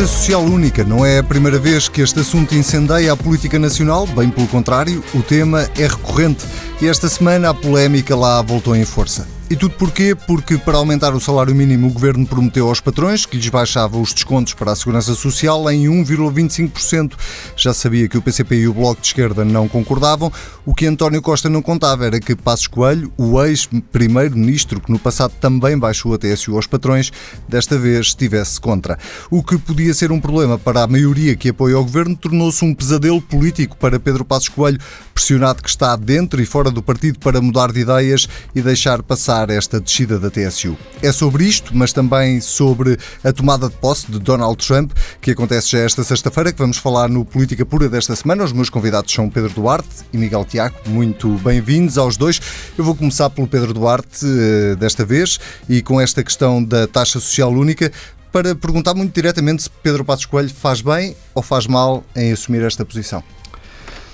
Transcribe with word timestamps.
Social 0.00 0.40
única 0.40 0.82
não 0.82 1.04
é 1.04 1.18
a 1.18 1.22
primeira 1.22 1.58
vez 1.58 1.86
que 1.86 2.00
este 2.00 2.20
assunto 2.20 2.54
incendeia 2.54 3.12
a 3.12 3.16
política 3.16 3.58
nacional, 3.58 4.06
bem 4.06 4.30
pelo 4.30 4.48
contrário, 4.48 5.04
o 5.14 5.22
tema 5.22 5.68
é 5.76 5.86
recorrente 5.86 6.46
e 6.80 6.88
esta 6.88 7.06
semana 7.06 7.50
a 7.50 7.54
polémica 7.54 8.16
lá 8.16 8.40
voltou 8.40 8.74
em 8.74 8.86
força. 8.86 9.39
E 9.50 9.56
tudo 9.56 9.74
porquê? 9.74 10.14
Porque 10.14 10.56
para 10.56 10.78
aumentar 10.78 11.12
o 11.12 11.18
salário 11.18 11.52
mínimo 11.52 11.88
o 11.88 11.92
governo 11.92 12.24
prometeu 12.24 12.68
aos 12.68 12.80
patrões 12.80 13.26
que 13.26 13.36
lhes 13.36 13.48
baixava 13.48 13.98
os 13.98 14.14
descontos 14.14 14.54
para 14.54 14.70
a 14.70 14.76
segurança 14.76 15.12
social 15.12 15.68
em 15.72 15.86
1,25%. 15.86 17.14
Já 17.56 17.74
sabia 17.74 18.08
que 18.08 18.16
o 18.16 18.22
PCP 18.22 18.60
e 18.60 18.68
o 18.68 18.72
Bloco 18.72 19.00
de 19.00 19.08
Esquerda 19.08 19.44
não 19.44 19.66
concordavam. 19.66 20.32
O 20.64 20.72
que 20.72 20.86
António 20.86 21.20
Costa 21.20 21.50
não 21.50 21.62
contava 21.62 22.06
era 22.06 22.20
que 22.20 22.36
Passos 22.36 22.68
Coelho, 22.68 23.12
o 23.16 23.42
ex-primeiro-ministro 23.42 24.80
que 24.80 24.92
no 24.92 25.00
passado 25.00 25.32
também 25.40 25.76
baixou 25.76 26.14
a 26.14 26.18
TSU 26.18 26.54
aos 26.54 26.68
patrões, 26.68 27.10
desta 27.48 27.76
vez 27.76 28.06
estivesse 28.06 28.60
contra. 28.60 29.00
O 29.32 29.42
que 29.42 29.58
podia 29.58 29.92
ser 29.92 30.12
um 30.12 30.20
problema 30.20 30.58
para 30.58 30.84
a 30.84 30.86
maioria 30.86 31.34
que 31.34 31.48
apoia 31.48 31.76
o 31.76 31.82
governo 31.82 32.14
tornou-se 32.14 32.64
um 32.64 32.72
pesadelo 32.72 33.20
político 33.20 33.76
para 33.76 33.98
Pedro 33.98 34.24
Passos 34.24 34.48
Coelho, 34.48 34.78
pressionado 35.12 35.60
que 35.60 35.68
está 35.68 35.96
dentro 35.96 36.40
e 36.40 36.46
fora 36.46 36.70
do 36.70 36.80
partido 36.80 37.18
para 37.18 37.40
mudar 37.40 37.72
de 37.72 37.80
ideias 37.80 38.28
e 38.54 38.62
deixar 38.62 39.02
passar 39.02 39.39
esta 39.48 39.80
descida 39.80 40.18
da 40.18 40.28
TSU. 40.28 40.76
É 41.00 41.12
sobre 41.12 41.44
isto, 41.44 41.70
mas 41.74 41.92
também 41.92 42.40
sobre 42.40 42.98
a 43.22 43.32
tomada 43.32 43.68
de 43.68 43.76
posse 43.76 44.10
de 44.10 44.18
Donald 44.18 44.56
Trump, 44.66 44.92
que 45.20 45.30
acontece 45.30 45.70
já 45.70 45.78
esta 45.78 46.02
sexta-feira, 46.02 46.52
que 46.52 46.58
vamos 46.58 46.76
falar 46.76 47.08
no 47.08 47.24
Política 47.24 47.64
Pura 47.64 47.88
desta 47.88 48.16
semana. 48.16 48.44
Os 48.44 48.52
meus 48.52 48.68
convidados 48.68 49.12
são 49.12 49.30
Pedro 49.30 49.54
Duarte 49.54 49.88
e 50.12 50.18
Miguel 50.18 50.44
Tiago. 50.44 50.74
Muito 50.86 51.28
bem-vindos 51.38 51.96
aos 51.96 52.16
dois. 52.16 52.40
Eu 52.76 52.84
vou 52.84 52.94
começar 52.94 53.30
pelo 53.30 53.46
Pedro 53.46 53.72
Duarte 53.72 54.26
eh, 54.26 54.74
desta 54.76 55.04
vez 55.04 55.38
e 55.68 55.80
com 55.80 56.00
esta 56.00 56.22
questão 56.24 56.62
da 56.62 56.86
taxa 56.86 57.20
social 57.20 57.52
única 57.52 57.92
para 58.32 58.54
perguntar 58.54 58.94
muito 58.94 59.14
diretamente 59.14 59.62
se 59.62 59.70
Pedro 59.70 60.04
Passos 60.04 60.26
Coelho 60.26 60.50
faz 60.50 60.80
bem 60.80 61.16
ou 61.34 61.42
faz 61.42 61.66
mal 61.66 62.04
em 62.14 62.32
assumir 62.32 62.62
esta 62.62 62.84
posição. 62.84 63.22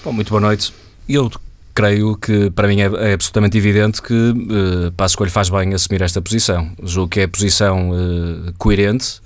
Bom, 0.04 0.12
muito 0.12 0.30
boa 0.30 0.40
noite. 0.40 0.72
Eu 1.08 1.30
creio 1.76 2.16
que 2.16 2.50
para 2.50 2.66
mim 2.66 2.80
é, 2.80 3.10
é 3.10 3.12
absolutamente 3.12 3.58
evidente 3.58 4.00
que 4.00 4.14
uh, 4.14 4.90
Passo 4.96 5.12
Escolho 5.12 5.30
faz 5.30 5.50
bem 5.50 5.74
assumir 5.74 6.00
esta 6.00 6.22
posição. 6.22 6.70
Julgo 6.82 7.10
que 7.10 7.20
é 7.20 7.26
posição 7.26 7.90
uh, 7.90 8.52
coerente. 8.58 9.20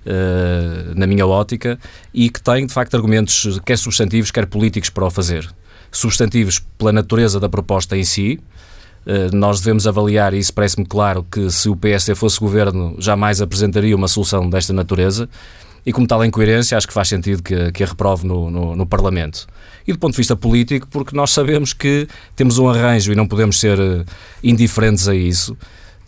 Uh, 0.00 0.98
na 0.98 1.06
minha 1.06 1.26
ótica, 1.26 1.78
e 2.14 2.30
que 2.30 2.40
tem 2.40 2.64
de 2.64 2.72
facto 2.72 2.94
argumentos, 2.94 3.60
quer 3.66 3.76
substantivos, 3.76 4.30
quer 4.30 4.46
políticos, 4.46 4.88
para 4.88 5.04
o 5.04 5.10
fazer. 5.10 5.46
Substantivos 5.92 6.58
pela 6.78 6.90
natureza 6.90 7.38
da 7.38 7.50
proposta 7.50 7.98
em 7.98 8.02
si, 8.02 8.40
nós 9.30 9.60
devemos 9.60 9.86
avaliar, 9.86 10.32
e 10.32 10.38
isso 10.38 10.54
parece-me 10.54 10.86
claro, 10.86 11.26
que 11.30 11.50
se 11.50 11.68
o 11.68 11.76
PSD 11.76 12.14
fosse 12.14 12.40
governo, 12.40 12.96
jamais 12.98 13.42
apresentaria 13.42 13.94
uma 13.94 14.08
solução 14.08 14.48
desta 14.48 14.72
natureza, 14.72 15.28
e 15.84 15.92
como 15.92 16.06
tal, 16.06 16.24
em 16.24 16.30
coerência, 16.30 16.76
acho 16.76 16.86
que 16.86 16.92
faz 16.92 17.08
sentido 17.08 17.42
que, 17.42 17.72
que 17.72 17.82
a 17.82 17.86
reprove 17.86 18.26
no, 18.26 18.50
no, 18.50 18.76
no 18.76 18.86
Parlamento 18.86 19.46
e 19.86 19.92
do 19.92 19.98
ponto 19.98 20.12
de 20.12 20.18
vista 20.18 20.36
político, 20.36 20.86
porque 20.88 21.16
nós 21.16 21.30
sabemos 21.30 21.72
que 21.72 22.06
temos 22.36 22.58
um 22.58 22.68
arranjo 22.68 23.12
e 23.12 23.16
não 23.16 23.26
podemos 23.26 23.58
ser 23.58 23.78
eh, 23.78 24.04
indiferentes 24.42 25.08
a 25.08 25.14
isso. 25.14 25.56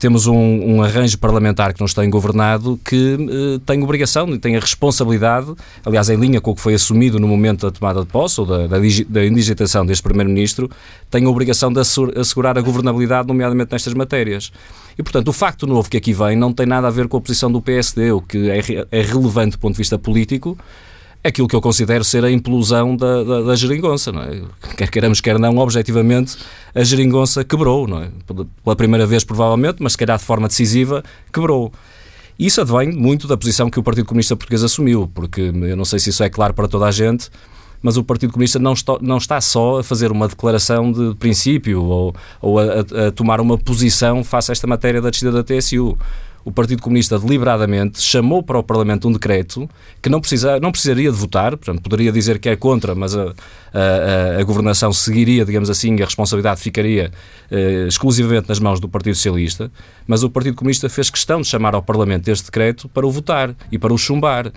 Temos 0.03 0.27
um, 0.27 0.35
um 0.35 0.83
arranjo 0.83 1.17
parlamentar 1.17 1.73
que 1.73 1.81
nos 1.81 1.95
tem 1.95 2.11
governado 2.11 2.77
que 2.85 3.15
uh, 3.15 3.61
tem 3.61 3.81
obrigação 3.85 4.29
e 4.31 4.37
tem 4.37 4.57
a 4.57 4.59
responsabilidade, 4.59 5.55
aliás, 5.87 6.11
em 6.11 6.17
linha 6.17 6.41
com 6.41 6.51
o 6.51 6.57
que 6.57 6.61
foi 6.61 6.75
assumido 6.75 7.21
no 7.21 7.29
momento 7.29 7.67
da 7.67 7.71
tomada 7.71 8.01
de 8.01 8.07
posse 8.07 8.41
ou 8.41 8.45
da, 8.45 8.67
da, 8.67 8.79
da 9.09 9.25
indigitação 9.25 9.87
deste 9.87 10.03
Primeiro-Ministro, 10.03 10.69
tem 11.09 11.25
a 11.25 11.29
obrigação 11.31 11.73
de 11.73 11.79
assegurar 12.19 12.59
a 12.59 12.61
governabilidade, 12.61 13.29
nomeadamente 13.29 13.71
nestas 13.71 13.95
matérias. 13.95 14.51
E, 14.99 15.05
portanto, 15.05 15.29
o 15.29 15.33
facto 15.33 15.69
novo 15.69 15.89
que 15.89 15.99
aqui 15.99 16.13
vem 16.13 16.35
não 16.35 16.53
tem 16.53 16.67
nada 16.67 16.89
a 16.89 16.91
ver 16.91 17.07
com 17.07 17.19
a 17.19 17.21
posição 17.21 17.49
do 17.49 17.63
PSD, 17.63 18.11
o 18.11 18.21
que 18.21 18.51
é, 18.51 18.61
é 18.91 19.03
relevante 19.03 19.53
do 19.53 19.61
ponto 19.61 19.75
de 19.75 19.79
vista 19.79 19.97
político, 19.97 20.59
aquilo 21.25 21.47
que 21.47 21.55
eu 21.55 21.61
considero 21.61 22.03
ser 22.03 22.25
a 22.25 22.31
implosão 22.31 22.97
da, 22.97 23.23
da, 23.23 23.41
da 23.43 23.57
geringonça. 23.57 24.11
Não 24.11 24.23
é? 24.23 24.43
Quer 24.77 24.91
queiramos, 24.91 25.21
quer 25.21 25.39
não, 25.39 25.57
objetivamente, 25.59 26.37
a 26.75 26.83
geringonça 26.83 27.45
quebrou. 27.45 27.87
Não 27.87 28.03
é? 28.03 28.09
Pela 28.65 28.77
primeira 28.77 29.07
vez, 29.07 29.25
provavelmente, 29.25 29.83
mas 29.83 29.93
se 29.93 29.99
calhar 29.99 30.19
de 30.19 30.25
forma 30.25 30.49
decisiva, 30.49 31.03
quebrou. 31.33 31.73
Isso 32.39 32.61
advém 32.61 32.91
muito 32.91 33.29
da 33.29 33.37
posição 33.37 33.71
que 33.71 33.79
o 33.79 33.83
Partido 33.83 34.07
Comunista 34.07 34.35
Português 34.35 34.65
assumiu, 34.65 35.09
porque 35.15 35.41
eu 35.41 35.77
não 35.77 35.85
sei 35.85 35.99
se 35.99 36.11
isso 36.11 36.25
é 36.25 36.31
claro 36.31 36.55
para 36.55 36.67
toda 36.67 36.87
a 36.87 36.91
gente, 36.91 37.31
mas 37.83 37.97
o 37.97 38.03
Partido 38.03 38.33
Comunista 38.33 38.59
não 38.59 38.73
está, 38.73 38.97
não 39.01 39.19
está 39.19 39.41
só 39.41 39.81
a 39.81 39.85
fazer 39.85 40.11
uma 40.11 40.29
declaração 40.29 40.91
de 40.91 41.15
princípio 41.17 41.83
ou, 41.83 42.15
ou 42.41 42.59
a, 42.59 42.65
a, 43.09 43.13
tomar 43.13 43.41
uma 43.41 43.59
posição 43.59 44.25
face 44.25 44.51
a 44.51 44.53
esta 44.53 44.67
matéria 44.67 45.01
da 45.01 45.11
descida 45.11 45.31
da 45.31 45.43
TSU 45.43 45.97
o 46.45 46.51
Partido 46.51 46.83
Comunista 46.83 47.19
deliberadamente 47.19 48.01
chamou 48.01 48.43
para 48.43 48.59
o 48.59 48.63
Parlamento 48.63 49.09
um 49.09 49.13
decreto 49.13 49.69
que 50.01 50.09
não, 50.09 50.21
precisa, 50.21 50.59
não 50.61 50.73
precisaria 50.73 51.11
de 51.11 51.17
votar, 51.17 51.57
portanto, 51.57 51.83
poderia 51.83 52.11
dizer 52.11 52.39
que 52.39 52.49
é 52.49 52.57
contra, 52.57 52.95
mas 52.95 53.15
a, 53.15 53.33
a, 53.73 54.41
a 54.41 54.43
governação 54.45 54.93
seguiria, 54.93 55.45
digamos 55.45 55.71
assim, 55.71 56.01
a 56.01 56.05
responsabilidade 56.05 56.61
ficaria 56.61 57.11
eh, 57.51 57.87
exclusivamente 57.89 58.49
nas 58.49 58.59
mãos 58.59 58.81
do 58.81 58.89
Partido 58.89 59.15
Socialista, 59.15 59.71
mas 60.07 60.23
o 60.23 60.31
Partido 60.31 60.57
Comunista 60.57 60.89
fez 60.89 61.11
questão 61.11 61.41
de 61.41 61.47
chamar 61.47 61.75
ao 61.75 61.83
Parlamento 61.83 62.29
este 62.29 62.47
decreto 62.47 62.89
para 62.89 63.07
o 63.07 63.11
votar 63.11 63.55
e 63.71 63.79
para 63.79 63.93
o 63.93 63.99
chumbar. 63.99 64.53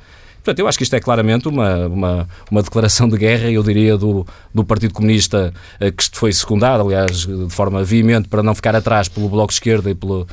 Portanto, 0.46 0.60
eu 0.60 0.68
acho 0.68 0.78
que 0.78 0.84
isto 0.84 0.96
é 0.96 1.00
claramente 1.00 1.48
uma, 1.48 1.88
uma, 1.88 2.28
uma 2.52 2.62
declaração 2.62 3.10
de 3.10 3.18
guerra, 3.18 3.50
eu 3.50 3.64
diria, 3.64 3.98
do, 3.98 4.28
do 4.54 4.64
Partido 4.64 4.94
Comunista, 4.94 5.52
eh, 5.80 5.92
que 5.92 6.04
foi 6.14 6.32
secundado, 6.32 6.84
aliás, 6.84 7.26
de 7.26 7.50
forma 7.50 7.84
veemente, 7.84 8.28
para 8.28 8.44
não 8.44 8.54
ficar 8.54 8.76
atrás 8.76 9.08
pelo 9.08 9.28
Bloco 9.28 9.48
de 9.48 9.56
Esquerda 9.56 9.90
e 9.90 9.96
pelo, 9.96 10.28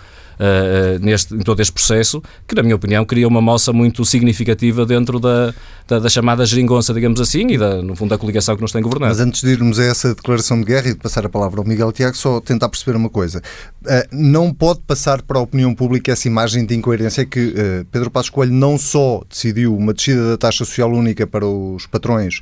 neste, 1.01 1.35
em 1.35 1.41
todo 1.41 1.61
este 1.61 1.73
processo, 1.73 2.23
que, 2.47 2.55
na 2.55 2.63
minha 2.63 2.77
opinião, 2.77 3.05
cria 3.05 3.27
uma 3.27 3.41
moça 3.41 3.73
muito 3.73 4.05
significativa 4.05 4.85
dentro 4.85 5.21
da, 5.21 5.55
da, 5.87 5.99
da, 5.99 6.09
chamada 6.09 6.45
geringonça, 6.45 6.93
digamos 6.93 7.21
assim, 7.21 7.47
e, 7.49 7.59
da, 7.59 7.83
no 7.83 7.95
fundo, 7.95 8.11
da 8.11 8.19
coligação 8.19 8.57
que 8.57 8.63
nos 8.63 8.73
tem 8.73 8.83
governado. 8.83 9.11
Mas 9.11 9.21
antes 9.21 9.43
de 9.43 9.51
irmos 9.51 9.79
a 9.79 9.85
essa 9.85 10.15
declaração 10.15 10.61
de 10.61 10.67
guerra 10.67 10.89
e 10.89 10.95
de 10.95 10.99
passar 10.99 11.25
a 11.25 11.29
palavra 11.29 11.61
ao 11.61 11.67
Miguel 11.67 11.93
Tiago, 11.93 12.17
só 12.17 12.41
tentar 12.41 12.69
perceber 12.69 12.97
uma 12.97 13.11
coisa. 13.11 13.43
Uh, 13.83 14.09
não 14.13 14.53
pode 14.53 14.81
passar 14.81 15.23
para 15.23 15.39
a 15.39 15.43
opinião 15.43 15.75
pública 15.75 16.13
essa 16.13 16.29
imagem 16.29 16.65
de 16.65 16.75
incoerência 16.75 17.25
que 17.25 17.55
Pedro 17.91 18.11
Passos 18.11 18.31
Coelho 18.31 18.53
não 18.53 18.79
só 18.79 19.23
decidiu 19.29 19.77
uma 19.77 19.93
descida 19.93 20.31
da 20.31 20.39
taxa 20.39 20.65
social 20.65 20.91
única 20.93 21.27
para 21.27 21.47
os 21.47 21.87
patrões 21.87 22.41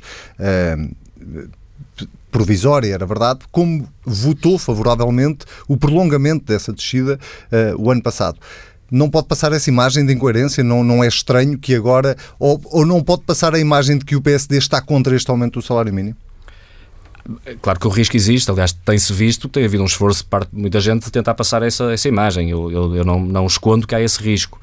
provisória, 2.31 2.93
era 2.93 3.05
verdade, 3.05 3.41
como 3.51 3.87
votou 4.05 4.57
favoravelmente 4.57 5.45
o 5.67 5.77
prolongamento 5.77 6.45
dessa 6.45 6.71
descida 6.71 7.19
uh, 7.51 7.81
o 7.81 7.91
ano 7.91 8.01
passado 8.01 8.39
não 8.91 9.09
pode 9.09 9.27
passar 9.27 9.53
essa 9.53 9.69
imagem 9.69 10.05
de 10.05 10.13
incoerência, 10.13 10.61
não, 10.61 10.83
não 10.83 11.01
é 11.01 11.07
estranho 11.07 11.57
que 11.57 11.73
agora, 11.73 12.17
ou, 12.37 12.59
ou 12.65 12.85
não 12.85 13.01
pode 13.01 13.21
passar 13.21 13.55
a 13.55 13.59
imagem 13.59 13.97
de 13.97 14.03
que 14.03 14.17
o 14.17 14.21
PSD 14.21 14.57
está 14.57 14.81
contra 14.81 15.15
este 15.15 15.31
aumento 15.31 15.61
do 15.61 15.65
salário 15.65 15.93
mínimo? 15.93 16.17
Claro 17.61 17.79
que 17.79 17.87
o 17.87 17.89
risco 17.89 18.17
existe, 18.17 18.51
aliás, 18.51 18.73
tem-se 18.73 19.13
visto, 19.13 19.47
tem 19.47 19.63
havido 19.63 19.83
um 19.83 19.85
esforço 19.85 20.25
parte 20.25 20.49
de 20.51 20.59
muita 20.59 20.81
gente 20.81 21.05
de 21.05 21.11
tentar 21.11 21.33
passar 21.35 21.63
essa, 21.63 21.93
essa 21.93 22.07
imagem. 22.07 22.49
Eu, 22.49 22.69
eu, 22.69 22.95
eu 22.97 23.05
não, 23.05 23.19
não 23.21 23.45
escondo 23.45 23.87
que 23.87 23.95
há 23.95 24.01
esse 24.01 24.21
risco 24.21 24.59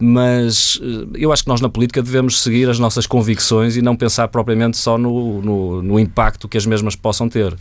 mas 0.00 0.80
eh, 0.82 1.18
eu 1.18 1.32
acho 1.32 1.42
que 1.42 1.48
nós 1.48 1.60
na 1.60 1.68
política 1.68 2.02
devemos 2.02 2.42
seguir 2.42 2.68
as 2.68 2.78
nossas 2.78 3.06
convicções 3.06 3.76
e 3.76 3.82
não 3.82 3.94
pensar 3.94 4.28
propriamente 4.28 4.78
só 4.78 4.96
no, 4.96 5.42
no, 5.42 5.82
no 5.82 6.00
impacto 6.00 6.48
que 6.48 6.56
as 6.56 6.64
mesmas 6.64 6.96
possam 6.96 7.28
ter. 7.28 7.54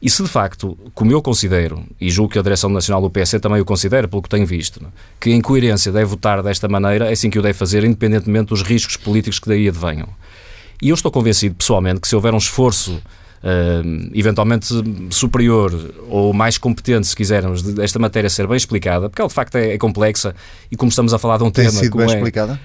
E 0.00 0.10
se 0.10 0.22
de 0.22 0.28
facto, 0.28 0.76
como 0.94 1.10
eu 1.12 1.20
considero, 1.22 1.82
e 2.00 2.10
julgo 2.10 2.32
que 2.32 2.38
a 2.38 2.42
Direção 2.42 2.70
Nacional 2.70 3.02
do 3.02 3.10
PS 3.10 3.36
também 3.40 3.60
o 3.60 3.64
considera, 3.64 4.06
pelo 4.06 4.22
que 4.22 4.28
tenho 4.28 4.46
visto, 4.46 4.80
é? 4.84 4.88
que 5.20 5.30
em 5.30 5.40
coerência 5.40 5.90
deve 5.90 6.04
votar 6.04 6.42
desta 6.42 6.68
maneira, 6.68 7.08
é 7.08 7.12
assim 7.12 7.30
que 7.30 7.38
o 7.38 7.42
deve 7.42 7.54
fazer, 7.54 7.84
independentemente 7.84 8.48
dos 8.48 8.62
riscos 8.62 8.96
políticos 8.96 9.38
que 9.38 9.48
daí 9.48 9.68
advenham. 9.68 10.08
E 10.80 10.90
eu 10.90 10.94
estou 10.94 11.10
convencido, 11.10 11.56
pessoalmente, 11.56 12.00
que 12.00 12.06
se 12.06 12.14
houver 12.14 12.32
um 12.32 12.38
esforço 12.38 13.02
uh, 13.42 14.10
eventualmente 14.14 14.68
superior 15.10 15.72
ou 16.08 16.32
mais 16.32 16.58
competente, 16.58 17.06
se 17.06 17.16
quisermos, 17.16 17.62
desta 17.62 17.98
matéria 17.98 18.30
ser 18.30 18.46
bem 18.46 18.56
explicada, 18.56 19.08
porque 19.08 19.20
ela 19.22 19.28
de 19.28 19.34
facto 19.34 19.56
é, 19.56 19.74
é 19.74 19.78
complexa 19.78 20.34
e 20.70 20.76
como 20.76 20.88
estamos 20.88 21.12
a 21.14 21.18
falar 21.18 21.38
de 21.38 21.44
um 21.44 21.50
tem 21.50 21.66
tema. 21.66 21.78
Sido 21.78 21.92
como 21.92 22.04
bem 22.04 22.14
é, 22.14 22.16
explicada? 22.16 22.60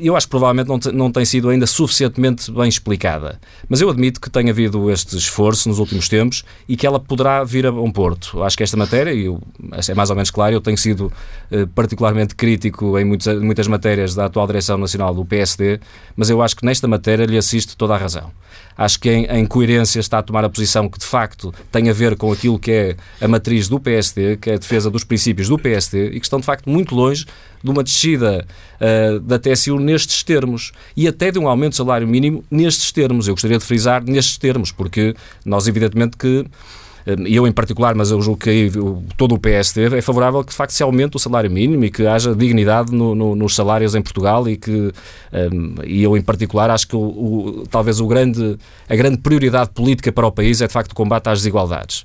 eu 0.00 0.16
acho 0.16 0.26
que 0.26 0.30
provavelmente 0.30 0.68
não, 0.68 0.78
não 0.92 1.12
tem 1.12 1.24
sido 1.24 1.48
ainda 1.48 1.66
suficientemente 1.66 2.50
bem 2.50 2.68
explicada. 2.68 3.40
Mas 3.68 3.80
eu 3.80 3.88
admito 3.88 4.20
que 4.20 4.28
tem 4.28 4.50
havido 4.50 4.90
este 4.90 5.16
esforço 5.16 5.68
nos 5.68 5.78
últimos 5.78 6.08
tempos 6.08 6.44
e 6.68 6.76
que 6.76 6.86
ela 6.86 6.98
poderá 6.98 7.44
vir 7.44 7.66
a 7.66 7.70
um 7.70 7.90
porto. 7.90 8.42
Acho 8.42 8.56
que 8.56 8.62
esta 8.62 8.76
matéria, 8.76 9.12
e 9.12 9.26
é 9.88 9.94
mais 9.94 10.10
ou 10.10 10.16
menos 10.16 10.30
claro, 10.30 10.54
eu 10.54 10.60
tenho 10.60 10.76
sido 10.76 11.12
uh, 11.50 11.66
particularmente 11.68 12.34
crítico 12.34 12.98
em 12.98 13.04
muitas, 13.04 13.40
muitas 13.40 13.68
matérias 13.68 14.14
da 14.14 14.26
atual 14.26 14.46
direção 14.46 14.78
nacional 14.78 15.14
do 15.14 15.24
PSD, 15.24 15.80
mas 16.16 16.28
eu 16.28 16.42
acho 16.42 16.56
que 16.56 16.64
nesta 16.64 16.88
matéria 16.88 17.24
lhe 17.24 17.38
assisto 17.38 17.76
toda 17.76 17.94
a 17.94 17.98
razão. 17.98 18.32
Acho 18.76 19.00
que 19.00 19.10
em, 19.10 19.24
em, 19.24 19.46
coerência 19.46 20.00
está 20.00 20.18
a 20.18 20.22
tomar 20.22 20.44
a 20.44 20.50
posição 20.50 20.88
que 20.88 20.98
de 20.98 21.06
facto 21.06 21.52
tem 21.72 21.88
a 21.88 21.92
ver 21.92 22.16
com 22.16 22.30
aquilo 22.30 22.58
que 22.58 22.70
é 22.70 22.96
a 23.20 23.26
matriz 23.26 23.68
do 23.68 23.80
PSD, 23.80 24.36
que 24.36 24.50
é 24.50 24.54
a 24.54 24.58
defesa 24.58 24.90
dos 24.90 25.02
princípios 25.02 25.48
do 25.48 25.58
PSD 25.58 26.08
e 26.08 26.20
que 26.20 26.26
estão 26.26 26.38
de 26.38 26.46
facto 26.46 26.68
muito 26.68 26.94
longe 26.94 27.24
de 27.62 27.70
uma 27.70 27.82
descida 27.82 28.46
uh, 28.80 29.20
da 29.20 29.38
TSU 29.38 29.78
nestes 29.78 30.22
termos 30.22 30.72
e 30.96 31.08
até 31.08 31.30
de 31.30 31.38
um 31.38 31.48
aumento 31.48 31.72
do 31.72 31.76
salário 31.76 32.06
mínimo 32.06 32.44
nestes 32.50 32.92
termos. 32.92 33.26
Eu 33.26 33.34
gostaria 33.34 33.58
de 33.58 33.64
frisar 33.64 34.04
nestes 34.04 34.36
termos, 34.36 34.70
porque 34.70 35.14
nós 35.44 35.66
evidentemente 35.66 36.16
que 36.16 36.44
eu 37.26 37.46
em 37.46 37.52
particular, 37.52 37.94
mas 37.94 38.10
eu 38.10 38.20
julgo 38.20 38.40
que 38.40 38.70
todo 39.16 39.36
o 39.36 39.38
PSD 39.38 39.96
é 39.96 40.02
favorável 40.02 40.42
que 40.42 40.50
de 40.50 40.56
facto 40.56 40.72
se 40.72 40.82
aumente 40.82 41.16
o 41.16 41.20
salário 41.20 41.48
mínimo 41.48 41.84
e 41.84 41.90
que 41.90 42.04
haja 42.04 42.34
dignidade 42.34 42.92
no, 42.92 43.14
no, 43.14 43.36
nos 43.36 43.54
salários 43.54 43.94
em 43.94 44.02
Portugal 44.02 44.48
e 44.48 44.56
que, 44.56 44.92
um, 45.52 45.74
e 45.84 46.02
eu 46.02 46.16
em 46.16 46.22
particular, 46.22 46.68
acho 46.68 46.88
que 46.88 46.96
o, 46.96 47.00
o, 47.00 47.64
talvez 47.70 48.00
o 48.00 48.08
grande, 48.08 48.58
a 48.88 48.96
grande 48.96 49.18
prioridade 49.18 49.70
política 49.70 50.10
para 50.10 50.26
o 50.26 50.32
país 50.32 50.60
é 50.60 50.66
de 50.66 50.72
facto 50.72 50.90
o 50.92 50.94
combate 50.96 51.28
às 51.28 51.38
desigualdades. 51.38 52.04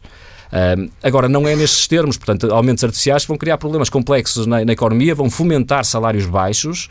Um, 0.54 0.90
agora, 1.02 1.28
não 1.28 1.48
é 1.48 1.56
nestes 1.56 1.88
termos, 1.88 2.18
portanto, 2.18 2.54
aumentos 2.54 2.84
artificiais 2.84 3.26
vão 3.26 3.38
criar 3.38 3.58
problemas 3.58 3.90
complexos 3.90 4.46
na, 4.46 4.64
na 4.64 4.74
economia, 4.74 5.16
vão 5.16 5.30
fomentar 5.30 5.84
salários 5.84 6.26
baixos 6.28 6.90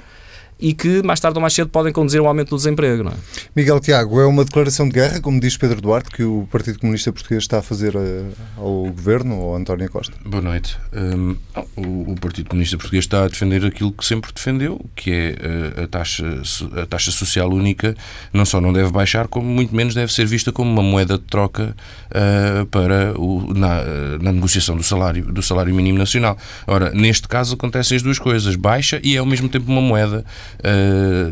e 0.60 0.74
que 0.74 1.02
mais 1.02 1.18
tarde 1.18 1.36
ou 1.36 1.40
mais 1.40 1.54
cedo 1.54 1.70
podem 1.70 1.92
conduzir 1.92 2.20
a 2.20 2.24
um 2.24 2.28
aumento 2.28 2.50
do 2.50 2.56
desemprego. 2.56 3.02
Não 3.02 3.12
é? 3.12 3.14
Miguel 3.54 3.80
Tiago, 3.80 4.20
é 4.20 4.26
uma 4.26 4.44
declaração 4.44 4.88
de 4.88 4.94
guerra, 4.94 5.20
como 5.20 5.40
diz 5.40 5.56
Pedro 5.56 5.80
Duarte, 5.80 6.10
que 6.10 6.22
o 6.22 6.46
Partido 6.50 6.78
Comunista 6.78 7.12
Português 7.12 7.42
está 7.42 7.58
a 7.58 7.62
fazer 7.62 7.94
eh, 7.96 8.24
ao 8.56 8.84
governo, 8.84 9.34
ao 9.34 9.56
António 9.56 9.90
Costa? 9.90 10.12
Boa 10.24 10.42
noite. 10.42 10.76
Um, 10.92 11.36
o, 11.76 12.12
o, 12.12 12.14
Partido 12.20 12.48
Comunista 12.48 12.76
Português 12.76 13.04
está 13.04 13.24
a 13.24 13.28
defender 13.28 13.64
aquilo 13.64 13.92
que 13.92 14.04
sempre 14.04 14.30
defendeu, 14.32 14.80
que 14.94 15.10
é 15.10 15.28
a, 15.28 15.80
eh, 15.80 15.84
a, 15.84 15.86
taxa, 15.86 16.42
a 16.80 16.86
taxa 16.86 17.10
social 17.10 17.50
única 17.50 17.96
não 18.32 18.44
só 18.44 18.60
não 18.60 18.72
deve 18.72 18.90
baixar, 18.90 19.28
como 19.28 19.46
muito 19.46 19.74
menos 19.74 19.94
deve 19.94 20.12
ser 20.12 20.26
vista 20.26 20.52
como 20.52 20.70
uma 20.70 20.82
moeda 20.82 21.16
de 21.18 21.24
troca 21.24 21.74
uh, 22.10 22.66
para 22.66 23.18
o, 23.18 23.52
na, 23.54 23.84
na 24.20 24.32
negociação 24.32 24.76
do 24.76 24.82
salário, 24.82 25.24
do 25.32 25.42
salário 25.42 25.74
mínimo 25.74 25.98
nacional. 25.98 26.36
Ora, 26.66 26.90
neste 26.90 27.26
caso 27.28 27.54
acontecem 27.54 27.96
as 27.96 28.02
duas 28.02 28.18
coisas, 28.18 28.56
baixa 28.56 29.00
e 29.02 29.16
é 29.16 29.18
ao 29.18 29.26
mesmo 29.26 29.48
tempo 29.48 29.70
uma 29.70 29.80
moeda 29.80 30.24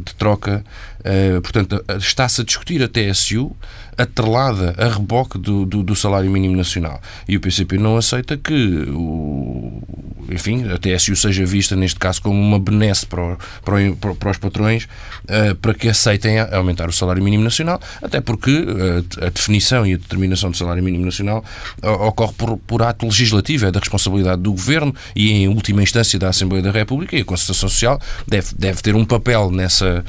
de 0.05 0.15
troca. 0.15 0.65
Uh, 1.01 1.41
portanto, 1.41 1.85
está-se 1.99 2.41
a 2.41 2.45
discutir 2.45 2.83
a 2.83 2.89
TSU 2.89 3.57
atrelada 3.99 4.75
a 4.79 4.89
reboque 4.89 5.37
do, 5.37 5.67
do, 5.67 5.83
do, 5.83 5.97
salário 5.97 6.31
mínimo 6.31 6.57
nacional. 6.57 7.01
E 7.29 7.37
o 7.37 7.41
PCP 7.41 7.77
não 7.79 7.97
aceita 7.97 8.37
que, 8.37 8.85
o, 8.89 9.83
enfim, 10.31 10.69
a 10.71 10.79
TSU 10.79 11.17
seja 11.17 11.45
vista, 11.45 11.75
neste 11.75 11.99
caso, 11.99 12.23
como 12.23 12.41
uma 12.41 12.61
benesse 12.61 13.05
para, 13.05 13.37
para, 13.65 14.15
para, 14.15 14.31
os 14.31 14.39
patrões 14.39 14.85
uh, 15.25 15.55
para 15.57 15.75
que 15.75 15.89
aceitem 15.89 16.39
aumentar 16.39 16.89
o 16.89 16.93
salário 16.93 17.23
mínimo 17.23 17.43
nacional, 17.43 17.81
até 18.01 18.21
porque 18.21 18.51
uh, 18.53 19.27
a 19.27 19.31
definição 19.31 19.85
e 19.85 19.95
a 19.95 19.97
determinação 19.97 20.51
do 20.51 20.57
salário 20.57 20.83
mínimo 20.83 21.05
nacional 21.05 21.45
uh, 21.83 21.89
ocorre 21.89 22.33
por, 22.35 22.57
por 22.59 22.83
ato 22.83 23.05
legislativo, 23.05 23.67
é 23.67 23.73
da 23.73 23.81
responsabilidade 23.81 24.43
do 24.43 24.53
Governo 24.53 24.95
e, 25.17 25.33
em 25.33 25.49
última 25.49 25.83
instância, 25.83 26.17
da 26.19 26.29
Assembleia 26.29 26.63
da 26.63 26.71
República 26.71 27.17
e 27.17 27.23
a 27.23 27.25
Constituição 27.25 27.69
Social 27.69 28.01
deve, 28.27 28.55
deve 28.57 28.81
ter 28.81 28.95
um 28.95 29.05
papel 29.05 29.51
nessa, 29.51 30.05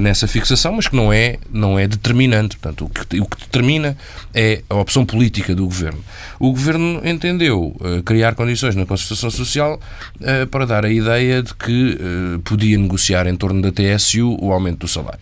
nessa 0.00 0.28
fixação, 0.28 0.72
mas 0.72 0.86
que 0.86 0.94
não 0.94 1.12
é, 1.12 1.38
não 1.50 1.78
é 1.78 1.88
determinante. 1.88 2.56
Portanto, 2.56 2.84
o 2.84 2.88
que 2.88 2.99
que, 3.06 3.20
o 3.20 3.26
que 3.26 3.38
determina 3.38 3.96
é 4.34 4.62
a 4.68 4.76
opção 4.76 5.04
política 5.04 5.54
do 5.54 5.64
governo. 5.64 6.02
O 6.38 6.50
governo 6.50 7.00
entendeu 7.04 7.76
uh, 7.80 8.02
criar 8.02 8.34
condições 8.34 8.74
na 8.74 8.86
Constituição 8.86 9.30
Social 9.30 9.80
uh, 10.20 10.46
para 10.48 10.66
dar 10.66 10.84
a 10.84 10.90
ideia 10.90 11.42
de 11.42 11.54
que 11.54 11.98
uh, 12.00 12.40
podia 12.40 12.78
negociar 12.78 13.26
em 13.26 13.36
torno 13.36 13.60
da 13.60 13.70
TSU 13.72 14.36
o 14.40 14.52
aumento 14.52 14.80
do 14.80 14.88
salário. 14.88 15.20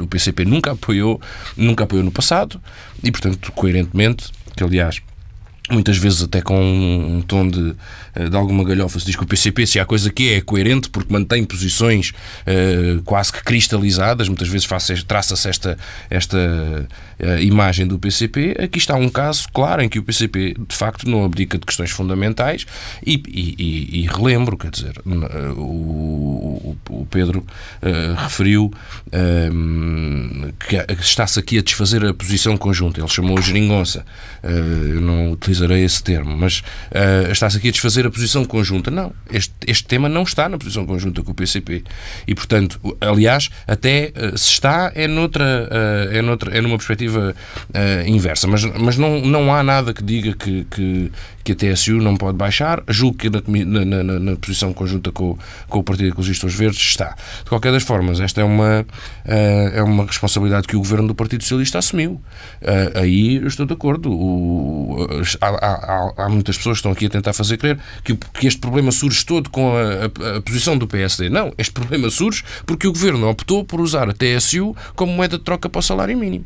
O 0.00 0.06
PCP 0.06 0.44
nunca 0.44 0.72
apoiou, 0.72 1.20
nunca 1.56 1.84
apoiou 1.84 2.04
no 2.04 2.10
passado 2.10 2.60
e, 3.02 3.10
portanto, 3.10 3.52
coerentemente, 3.52 4.30
que 4.56 4.64
aliás 4.64 5.00
muitas 5.70 5.98
vezes 5.98 6.22
até 6.22 6.40
com 6.40 6.58
um, 6.58 7.22
tom 7.22 7.48
de, 7.48 7.74
de 8.28 8.36
alguma 8.36 8.64
galhofa 8.64 8.98
se 8.98 9.06
diz 9.06 9.16
que 9.16 9.22
o 9.22 9.26
PCP, 9.26 9.66
se 9.66 9.78
há 9.78 9.84
coisa 9.84 10.10
que 10.10 10.30
é, 10.30 10.36
é 10.36 10.40
coerente 10.40 10.88
porque 10.90 11.12
mantém 11.12 11.44
posições 11.44 12.10
uh, 12.10 13.02
quase 13.02 13.32
que 13.32 13.42
cristalizadas, 13.42 14.28
muitas 14.28 14.48
vezes 14.48 14.66
traça-se 15.06 15.48
esta, 15.48 15.78
esta 16.10 16.38
uh, 16.38 17.40
imagem 17.40 17.86
do 17.86 17.98
PCP. 17.98 18.56
Aqui 18.58 18.78
está 18.78 18.94
um 18.94 19.08
caso 19.08 19.46
claro 19.52 19.82
em 19.82 19.88
que 19.88 19.98
o 19.98 20.02
PCP 20.02 20.56
de 20.68 20.74
facto 20.74 21.08
não 21.08 21.24
abdica 21.24 21.58
de 21.58 21.66
questões 21.66 21.90
fundamentais 21.90 22.66
e, 23.04 23.22
e, 23.28 24.00
e, 24.02 24.06
relembro, 24.06 24.56
quer 24.56 24.70
dizer, 24.70 25.00
o, 25.56 26.76
o, 26.90 27.06
Pedro 27.10 27.44
referiu 28.16 28.72
que 30.68 30.76
está-se 31.00 31.38
aqui 31.38 31.58
a 31.58 31.62
desfazer 31.62 32.04
a 32.04 32.12
posição 32.12 32.56
conjunta. 32.56 33.00
Ele 33.00 33.08
chamou 33.08 33.38
a 33.38 33.40
geringonça. 33.40 34.04
eu 34.42 35.00
não 35.00 35.32
utilizarei 35.32 35.84
esse 35.84 36.02
termo, 36.02 36.36
mas 36.36 36.62
está-se 37.30 37.56
aqui 37.56 37.68
a 37.68 37.72
desfazer 37.72 38.06
a 38.08 38.10
posição 38.10 38.44
conjunta. 38.44 38.90
Não, 38.90 39.12
este, 39.30 39.54
este 39.66 39.84
tema 39.84 40.08
não 40.08 40.22
está 40.22 40.48
na 40.48 40.58
posição 40.58 40.84
conjunta 40.84 41.22
com 41.22 41.30
o 41.30 41.34
PCP. 41.34 41.84
E, 42.26 42.34
portanto, 42.34 42.80
aliás, 43.00 43.50
até 43.66 44.12
se 44.36 44.50
está, 44.50 44.92
é, 44.94 45.06
noutra, 45.06 45.68
é, 46.10 46.22
noutra, 46.22 46.56
é 46.56 46.60
numa 46.60 46.76
perspectiva 46.76 47.34
uh, 47.68 48.08
inversa. 48.08 48.46
Mas, 48.46 48.64
mas 48.64 48.96
não, 48.96 49.20
não 49.20 49.54
há 49.54 49.62
nada 49.62 49.92
que 49.94 50.02
diga 50.02 50.34
que, 50.34 50.64
que, 50.64 51.12
que 51.44 51.52
a 51.52 51.54
TSU 51.54 51.98
não 51.98 52.16
pode 52.16 52.36
baixar. 52.36 52.82
Julgo 52.88 53.16
que 53.18 53.30
na, 53.30 53.84
na, 53.84 54.02
na, 54.02 54.18
na 54.18 54.36
posição 54.36 54.72
conjunta 54.72 55.12
com, 55.12 55.38
com 55.68 55.78
o 55.78 55.82
Partido 55.82 56.08
Ecologista 56.08 56.46
dos 56.46 56.54
Verdes 56.54 56.80
está. 56.80 57.14
De 57.44 57.48
qualquer 57.48 57.72
das 57.72 57.82
formas, 57.82 58.20
esta 58.20 58.40
é 58.40 58.44
uma, 58.44 58.86
é 59.24 59.82
uma 59.82 60.04
responsabilidade 60.04 60.66
que 60.66 60.76
o 60.76 60.80
governo 60.80 61.08
do 61.08 61.14
Partido 61.14 61.42
Socialista 61.42 61.78
assumiu. 61.78 62.20
Aí 62.94 63.36
eu 63.36 63.46
estou 63.46 63.66
de 63.66 63.72
acordo. 63.72 64.10
O, 64.10 65.06
há, 65.40 65.48
há, 65.48 66.24
há, 66.24 66.28
muitas 66.28 66.56
pessoas 66.56 66.76
que 66.76 66.80
estão 66.80 66.92
aqui 66.92 67.06
a 67.06 67.10
tentar 67.10 67.32
fazer 67.32 67.56
crer 67.56 67.78
que, 68.04 68.14
que 68.14 68.46
este 68.46 68.60
problema 68.60 68.90
surge 68.92 69.24
todo 69.24 69.50
com 69.50 69.76
a, 69.76 69.82
a, 69.82 70.36
a, 70.36 70.40
posição 70.40 70.76
do 70.76 70.86
PSD. 70.86 71.28
Não, 71.28 71.52
este 71.58 71.72
problema 71.72 72.10
surge 72.10 72.44
porque 72.66 72.86
o 72.86 72.92
governo 72.92 73.28
optou 73.28 73.64
por 73.64 73.80
usar 73.80 74.08
a 74.08 74.12
TSU 74.12 74.74
como 74.94 75.12
moeda 75.12 75.38
de 75.38 75.44
troca 75.44 75.68
para 75.68 75.78
o 75.78 75.82
salário 75.82 76.16
mínimo. 76.16 76.44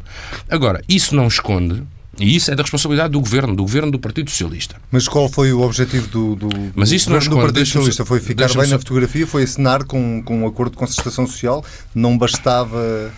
Agora, 0.49 0.83
isso 0.89 1.15
não 1.15 1.27
esconde 1.27 1.83
e 2.19 2.37
isso 2.37 2.51
é 2.51 2.55
da 2.55 2.63
responsabilidade 2.63 3.13
do 3.13 3.21
governo, 3.21 3.57
do 3.57 3.63
governo 3.63 3.91
do 3.91 3.99
Partido 3.99 4.31
Socialista. 4.31 4.77
Mas 4.91 5.09
qual 5.09 5.29
foi 5.29 5.53
o 5.53 5.63
objetivo 5.63 6.07
do, 6.09 6.37
do, 6.37 6.49
Mas 6.75 6.93
isso 6.93 7.09
do, 7.09 7.19
do 7.19 7.37
Partido 7.37 7.65
Socialista? 7.65 8.05
Foi 8.05 8.21
ficar 8.21 8.49
bem 8.55 8.69
na 8.69 8.79
fotografia? 8.79 9.27
Foi 9.27 9.43
assinar 9.43 9.85
com, 9.85 10.23
com 10.23 10.43
um 10.43 10.47
acordo 10.47 10.73
de 10.73 10.77
concertação 10.77 11.27
social? 11.27 11.65
Não 11.95 12.19
bastava 12.19 13.11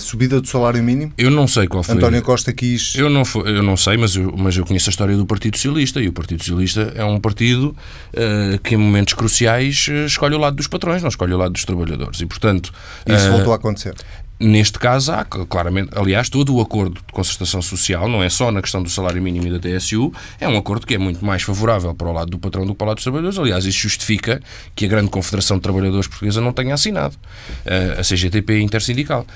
subida 0.00 0.40
do 0.40 0.46
salário 0.46 0.82
mínimo? 0.82 1.12
Eu 1.18 1.30
não 1.30 1.46
sei 1.46 1.66
qual 1.66 1.82
foi. 1.82 1.94
António 1.94 2.22
Costa 2.22 2.52
quis. 2.52 2.94
Eu 2.94 3.10
não, 3.10 3.22
eu 3.44 3.62
não 3.62 3.76
sei, 3.76 3.96
mas 3.96 4.14
eu, 4.16 4.34
mas 4.36 4.56
eu 4.56 4.64
conheço 4.64 4.88
a 4.88 4.92
história 4.92 5.16
do 5.16 5.26
Partido 5.26 5.56
Socialista 5.56 6.00
e 6.00 6.08
o 6.08 6.12
Partido 6.12 6.42
Socialista 6.42 6.92
é 6.94 7.04
um 7.04 7.18
partido 7.18 7.76
uh, 8.14 8.58
que, 8.62 8.74
em 8.74 8.78
momentos 8.78 9.14
cruciais, 9.14 9.86
uh, 9.88 10.06
escolhe 10.06 10.34
o 10.34 10.38
lado 10.38 10.56
dos 10.56 10.66
patrões, 10.66 11.02
não 11.02 11.08
escolhe 11.08 11.32
o 11.32 11.36
lado 11.36 11.52
dos 11.52 11.64
trabalhadores. 11.64 12.20
E, 12.20 12.26
portanto. 12.26 12.72
Isso 13.06 13.28
uh, 13.28 13.32
voltou 13.32 13.52
a 13.52 13.56
acontecer. 13.56 13.94
Neste 14.38 14.78
caso, 14.78 15.12
há 15.12 15.24
claramente, 15.24 15.90
aliás, 15.94 16.28
todo 16.28 16.54
o 16.54 16.60
acordo 16.60 16.96
de 16.96 17.12
concertação 17.12 17.62
social, 17.62 18.06
não 18.06 18.22
é 18.22 18.28
só 18.28 18.52
na 18.52 18.60
questão 18.60 18.82
do 18.82 18.90
salário 18.90 19.22
mínimo 19.22 19.46
e 19.46 19.50
da 19.50 19.58
TSU, 19.58 20.12
é 20.38 20.46
um 20.46 20.58
acordo 20.58 20.86
que 20.86 20.94
é 20.94 20.98
muito 20.98 21.24
mais 21.24 21.42
favorável 21.42 21.94
para 21.94 22.06
o 22.06 22.12
lado 22.12 22.30
do 22.30 22.38
patrão 22.38 22.66
do 22.66 22.72
que 22.72 22.78
para 22.78 22.84
o 22.84 22.88
lado 22.88 22.96
dos 22.96 23.04
trabalhadores. 23.04 23.38
Aliás, 23.38 23.64
isso 23.64 23.78
justifica 23.78 24.42
que 24.74 24.84
a 24.84 24.88
grande 24.88 25.08
Confederação 25.08 25.56
de 25.56 25.62
Trabalhadores 25.62 26.06
Portuguesa 26.06 26.42
não 26.42 26.52
tenha 26.52 26.74
assinado, 26.74 27.16
eh, 27.64 27.96
a 27.98 28.02
CGTP 28.02 28.60
intersindical. 28.60 29.26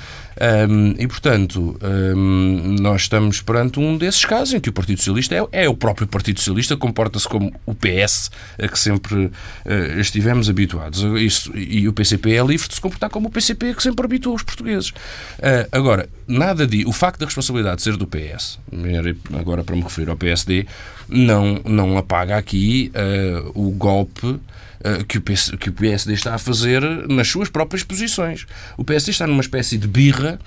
Um, 0.41 0.95
e, 0.99 1.07
portanto, 1.07 1.79
um, 1.83 2.77
nós 2.81 3.03
estamos 3.03 3.43
perante 3.43 3.79
um 3.79 3.99
desses 3.99 4.25
casos 4.25 4.55
em 4.55 4.61
que 4.61 4.71
o 4.71 4.73
Partido 4.73 4.99
Socialista 4.99 5.35
é, 5.35 5.65
é 5.65 5.69
o 5.69 5.75
próprio 5.75 6.07
Partido 6.07 6.39
Socialista, 6.39 6.77
comporta-se 6.79 7.29
como 7.29 7.53
o 7.67 7.75
PS 7.75 8.31
a 8.59 8.67
que 8.67 8.79
sempre 8.79 9.27
uh, 9.27 10.01
estivemos 10.01 10.49
habituados. 10.49 11.03
Isso, 11.21 11.55
e 11.55 11.87
o 11.87 11.93
PCP 11.93 12.37
é 12.37 12.43
livre 12.43 12.67
de 12.67 12.75
se 12.75 12.81
comportar 12.81 13.11
como 13.11 13.29
o 13.29 13.31
PCP 13.31 13.75
que 13.75 13.83
sempre 13.83 14.05
habituou 14.05 14.35
os 14.35 14.43
portugueses. 14.43 14.91
Uh, 14.91 15.69
agora, 15.71 16.09
nada 16.27 16.67
de. 16.67 16.87
O 16.87 16.93
facto 16.93 17.21
da 17.21 17.27
responsabilidade 17.27 17.83
ser 17.83 17.97
do 17.97 18.07
PS, 18.07 18.59
agora 19.39 19.63
para 19.63 19.77
me 19.77 19.83
referir 19.83 20.09
ao 20.09 20.17
PSD, 20.17 20.67
não, 21.09 21.61
não 21.65 21.99
apaga 21.99 22.37
aqui 22.37 22.91
uh, 22.95 23.51
o 23.55 23.71
golpe 23.73 24.41
que 25.09 25.19
o, 25.19 25.23
PS, 25.23 25.53
que 25.59 25.69
o 25.69 25.73
PSD 25.73 26.15
está 26.15 26.35
a 26.35 26.39
fazer 26.39 26.83
nas 27.09 27.29
suas 27.29 27.49
próprias 27.49 27.83
posições. 27.83 28.47
O 28.77 28.85
PSD 28.85 29.11
está 29.11 29.27
numa 29.27 29.43
espécie 29.43 29.77
de 29.77 29.87
birra 29.87 30.39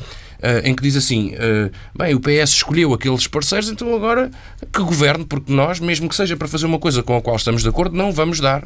em 0.64 0.76
que 0.76 0.84
diz 0.84 0.96
assim: 0.96 1.34
uh, 1.34 1.72
bem, 1.96 2.14
o 2.14 2.20
PS 2.20 2.52
escolheu 2.52 2.94
aqueles 2.94 3.28
parceiros, 3.28 3.70
então 3.70 3.96
agora 3.96 4.30
que 4.72 4.82
governe, 4.82 5.26
porque 5.26 5.52
nós, 5.52 5.80
mesmo 5.80 6.10
que 6.10 6.16
seja 6.16 6.36
para 6.36 6.48
fazer 6.48 6.66
uma 6.66 6.80
coisa 6.80 7.02
com 7.04 7.16
a 7.16 7.22
qual 7.22 7.36
estamos 7.36 7.62
de 7.62 7.70
acordo, 7.70 7.96
não 7.96 8.12
vamos 8.12 8.40
dar 8.40 8.64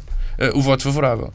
o 0.54 0.62
voto 0.62 0.84
favorável. 0.84 1.32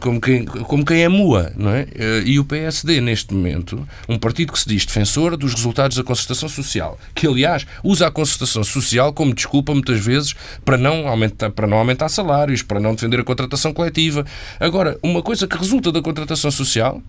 Como, 0.00 0.20
quem, 0.20 0.44
como 0.44 0.84
quem 0.84 1.02
é 1.02 1.08
mua, 1.08 1.52
não 1.56 1.70
é? 1.70 1.86
e 2.24 2.38
o 2.38 2.44
PSD, 2.44 3.00
neste 3.00 3.34
momento, 3.34 3.86
um 4.08 4.18
partido 4.18 4.52
que 4.52 4.58
se 4.58 4.68
diz 4.68 4.86
defensor 4.86 5.36
dos 5.36 5.52
resultados 5.52 5.96
da 5.96 6.04
concertação 6.04 6.48
social, 6.48 6.98
que 7.14 7.26
aliás 7.26 7.66
usa 7.82 8.06
a 8.06 8.10
concertação 8.10 8.62
social 8.62 9.12
como 9.12 9.34
desculpa 9.34 9.72
muitas 9.72 10.00
vezes 10.04 10.34
para 10.64 10.78
não 10.78 11.08
aumentar, 11.08 11.50
para 11.50 11.66
não 11.66 11.78
aumentar 11.78 12.08
salários, 12.08 12.62
para 12.62 12.80
não 12.80 12.94
defender 12.94 13.20
a 13.20 13.24
contratação 13.24 13.72
coletiva. 13.72 14.24
Agora, 14.60 14.98
uma 15.02 15.22
coisa 15.22 15.46
que 15.46 15.56
resulta 15.56 15.90
da 15.90 16.00
contratação 16.00 16.50
social 16.50 17.02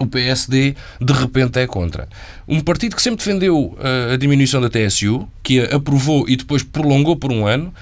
o 0.00 0.06
PSD 0.06 0.74
de 1.00 1.12
repente 1.12 1.60
é 1.60 1.66
contra. 1.66 2.08
Um 2.48 2.60
partido 2.60 2.96
que 2.96 3.02
sempre 3.02 3.24
defendeu 3.24 3.76
uh, 3.78 4.14
a 4.14 4.16
diminuição 4.16 4.60
da 4.60 4.70
TSU, 4.70 5.28
que 5.42 5.60
a 5.60 5.76
aprovou 5.76 6.28
e 6.28 6.36
depois 6.36 6.62
prolongou 6.62 7.16
por 7.16 7.30
um 7.30 7.46
ano, 7.46 7.72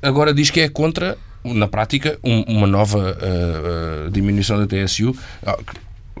agora 0.00 0.32
diz 0.32 0.48
que 0.48 0.60
é 0.60 0.68
contra, 0.68 1.18
na 1.44 1.66
prática, 1.66 2.18
um, 2.22 2.42
uma 2.42 2.66
nova 2.66 2.98
uh, 2.98 4.06
uh, 4.06 4.10
diminuição 4.10 4.58
da 4.58 4.66
TSU 4.66 5.14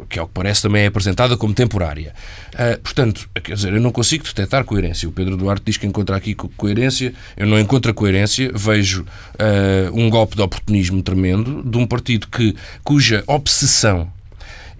que 0.08 0.18
ao 0.18 0.26
que 0.26 0.34
parece 0.34 0.62
também 0.62 0.82
é 0.82 0.86
apresentada 0.86 1.36
como 1.36 1.54
temporária. 1.54 2.14
Uh, 2.52 2.78
portanto, 2.80 3.28
quer 3.42 3.54
dizer, 3.54 3.72
eu 3.72 3.80
não 3.80 3.90
consigo 3.90 4.24
detectar 4.24 4.64
coerência. 4.64 5.08
O 5.08 5.12
Pedro 5.12 5.36
Duarte 5.36 5.62
diz 5.64 5.76
que 5.76 5.86
encontra 5.86 6.16
aqui 6.16 6.34
coerência, 6.34 7.14
eu 7.36 7.46
não 7.46 7.58
encontro 7.58 7.92
coerência, 7.94 8.50
vejo 8.54 9.02
uh, 9.02 9.98
um 9.98 10.10
golpe 10.10 10.36
de 10.36 10.42
oportunismo 10.42 11.02
tremendo 11.02 11.62
de 11.62 11.78
um 11.78 11.86
partido 11.86 12.28
que, 12.28 12.54
cuja 12.84 13.24
obsessão 13.26 14.12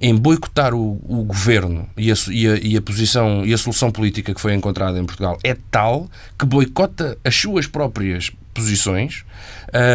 em 0.00 0.14
boicotar 0.14 0.74
o, 0.74 1.00
o 1.06 1.24
governo 1.24 1.88
e 1.96 2.10
a, 2.10 2.14
e, 2.30 2.48
a, 2.48 2.56
e 2.56 2.76
a, 2.76 2.82
posição 2.82 3.44
e 3.44 3.52
a 3.52 3.58
solução 3.58 3.90
política 3.90 4.34
que 4.34 4.40
foi 4.40 4.54
encontrada 4.54 4.98
em 4.98 5.04
Portugal 5.04 5.38
é 5.42 5.56
tal 5.70 6.08
que 6.38 6.44
boicota 6.44 7.16
as 7.24 7.34
suas 7.34 7.66
próprias 7.66 8.30
posições 8.56 9.24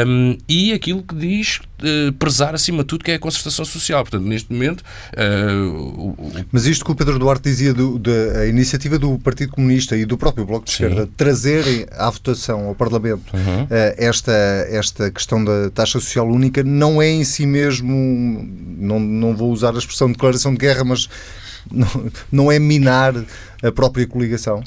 um, 0.05 0.37
e 0.47 0.73
aquilo 0.73 1.01
que 1.01 1.15
diz 1.15 1.59
uh, 1.59 2.11
prezar 2.13 2.53
acima 2.53 2.79
de 2.79 2.85
tudo 2.85 3.03
que 3.03 3.11
é 3.11 3.15
a 3.15 3.19
concertação 3.19 3.63
social. 3.65 4.03
Portanto, 4.03 4.23
neste 4.23 4.51
momento. 4.51 4.83
Uh, 5.13 6.15
o, 6.17 6.31
Mas 6.51 6.65
isto 6.65 6.83
que 6.83 6.91
o 6.91 6.95
Pedro 6.95 7.17
Duarte 7.17 7.43
dizia 7.43 7.73
do, 7.73 7.97
da 7.97 8.45
iniciativa 8.47 8.99
do 8.99 9.17
Partido 9.19 9.53
Comunista 9.53 9.95
e 9.95 10.05
do 10.05 10.17
próprio 10.17 10.45
Bloco 10.45 10.65
de 10.65 10.71
Sim. 10.71 10.83
Esquerda 10.83 11.09
trazerem 11.15 11.85
à 11.91 12.09
votação 12.09 12.67
ao 12.67 12.75
Parlamento 12.75 13.33
uhum. 13.33 13.63
uh, 13.63 13.67
esta, 13.97 14.31
esta 14.69 15.09
questão 15.09 15.43
da 15.43 15.69
taxa 15.69 15.99
social 15.99 16.27
única 16.27 16.63
não 16.63 17.01
é 17.01 17.09
em 17.09 17.23
si 17.23 17.45
mesmo, 17.45 18.47
não, 18.77 18.99
não 18.99 19.35
vou 19.35 19.51
usar 19.51 19.73
a 19.73 19.77
expressão 19.77 20.11
declaração 20.11 20.51
de 20.51 20.59
guerra, 20.59 20.83
mas 20.83 21.09
não, 21.71 22.11
não 22.31 22.51
é 22.51 22.59
minar 22.59 23.13
a 23.63 23.71
própria 23.71 24.05
coligação? 24.05 24.63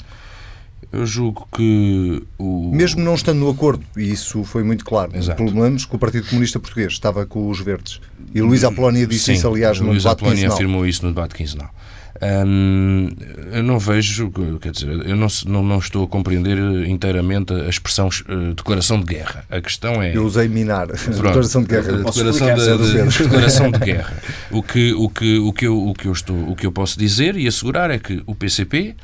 Eu 0.95 1.05
julgo 1.05 1.47
que 1.53 2.23
o... 2.37 2.71
Mesmo 2.73 3.03
não 3.03 3.15
estando 3.15 3.39
no 3.39 3.49
acordo, 3.49 3.83
e 3.97 4.11
isso 4.11 4.43
foi 4.45 4.63
muito 4.63 4.85
claro, 4.85 5.11
Exato. 5.15 5.43
pelo 5.43 5.53
menos 5.53 5.85
que 5.85 5.95
o 5.95 5.99
Partido 5.99 6.27
Comunista 6.27 6.57
Português 6.57 6.93
estava 6.93 7.25
com 7.25 7.49
os 7.49 7.59
verdes. 7.59 7.99
E 8.33 8.41
Luís 8.41 8.63
Apolónia 8.63 9.05
disse 9.05 9.25
Sim, 9.25 9.33
isso, 9.33 9.47
aliás, 9.47 9.79
no 9.79 9.87
Luís 9.87 10.03
debate 10.03 10.19
Apolónia 10.19 10.37
quinzenal. 10.37 10.55
afirmou 10.55 10.85
isso 10.85 11.05
no 11.05 11.11
debate 11.11 11.35
quinzenal. 11.35 11.69
Hum, 12.21 13.09
eu 13.51 13.61
não 13.61 13.77
vejo, 13.77 14.31
quer 14.61 14.71
dizer, 14.71 14.87
eu 14.87 15.17
não, 15.17 15.27
não, 15.47 15.63
não, 15.63 15.79
estou 15.79 16.05
a 16.05 16.07
compreender 16.07 16.57
inteiramente 16.87 17.53
a 17.53 17.67
expressão 17.67 18.07
uh, 18.07 18.53
declaração 18.53 19.01
de 19.01 19.05
guerra. 19.05 19.43
A 19.49 19.59
questão 19.59 20.01
é. 20.01 20.15
Eu 20.15 20.23
usei 20.23 20.47
minar. 20.47 20.87
Pronto, 20.87 21.11
declaração 21.11 21.61
de 21.61 21.67
guerra. 21.67 21.91
Declaração 21.91 22.55
de, 22.55 23.09
de, 23.11 23.23
declaração 23.23 23.71
de 23.71 23.79
guerra. 23.79 24.13
O 24.49 24.63
que, 24.63 24.93
o, 24.93 25.09
que, 25.09 25.39
o, 25.39 25.51
que 25.51 25.67
eu, 25.67 25.87
o, 25.87 25.93
que 25.93 26.07
eu 26.07 26.13
estou, 26.13 26.49
o 26.49 26.55
que 26.55 26.65
eu 26.65 26.71
posso 26.71 26.97
dizer 26.97 27.35
e 27.35 27.47
assegurar 27.47 27.91
é 27.91 27.99
que 27.99 28.23
o 28.25 28.33
PCP 28.33 28.95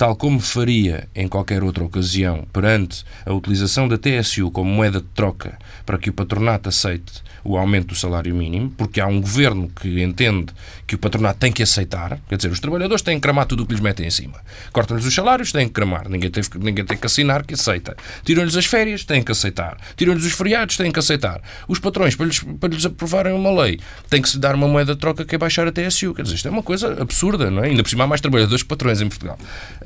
tal 0.00 0.16
como 0.16 0.40
faria 0.40 1.10
em 1.14 1.28
qualquer 1.28 1.62
outra 1.62 1.84
ocasião 1.84 2.46
perante 2.54 3.04
a 3.26 3.34
utilização 3.34 3.86
da 3.86 3.98
TSU 3.98 4.50
como 4.50 4.70
moeda 4.70 4.98
de 4.98 5.06
troca 5.08 5.58
para 5.84 5.98
que 5.98 6.08
o 6.08 6.12
patronato 6.14 6.70
aceite 6.70 7.22
o 7.44 7.56
aumento 7.56 7.88
do 7.88 7.94
salário 7.94 8.34
mínimo, 8.34 8.70
porque 8.76 9.00
há 9.00 9.06
um 9.06 9.20
governo 9.20 9.68
que 9.68 10.02
entende 10.02 10.52
que 10.86 10.94
o 10.94 10.98
patronato 10.98 11.38
tem 11.38 11.52
que 11.52 11.62
aceitar, 11.62 12.18
quer 12.28 12.36
dizer, 12.36 12.50
os 12.50 12.60
trabalhadores 12.60 13.02
têm 13.02 13.16
que 13.16 13.22
cramar 13.22 13.46
tudo 13.46 13.62
o 13.62 13.66
que 13.66 13.72
lhes 13.72 13.80
metem 13.80 14.06
em 14.06 14.10
cima. 14.10 14.40
Cortam-lhes 14.72 15.06
os 15.06 15.14
salários, 15.14 15.52
têm 15.52 15.66
que 15.66 15.74
cramar, 15.74 16.08
ninguém 16.08 16.30
tem, 16.30 16.42
ninguém 16.56 16.84
tem 16.84 16.96
que 16.96 17.06
assinar 17.06 17.44
que 17.44 17.54
aceita. 17.54 17.96
Tiram-lhes 18.24 18.56
as 18.56 18.66
férias, 18.66 19.04
têm 19.04 19.22
que 19.22 19.32
aceitar. 19.32 19.76
Tiram-lhes 19.96 20.24
os 20.24 20.32
feriados, 20.32 20.76
têm 20.76 20.90
que 20.90 20.98
aceitar. 20.98 21.40
Os 21.68 21.78
patrões, 21.78 22.14
para 22.14 22.26
lhes, 22.26 22.40
para 22.40 22.68
lhes 22.68 22.84
aprovarem 22.84 23.32
uma 23.32 23.62
lei, 23.62 23.80
tem 24.08 24.20
que 24.20 24.28
se 24.28 24.38
dar 24.38 24.54
uma 24.54 24.68
moeda 24.68 24.94
de 24.94 25.00
troca 25.00 25.24
que 25.24 25.34
é 25.34 25.38
baixar 25.38 25.66
a 25.66 25.72
TSU. 25.72 26.14
Quer 26.14 26.22
dizer, 26.22 26.34
isto 26.34 26.48
é 26.48 26.50
uma 26.50 26.62
coisa 26.62 27.00
absurda, 27.00 27.50
não 27.50 27.64
é? 27.64 27.68
Ainda 27.68 27.82
por 27.82 27.88
cima 27.88 28.04
há 28.04 28.06
mais 28.06 28.20
trabalhadores 28.20 28.62
que 28.62 28.68
patrões 28.68 29.00
em 29.00 29.08
Portugal. 29.08 29.38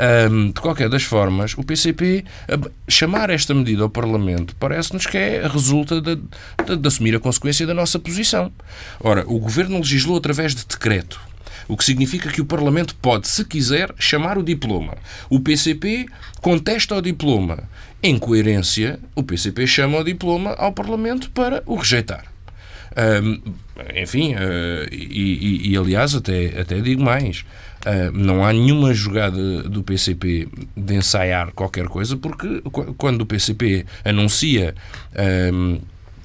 Um, 0.04 0.50
de 0.50 0.60
qualquer 0.60 0.88
das 0.88 1.04
formas, 1.04 1.54
o 1.56 1.62
PCP 1.62 2.24
chamar 2.88 3.30
esta 3.30 3.54
medida 3.54 3.84
ao 3.84 3.88
Parlamento 3.88 4.54
parece-nos 4.56 5.06
que 5.06 5.16
é, 5.16 5.46
resulta 5.46 6.00
de, 6.00 6.16
de, 6.16 6.76
de 6.76 6.88
assumir 6.88 7.14
a 7.14 7.20
consequência 7.20 7.66
da 7.66 7.72
nossa 7.72 7.98
posição. 7.98 8.52
Ora, 9.00 9.24
o 9.26 9.38
Governo 9.38 9.78
legislou 9.78 10.16
através 10.18 10.54
de 10.54 10.66
decreto 10.66 11.20
o 11.68 11.76
que 11.76 11.84
significa 11.84 12.30
que 12.30 12.40
o 12.40 12.44
Parlamento 12.44 12.94
pode, 12.96 13.28
se 13.28 13.44
quiser, 13.44 13.94
chamar 13.98 14.36
o 14.36 14.42
diploma. 14.42 14.96
O 15.30 15.40
PCP 15.40 16.06
contesta 16.42 16.94
o 16.96 17.00
diploma. 17.00 17.64
Em 18.02 18.18
coerência, 18.18 18.98
o 19.14 19.22
PCP 19.22 19.66
chama 19.66 19.98
o 19.98 20.04
diploma 20.04 20.50
ao 20.58 20.72
Parlamento 20.72 21.30
para 21.30 21.62
o 21.64 21.76
rejeitar. 21.76 22.26
Um, 22.96 23.40
enfim, 23.96 24.34
uh, 24.34 24.86
e, 24.92 25.66
e, 25.66 25.72
e, 25.72 25.76
aliás, 25.76 26.14
até, 26.14 26.60
até 26.60 26.80
digo 26.80 27.02
mais: 27.02 27.44
uh, 27.86 28.12
não 28.12 28.44
há 28.44 28.52
nenhuma 28.52 28.92
jogada 28.92 29.62
do 29.62 29.82
PCP 29.82 30.48
de 30.76 30.94
ensaiar 30.94 31.52
qualquer 31.52 31.86
coisa, 31.86 32.16
porque 32.16 32.62
quando 32.96 33.22
o 33.22 33.26
PCP 33.26 33.86
anuncia. 34.04 34.74
Um, 35.52 35.78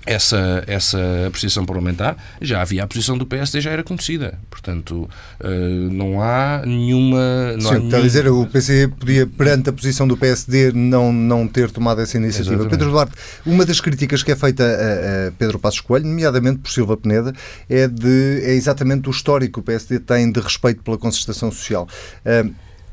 essa, 0.09 0.63
essa 0.65 0.97
apreciação 1.27 1.63
parlamentar, 1.63 2.17
já 2.41 2.63
havia 2.63 2.83
a 2.83 2.87
posição 2.87 3.15
do 3.15 3.27
PSD, 3.27 3.61
já 3.61 3.69
era 3.69 3.83
conhecida. 3.83 4.39
Portanto, 4.49 5.07
uh, 5.39 5.47
não 5.91 6.19
há 6.19 6.63
nenhuma. 6.65 7.53
Não 7.53 7.61
Sim, 7.61 7.67
há 7.67 7.77
está 7.77 7.79
nenhum... 7.79 7.97
a 7.97 8.01
dizer, 8.01 8.27
o 8.27 8.47
PC 8.47 8.87
podia, 8.87 9.27
perante 9.27 9.69
a 9.69 9.73
posição 9.73 10.07
do 10.07 10.17
PSD, 10.17 10.71
não, 10.71 11.13
não 11.13 11.47
ter 11.47 11.69
tomado 11.69 12.01
essa 12.01 12.17
iniciativa. 12.17 12.55
Exatamente. 12.55 12.71
Pedro 12.71 12.89
Duarte, 12.89 13.13
uma 13.45 13.63
das 13.63 13.79
críticas 13.79 14.23
que 14.23 14.31
é 14.31 14.35
feita 14.35 14.63
a, 14.63 15.27
a, 15.27 15.31
Pedro 15.33 15.59
Passos 15.59 15.81
Coelho, 15.81 16.07
nomeadamente 16.07 16.57
por 16.57 16.71
Silva 16.71 16.97
Peneda, 16.97 17.31
é, 17.69 17.87
de, 17.87 18.41
é 18.43 18.53
exatamente 18.53 19.07
o 19.07 19.11
histórico 19.11 19.53
que 19.53 19.59
o 19.59 19.63
PSD 19.63 19.99
tem 19.99 20.31
de 20.31 20.39
respeito 20.39 20.81
pela 20.81 20.97
concertação 20.97 21.51
social. 21.51 21.87
Uh, 22.25 22.51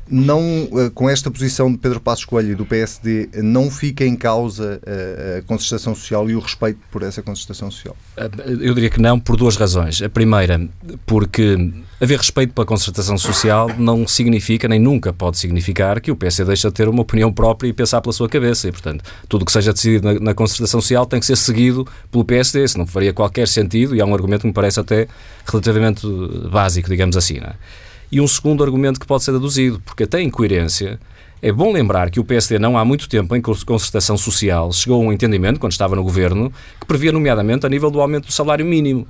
não, 0.09 0.41
eh, 0.73 0.89
com 0.93 1.09
esta 1.09 1.29
posição 1.29 1.71
de 1.71 1.77
Pedro 1.77 1.99
Passos 1.99 2.25
Coelho 2.25 2.51
e 2.51 2.55
do 2.55 2.65
PSD, 2.65 3.29
não 3.43 3.69
fica 3.69 4.05
em 4.05 4.15
causa 4.15 4.79
eh, 4.85 5.39
a 5.39 5.47
concertação 5.47 5.93
social 5.93 6.29
e 6.29 6.35
o 6.35 6.39
respeito 6.39 6.79
por 6.91 7.03
essa 7.03 7.21
concertação 7.21 7.69
social? 7.69 7.95
Eh, 8.15 8.29
eu 8.61 8.73
diria 8.73 8.89
que 8.89 9.01
não, 9.01 9.19
por 9.19 9.35
duas 9.35 9.55
razões. 9.55 10.01
A 10.01 10.09
primeira, 10.09 10.67
porque 11.05 11.71
haver 11.99 12.17
respeito 12.17 12.53
pela 12.53 12.65
concertação 12.65 13.17
social 13.17 13.69
não 13.77 14.07
significa, 14.07 14.67
nem 14.67 14.79
nunca 14.79 15.11
pode 15.11 15.37
significar, 15.37 15.99
que 15.99 16.11
o 16.11 16.15
PSD 16.15 16.45
deixa 16.45 16.69
de 16.69 16.73
ter 16.73 16.87
uma 16.87 17.01
opinião 17.01 17.31
própria 17.31 17.67
e 17.67 17.73
pensar 17.73 18.01
pela 18.01 18.13
sua 18.13 18.29
cabeça. 18.29 18.67
E, 18.67 18.71
portanto, 18.71 19.03
tudo 19.27 19.41
o 19.41 19.45
que 19.45 19.51
seja 19.51 19.73
decidido 19.73 20.13
na, 20.13 20.19
na 20.19 20.33
concertação 20.33 20.81
social 20.81 21.05
tem 21.05 21.19
que 21.19 21.25
ser 21.25 21.35
seguido 21.35 21.87
pelo 22.11 22.23
PSD, 22.23 22.67
se 22.67 22.77
não 22.77 22.87
faria 22.87 23.13
qualquer 23.13 23.47
sentido, 23.47 23.95
e 23.95 23.99
é 23.99 24.05
um 24.05 24.13
argumento 24.13 24.41
que 24.41 24.47
me 24.47 24.53
parece 24.53 24.79
até 24.79 25.07
relativamente 25.45 26.07
básico, 26.51 26.89
digamos 26.89 27.17
assim. 27.17 27.39
Não 27.39 27.47
é? 27.47 27.55
E 28.11 28.21
um 28.21 28.27
segundo 28.27 28.63
argumento 28.63 28.99
que 28.99 29.05
pode 29.05 29.23
ser 29.23 29.33
deduzido, 29.33 29.81
porque 29.85 30.03
até 30.03 30.21
em 30.21 30.29
coerência, 30.29 30.99
é 31.41 31.51
bom 31.51 31.71
lembrar 31.71 32.09
que 32.09 32.19
o 32.19 32.23
PSD 32.23 32.57
não 32.57 32.77
há 32.77 32.83
muito 32.83 33.07
tempo 33.07 33.35
em 33.35 33.41
concertação 33.41 34.17
social 34.17 34.71
chegou 34.71 35.01
a 35.01 35.05
um 35.05 35.13
entendimento, 35.13 35.59
quando 35.59 35.71
estava 35.71 35.95
no 35.95 36.03
governo, 36.03 36.51
que 36.79 36.87
previa 36.87 37.11
nomeadamente 37.11 37.65
a 37.65 37.69
nível 37.69 37.91
do 37.91 38.01
aumento 38.01 38.27
do 38.27 38.31
salário 38.31 38.65
mínimo. 38.65 39.07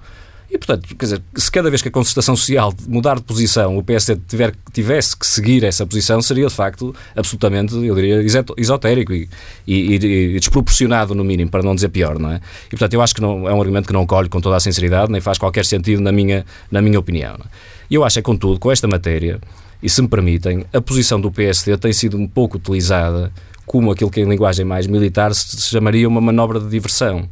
E, 0.50 0.58
portanto, 0.58 0.88
quer 0.96 1.06
dizer, 1.06 1.22
se 1.36 1.52
cada 1.52 1.70
vez 1.70 1.82
que 1.82 1.90
a 1.90 1.92
concertação 1.92 2.36
social 2.36 2.74
mudar 2.88 3.16
de 3.16 3.24
posição 3.24 3.78
o 3.78 3.84
PSD 3.84 4.22
tiver, 4.28 4.54
tivesse 4.72 5.16
que 5.16 5.28
seguir 5.28 5.64
essa 5.64 5.86
posição, 5.86 6.22
seria 6.22 6.48
de 6.48 6.54
facto 6.54 6.96
absolutamente, 7.16 7.76
eu 7.76 7.94
diria, 7.94 8.24
esotérico 8.58 9.14
e, 9.14 9.30
e, 9.68 9.96
e, 9.96 10.40
desproporcionado, 10.40 11.14
no 11.14 11.24
mínimo, 11.24 11.52
para 11.52 11.62
não 11.62 11.76
dizer 11.76 11.90
pior, 11.90 12.18
não 12.18 12.32
é? 12.32 12.40
E, 12.68 12.70
portanto, 12.72 12.94
eu 12.94 13.02
acho 13.02 13.14
que 13.14 13.22
não, 13.22 13.48
é 13.48 13.54
um 13.54 13.60
argumento 13.60 13.88
que 13.88 13.94
não 13.94 14.06
colhe 14.06 14.30
com 14.30 14.40
toda 14.40 14.56
a 14.56 14.60
sinceridade, 14.60 15.12
nem 15.12 15.20
faz 15.20 15.38
qualquer 15.38 15.66
sentido 15.66 16.02
na 16.02 16.14
minha, 16.14 16.46
na 16.72 16.82
minha 16.82 16.98
opinião. 16.98 17.36
É? 17.36 17.48
E 17.90 17.96
eu 17.96 18.06
acho, 18.06 18.20
é, 18.20 18.22
contudo, 18.22 18.58
com 18.58 18.72
esta 18.72 18.88
matéria, 18.88 19.42
e 19.84 19.90
se 19.90 20.02
me 20.02 20.08
permitem, 20.08 20.66
a 20.72 20.80
posição 20.80 21.20
do 21.20 21.30
PSD 21.30 21.78
tem 21.78 21.92
sido 21.92 22.18
um 22.18 22.28
pouco 22.28 22.58
utilizada 22.58 23.32
como 23.66 23.92
aquilo 23.92 24.10
que 24.10 24.22
em 24.22 24.26
linguagem 24.26 24.66
mais 24.66 24.88
militar 24.88 25.36
se 25.36 25.62
chamaria 25.62 26.08
uma 26.08 26.22
manobra 26.22 26.58
de 26.58 26.70
diversão. 26.70 27.28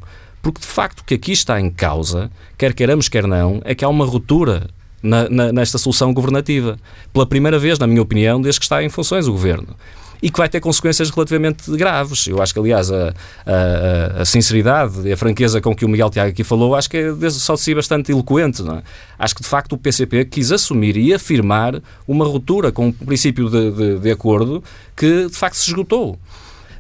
Porque, 0.46 0.62
de 0.62 0.68
facto, 0.68 1.00
o 1.00 1.04
que 1.04 1.16
aqui 1.16 1.32
está 1.32 1.60
em 1.60 1.72
causa, 1.72 2.30
quer 2.56 2.72
queiramos, 2.72 3.10
quer 3.10 3.26
não, 3.26 3.64
é 3.66 3.74
que 3.74 3.84
há 3.84 3.90
uma 3.90 4.06
ruptura 4.06 4.70
na, 5.02 5.28
na, 5.28 5.52
nesta 5.52 5.80
solução 5.80 6.14
governativa. 6.14 6.78
Pela 7.12 7.26
primeira 7.26 7.58
vez, 7.58 7.80
na 7.80 7.88
minha 7.88 8.00
opinião, 8.00 8.40
desde 8.40 8.60
que 8.60 8.66
está 8.66 8.84
em 8.84 8.88
funções 8.88 9.28
o 9.28 9.32
governo 9.32 9.76
e 10.22 10.30
que 10.30 10.38
vai 10.38 10.48
ter 10.48 10.60
consequências 10.60 11.10
relativamente 11.10 11.76
graves. 11.76 12.28
Eu 12.28 12.44
acho 12.44 12.54
que, 12.54 12.60
aliás, 12.60 12.92
a, 12.92 13.12
a, 13.44 14.22
a 14.22 14.26
sinceridade 14.26 15.08
e 15.08 15.12
a 15.12 15.18
franqueza 15.18 15.60
com 15.60 15.76
que 15.76 15.84
o 15.84 15.90
Miguel 15.90 16.12
Tiago 16.12 16.30
aqui 16.30 16.44
falou, 16.44 16.76
acho 16.76 16.92
que 16.92 16.98
é 16.98 17.30
só 17.32 17.56
de 17.56 17.62
si 17.62 17.74
bastante 17.74 18.12
eloquente. 18.12 18.62
É? 18.62 18.84
Acho 19.18 19.34
que, 19.34 19.42
de 19.42 19.48
facto, 19.48 19.74
o 19.74 19.80
PCP 19.80 20.26
quis 20.26 20.52
assumir 20.52 20.96
e 20.96 21.12
afirmar 21.12 21.82
uma 22.08 22.24
ruptura 22.24 22.72
com 22.72 22.86
o 22.86 22.90
um 22.90 22.92
princípio 22.92 23.50
de, 23.50 23.72
de, 23.72 24.00
de 24.00 24.12
acordo 24.12 24.64
que, 24.96 25.26
de 25.28 25.36
facto, 25.36 25.56
se 25.56 25.72
esgotou. 25.72 26.20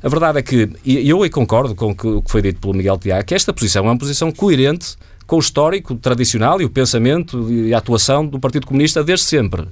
A 0.05 0.07
verdade 0.07 0.37
é 0.37 0.43
que, 0.43 0.69
e 0.85 1.09
eu 1.09 1.27
concordo 1.31 1.73
com 1.73 1.89
o 1.89 1.95
que 1.95 2.29
foi 2.29 2.39
dito 2.39 2.61
pelo 2.61 2.75
Miguel 2.75 2.95
Tiago, 2.95 3.25
que 3.25 3.33
esta 3.33 3.51
posição 3.51 3.85
é 3.85 3.89
uma 3.89 3.97
posição 3.97 4.31
coerente 4.31 4.95
com 5.25 5.37
o 5.37 5.39
histórico 5.39 5.95
tradicional 5.95 6.61
e 6.61 6.63
o 6.63 6.69
pensamento 6.69 7.51
e 7.51 7.73
a 7.73 7.79
atuação 7.79 8.23
do 8.23 8.39
Partido 8.39 8.67
Comunista 8.67 9.03
desde 9.03 9.25
sempre. 9.25 9.67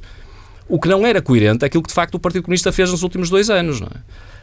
O 0.68 0.80
que 0.80 0.88
não 0.88 1.06
era 1.06 1.22
coerente 1.22 1.64
é 1.64 1.68
aquilo 1.68 1.84
que 1.84 1.90
de 1.90 1.94
facto 1.94 2.16
o 2.16 2.20
Partido 2.20 2.42
Comunista 2.46 2.72
fez 2.72 2.90
nos 2.90 3.04
últimos 3.04 3.30
dois 3.30 3.52
anos, 3.52 3.80
não 3.80 3.88
é? 3.88 4.00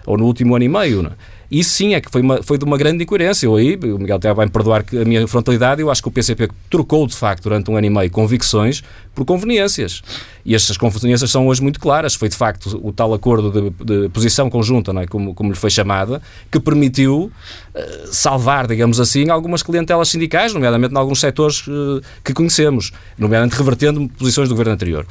Ou 0.07 0.17
no 0.17 0.25
último 0.25 0.55
ano 0.55 0.65
e 0.65 0.69
meio. 0.69 1.03
Não 1.03 1.11
é? 1.11 1.15
Isso 1.51 1.73
sim 1.73 1.95
é 1.95 2.01
que 2.01 2.09
foi, 2.09 2.23
uma, 2.23 2.41
foi 2.45 2.57
de 2.57 2.65
uma 2.65 2.79
grande 2.79 3.03
incoerência. 3.03 3.47
Eu 3.47 3.57
aí, 3.57 3.75
o 3.75 3.99
Miguel 3.99 4.17
até 4.17 4.33
vai 4.33 4.47
me 4.47 4.53
perdoar 4.53 4.85
a 4.93 5.05
minha 5.05 5.27
frontalidade, 5.27 5.81
eu 5.81 5.91
acho 5.91 6.01
que 6.01 6.07
o 6.07 6.11
PCP 6.11 6.49
trocou 6.71 7.05
de 7.09 7.17
facto 7.17 7.43
durante 7.43 7.69
um 7.69 7.77
ano 7.77 7.87
e 7.87 7.91
meio 7.91 8.09
convicções 8.09 8.85
por 9.13 9.25
conveniências. 9.25 10.01
E 10.45 10.55
estas 10.55 10.77
conveniências 10.77 11.29
são 11.29 11.49
hoje 11.49 11.61
muito 11.61 11.81
claras. 11.81 12.15
Foi 12.15 12.29
de 12.29 12.37
facto 12.37 12.81
o 12.81 12.93
tal 12.93 13.13
acordo 13.13 13.51
de, 13.51 13.85
de 13.85 14.09
posição 14.11 14.49
conjunta, 14.49 14.93
não 14.93 15.03
é? 15.03 15.09
como, 15.09 15.35
como 15.35 15.51
lhe 15.51 15.57
foi 15.57 15.71
chamada, 15.71 16.23
que 16.53 16.61
permitiu 16.61 17.33
uh, 17.75 18.07
salvar, 18.13 18.69
digamos 18.69 19.01
assim, 19.01 19.29
algumas 19.29 19.61
clientelas 19.61 20.09
sindicais, 20.09 20.55
nomeadamente 20.55 20.95
em 20.95 20.99
alguns 20.99 21.19
setores 21.19 21.67
uh, 21.67 22.01
que 22.25 22.33
conhecemos, 22.33 22.93
nomeadamente 23.19 23.57
revertendo 23.57 24.09
posições 24.17 24.49
do 24.49 24.55
governo 24.55 24.75
anterior. 24.75 25.05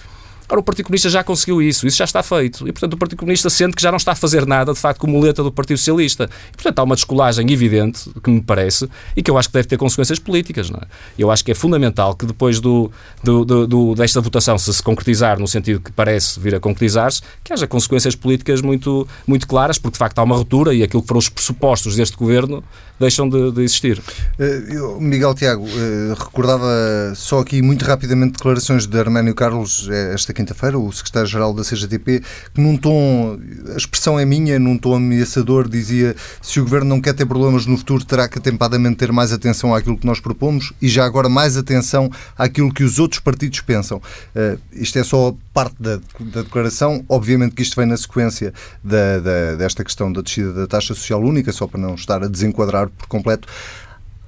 Ora, 0.51 0.60
o 0.60 0.63
Partido 0.63 0.86
Comunista 0.88 1.10
já 1.10 1.24
conseguiu 1.24 1.62
isso, 1.62 1.86
isso 1.86 1.98
já 1.98 2.06
está 2.06 2.24
feito. 2.24 2.68
E, 2.68 2.72
portanto, 2.72 2.94
o 2.94 2.98
Partido 2.98 3.20
Comunista 3.20 3.51
sente 3.51 3.75
que 3.75 3.82
já 3.84 3.91
não 3.91 3.98
está 3.98 4.13
a 4.13 4.15
fazer 4.15 4.48
nada, 4.48 4.74
de 4.74 4.79
facto, 4.79 5.01
com 5.01 5.08
muleta 5.08 5.44
do 5.44 5.51
Partido 5.51 5.77
Socialista. 5.77 6.27
E, 6.51 6.53
portanto, 6.53 6.79
há 6.79 6.84
uma 6.84 6.96
descolagem 6.96 7.51
evidente, 7.51 8.10
que 8.24 8.32
me 8.32 8.41
parece, 8.41 8.89
e 9.15 9.22
que 9.22 9.29
eu 9.29 9.38
acho 9.38 9.48
que 9.48 9.53
deve 9.53 9.68
ter 9.68 9.77
consequências 9.77 10.18
políticas. 10.18 10.72
Não 10.72 10.79
é? 10.79 10.88
Eu 11.20 11.29
acho 11.29 11.46
que 11.46 11.51
é 11.51 11.56
fundamental 11.56 12.15
que 12.15 12.25
depois 12.25 12.60
do, 12.60 12.91
do, 13.24 13.46
do, 13.46 13.68
do 13.68 13.96
desta 13.96 14.20
votação, 14.22 14.58
se 14.58 14.74
se 14.74 14.82
concretizar 14.82 15.39
no 15.39 15.48
sentido 15.48 15.79
que 15.79 15.91
parece 15.91 16.39
vir 16.39 16.56
a 16.56 16.60
concretizar-se, 16.60 17.22
que 17.44 17.53
haja 17.53 17.68
consequências 17.68 18.15
políticas 18.15 18.62
muito, 18.62 19.08
muito 19.27 19.48
claras, 19.48 19.77
porque, 19.77 19.94
de 19.94 20.00
facto, 20.00 20.18
há 20.18 20.24
uma 20.24 20.36
ruptura 20.36 20.74
e 20.74 20.82
aquilo 20.82 21.03
que 21.03 21.08
foram 21.08 21.20
os 21.20 21.29
pressupostos 21.29 21.96
deste 21.96 22.18
governo 22.18 22.63
deixam 23.00 23.29
de, 23.29 23.51
de 23.51 23.62
existir. 23.62 24.01
Uh, 24.38 25.00
Miguel 25.00 25.34
Tiago, 25.34 25.63
uh, 25.63 26.13
recordava 26.18 27.13
só 27.15 27.39
aqui 27.39 27.62
muito 27.62 27.86
rapidamente 27.86 28.34
declarações 28.34 28.86
de 28.86 29.00
Arménio 29.00 29.34
Carlos 29.34 29.88
eh, 29.89 30.13
esta 30.13 30.34
quinta-feira, 30.39 30.79
o 30.79 30.91
secretário-geral 30.91 31.53
da 31.53 31.63
CGTP, 31.63 32.24
que 32.53 32.62
num 32.62 32.77
tom, 32.77 33.38
a 33.74 33.77
expressão 33.77 34.17
é 34.17 34.24
minha, 34.24 34.58
num 34.58 34.77
tom 34.77 34.96
ameaçador, 34.96 35.67
dizia 35.67 36.15
se 36.41 36.60
o 36.60 36.63
governo 36.63 36.88
não 36.88 37.01
quer 37.01 37.13
ter 37.13 37.25
problemas 37.25 37.65
no 37.65 37.77
futuro, 37.77 38.05
terá 38.05 38.27
que 38.27 38.38
atempadamente 38.39 38.96
ter 38.96 39.12
mais 39.12 39.34
atenção 39.34 39.75
àquilo 39.75 39.98
que 39.98 40.05
nós 40.05 40.19
propomos 40.19 40.72
e 40.81 40.88
já 40.88 41.05
agora 41.05 41.27
mais 41.27 41.58
atenção 41.58 42.10
àquilo 42.38 42.74
que 42.74 42.84
os 42.84 43.00
outros 43.00 43.19
partidos 43.19 43.60
pensam. 43.60 43.98
Uh, 43.98 44.58
isto 44.72 44.98
é 44.98 45.03
só 45.03 45.36
parte 45.53 45.75
da, 45.79 45.98
da, 46.19 46.41
declaração. 46.43 47.03
Obviamente 47.10 47.55
que 47.55 47.62
isto 47.62 47.75
vem 47.75 47.86
na 47.86 47.98
sequência 47.98 48.53
da, 48.84 49.19
da, 49.19 49.55
desta 49.55 49.84
questão 49.84 50.12
da 50.12 50.22
descida 50.22 50.53
da 50.53 50.67
taxa 50.67 50.93
social 50.93 51.22
única, 51.22 51.51
só 51.51 51.67
para 51.67 51.79
não 51.79 51.96
estar 51.96 52.24
a 52.24 52.27
desenquadrar 52.27 52.89
por 52.89 53.08
completo. 53.08 53.48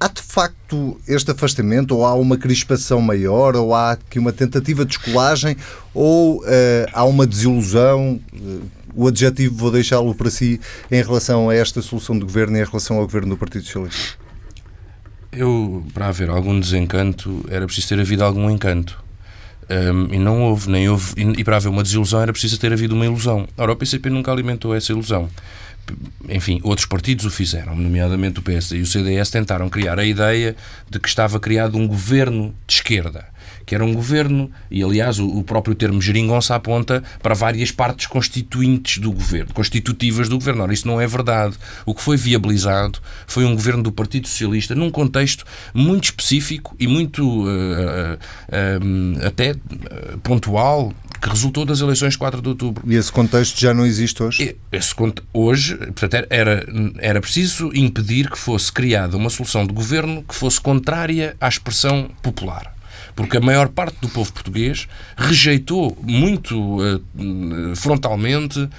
Há 0.02 0.08
de 0.08 0.20
facto 0.20 1.00
este 1.06 1.30
afastamento, 1.30 1.94
ou 1.94 2.04
há 2.04 2.12
uma 2.12 2.36
crispação 2.36 3.00
maior, 3.00 3.54
ou 3.54 3.72
há 3.72 3.92
aqui 3.92 4.18
uma 4.18 4.32
tentativa 4.32 4.84
de 4.84 4.94
escolagem, 4.94 5.56
ou 5.94 6.40
uh, 6.40 6.44
há 6.92 7.04
uma 7.04 7.24
desilusão? 7.24 8.20
Uh, 8.34 8.62
o 8.96 9.06
adjetivo 9.06 9.54
vou 9.54 9.70
deixá-lo 9.70 10.12
para 10.12 10.28
si 10.28 10.60
em 10.90 11.00
relação 11.00 11.48
a 11.48 11.54
esta 11.54 11.80
solução 11.80 12.18
do 12.18 12.26
governo 12.26 12.56
e 12.56 12.60
em 12.60 12.64
relação 12.64 12.96
ao 12.96 13.04
governo 13.04 13.28
do 13.28 13.36
Partido 13.36 13.64
Socialista. 13.64 14.18
Eu, 15.30 15.84
para 15.94 16.08
haver 16.08 16.30
algum 16.30 16.58
desencanto, 16.58 17.44
era 17.48 17.64
preciso 17.64 17.90
ter 17.90 18.00
havido 18.00 18.24
algum 18.24 18.50
encanto. 18.50 19.00
Um, 19.70 20.12
e 20.12 20.18
não 20.18 20.42
houve, 20.42 20.68
nem 20.68 20.88
houve. 20.88 21.14
E, 21.16 21.40
e 21.40 21.44
para 21.44 21.58
haver 21.58 21.68
uma 21.68 21.84
desilusão 21.84 22.20
era 22.20 22.32
preciso 22.32 22.58
ter 22.58 22.72
havido 22.72 22.96
uma 22.96 23.06
ilusão. 23.06 23.46
Ora, 23.56 23.70
o 23.70 23.76
PCP 23.76 24.10
nunca 24.10 24.32
alimentou 24.32 24.74
essa 24.74 24.90
ilusão 24.90 25.30
enfim, 26.28 26.60
outros 26.62 26.86
partidos 26.86 27.24
o 27.24 27.30
fizeram, 27.30 27.74
nomeadamente 27.74 28.38
o 28.38 28.42
PS 28.42 28.72
e 28.72 28.80
o 28.80 28.86
CDS, 28.86 29.30
tentaram 29.30 29.68
criar 29.68 29.98
a 29.98 30.04
ideia 30.04 30.56
de 30.88 30.98
que 30.98 31.08
estava 31.08 31.38
criado 31.40 31.76
um 31.76 31.86
governo 31.86 32.54
de 32.66 32.74
esquerda 32.74 33.32
que 33.64 33.74
era 33.74 33.84
um 33.84 33.94
governo, 33.94 34.50
e 34.70 34.82
aliás 34.82 35.18
o, 35.18 35.42
próprio 35.42 35.74
termo 35.74 36.00
geringonça 36.00 36.54
aponta 36.54 37.02
para 37.22 37.34
várias 37.34 37.70
partes 37.70 38.06
constituintes 38.06 38.98
do 38.98 39.12
governo, 39.12 39.52
constitutivas 39.54 40.28
do 40.28 40.36
governo. 40.36 40.62
Ora, 40.62 40.72
isso 40.72 40.86
não 40.86 41.00
é 41.00 41.06
verdade. 41.06 41.56
O 41.86 41.94
que 41.94 42.02
foi 42.02 42.16
viabilizado 42.16 42.98
foi 43.26 43.44
um 43.44 43.54
governo 43.54 43.82
do 43.82 43.92
Partido 43.92 44.28
Socialista 44.28 44.74
num 44.74 44.90
contexto 44.90 45.44
muito 45.72 46.04
específico 46.04 46.76
e 46.78 46.86
muito 46.86 47.22
uh, 47.22 47.46
uh, 47.46 48.18
uh, 48.18 49.26
até 49.26 49.54
pontual 50.22 50.92
que 51.22 51.28
resultou 51.28 51.64
das 51.64 51.80
eleições 51.80 52.14
de 52.14 52.18
4 52.18 52.42
de 52.42 52.48
outubro. 52.48 52.82
E 52.84 52.96
esse 52.96 53.12
contexto 53.12 53.58
já 53.58 53.72
não 53.72 53.86
existe 53.86 54.20
hoje? 54.20 54.56
Esse, 54.72 54.92
hoje, 55.32 55.76
portanto, 55.76 56.26
era, 56.28 56.66
era 56.98 57.20
preciso 57.20 57.70
impedir 57.72 58.28
que 58.28 58.36
fosse 58.36 58.72
criada 58.72 59.16
uma 59.16 59.30
solução 59.30 59.64
de 59.64 59.72
governo 59.72 60.24
que 60.24 60.34
fosse 60.34 60.60
contrária 60.60 61.36
à 61.40 61.48
expressão 61.48 62.10
popular 62.20 62.74
porque 63.14 63.36
a 63.36 63.40
maior 63.40 63.68
parte 63.68 63.96
do 64.00 64.08
povo 64.08 64.32
português 64.32 64.88
rejeitou 65.16 65.96
muito 66.02 66.80
uh, 66.80 67.76
frontalmente 67.76 68.58
uh, 68.58 68.70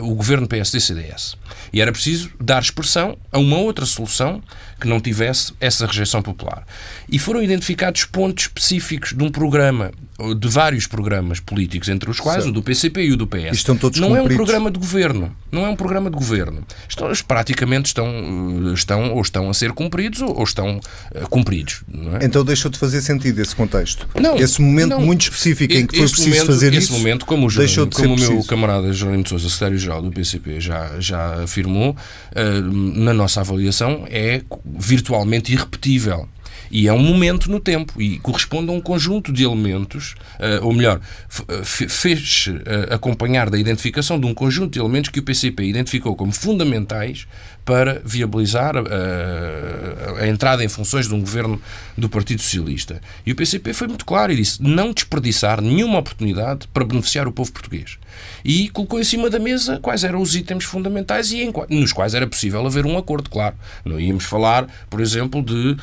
o 0.00 0.14
governo 0.14 0.46
PSD-CDS. 0.48 1.36
E 1.72 1.80
era 1.80 1.92
preciso 1.92 2.30
dar 2.40 2.62
expressão 2.62 3.18
a 3.30 3.38
uma 3.38 3.58
outra 3.58 3.84
solução 3.84 4.42
que 4.80 4.86
não 4.86 5.00
tivesse 5.00 5.52
essa 5.60 5.86
rejeição 5.86 6.22
popular. 6.22 6.64
E 7.08 7.18
foram 7.18 7.42
identificados 7.42 8.04
pontos 8.04 8.44
específicos 8.44 9.12
de 9.12 9.22
um 9.22 9.30
programa, 9.30 9.92
de 10.38 10.48
vários 10.48 10.86
programas 10.86 11.40
políticos, 11.40 11.88
entre 11.88 12.10
os 12.10 12.18
quais 12.18 12.44
certo. 12.44 12.50
o 12.50 12.52
do 12.52 12.62
PCP 12.62 13.04
e 13.04 13.12
o 13.12 13.16
do 13.16 13.26
PS. 13.26 13.52
estão 13.52 13.76
todos 13.76 14.00
não 14.00 14.08
cumpridos. 14.08 14.30
é 14.30 14.34
um 14.34 14.36
programa 14.36 14.70
de 14.70 14.78
governo. 14.78 15.36
Não 15.52 15.66
é 15.66 15.68
um 15.68 15.76
programa 15.76 16.10
de 16.10 16.16
governo. 16.16 16.64
Estão, 16.88 17.10
praticamente 17.26 17.86
estão, 17.86 18.72
estão 18.74 19.12
ou 19.12 19.20
estão 19.20 19.48
a 19.48 19.54
ser 19.54 19.72
cumpridos 19.72 20.20
ou, 20.20 20.36
ou 20.36 20.44
estão 20.44 20.78
uh, 20.78 21.28
cumpridos. 21.28 21.82
É? 22.20 22.24
Então 22.24 22.44
deixou 22.44 22.70
de 22.70 22.78
fazer 22.78 23.00
sentido 23.00 23.40
esse 23.40 23.54
contexto. 23.54 24.08
Não, 24.20 24.36
esse 24.36 24.60
momento 24.60 24.90
não, 24.90 25.00
muito 25.00 25.22
específico 25.22 25.72
em 25.72 25.86
que 25.86 25.96
foi 25.96 26.08
preciso 26.08 26.28
momento, 26.28 26.46
fazer 26.46 26.68
esse 26.68 26.78
isso. 26.78 26.92
Esse 26.92 26.98
momento, 26.98 27.26
como, 27.26 27.46
o, 27.46 27.90
como 27.90 28.14
o 28.14 28.18
meu 28.18 28.44
camarada 28.44 28.92
Jorge 28.92 29.22
de 29.22 29.28
Sousa, 29.28 29.48
secretário-geral 29.48 30.02
do 30.02 30.10
PCP, 30.10 30.60
já, 30.60 30.98
já 30.98 31.42
afirmou, 31.42 31.90
uh, 31.90 32.62
na 32.62 33.14
nossa 33.14 33.40
avaliação 33.40 34.06
é 34.10 34.42
virtualmente 34.66 35.52
irrepetível. 35.52 36.28
E 36.70 36.88
é 36.88 36.92
um 36.92 37.02
momento 37.02 37.50
no 37.50 37.60
tempo 37.60 38.00
e 38.00 38.18
corresponde 38.18 38.70
a 38.70 38.72
um 38.72 38.80
conjunto 38.80 39.32
de 39.32 39.44
elementos, 39.44 40.14
uh, 40.38 40.64
ou 40.64 40.72
melhor, 40.72 41.00
fez 41.28 42.48
uh, 42.48 42.94
acompanhar 42.94 43.50
da 43.50 43.58
identificação 43.58 44.18
de 44.18 44.26
um 44.26 44.34
conjunto 44.34 44.72
de 44.72 44.78
elementos 44.78 45.10
que 45.10 45.20
o 45.20 45.22
PCP 45.22 45.64
identificou 45.64 46.14
como 46.14 46.32
fundamentais 46.32 47.26
para 47.66 48.00
viabilizar 48.04 48.74
a, 48.76 50.26
entrada 50.28 50.62
em 50.62 50.68
funções 50.68 51.08
de 51.08 51.14
um 51.14 51.20
governo 51.20 51.60
do 51.98 52.08
Partido 52.08 52.40
Socialista. 52.40 53.00
E 53.26 53.32
o 53.32 53.34
PCP 53.34 53.72
foi 53.72 53.88
muito 53.88 54.06
claro 54.06 54.32
e 54.32 54.36
disse 54.36 54.62
não 54.62 54.92
desperdiçar 54.92 55.60
nenhuma 55.60 55.98
oportunidade 55.98 56.68
para 56.72 56.84
beneficiar 56.84 57.26
o 57.26 57.32
povo 57.32 57.50
português. 57.50 57.98
E 58.44 58.68
colocou 58.68 59.00
em 59.00 59.04
cima 59.04 59.28
da 59.28 59.40
mesa 59.40 59.80
quais 59.80 60.04
eram 60.04 60.22
os 60.22 60.36
itens 60.36 60.62
fundamentais 60.62 61.32
e 61.32 61.50
nos 61.68 61.92
quais 61.92 62.14
era 62.14 62.26
possível 62.26 62.64
haver 62.64 62.86
um 62.86 62.96
acordo, 62.96 63.28
claro. 63.28 63.56
Não 63.84 63.98
íamos 63.98 64.24
falar, 64.24 64.68
por 64.88 65.00
exemplo, 65.00 65.42
de, 65.42 65.76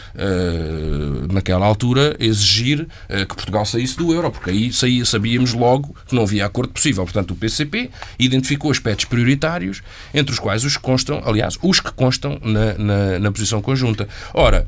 naquela 1.32 1.66
altura, 1.66 2.16
exigir 2.20 2.82
uh, 2.82 3.26
que 3.28 3.36
Portugal 3.36 3.66
saísse 3.66 3.98
do 3.98 4.14
euro, 4.14 4.32
porque 4.32 4.50
aí 4.50 4.74
saía, 4.74 5.06
sabíamos 5.06 5.54
logo 5.54 5.96
que 6.08 6.16
não 6.16 6.24
havia 6.24 6.46
acordo 6.46 6.74
possível. 6.74 7.04
Portanto, 7.04 7.32
o 7.32 7.36
PCP 7.36 7.90
identificou 8.20 8.72
aspectos 8.72 9.06
prioritários, 9.06 9.82
entre 10.14 10.34
os 10.34 10.40
quais 10.40 10.64
os 10.64 10.78
que 10.78 10.84
constam, 10.84 11.22
aliás, 11.26 11.58
os 11.62 11.80
que 11.80 11.92
constam 11.92 12.40
na, 12.42 12.74
na, 12.78 13.20
na 13.20 13.32
posição 13.32 13.62
conjunta. 13.62 14.08
Ora, 14.34 14.66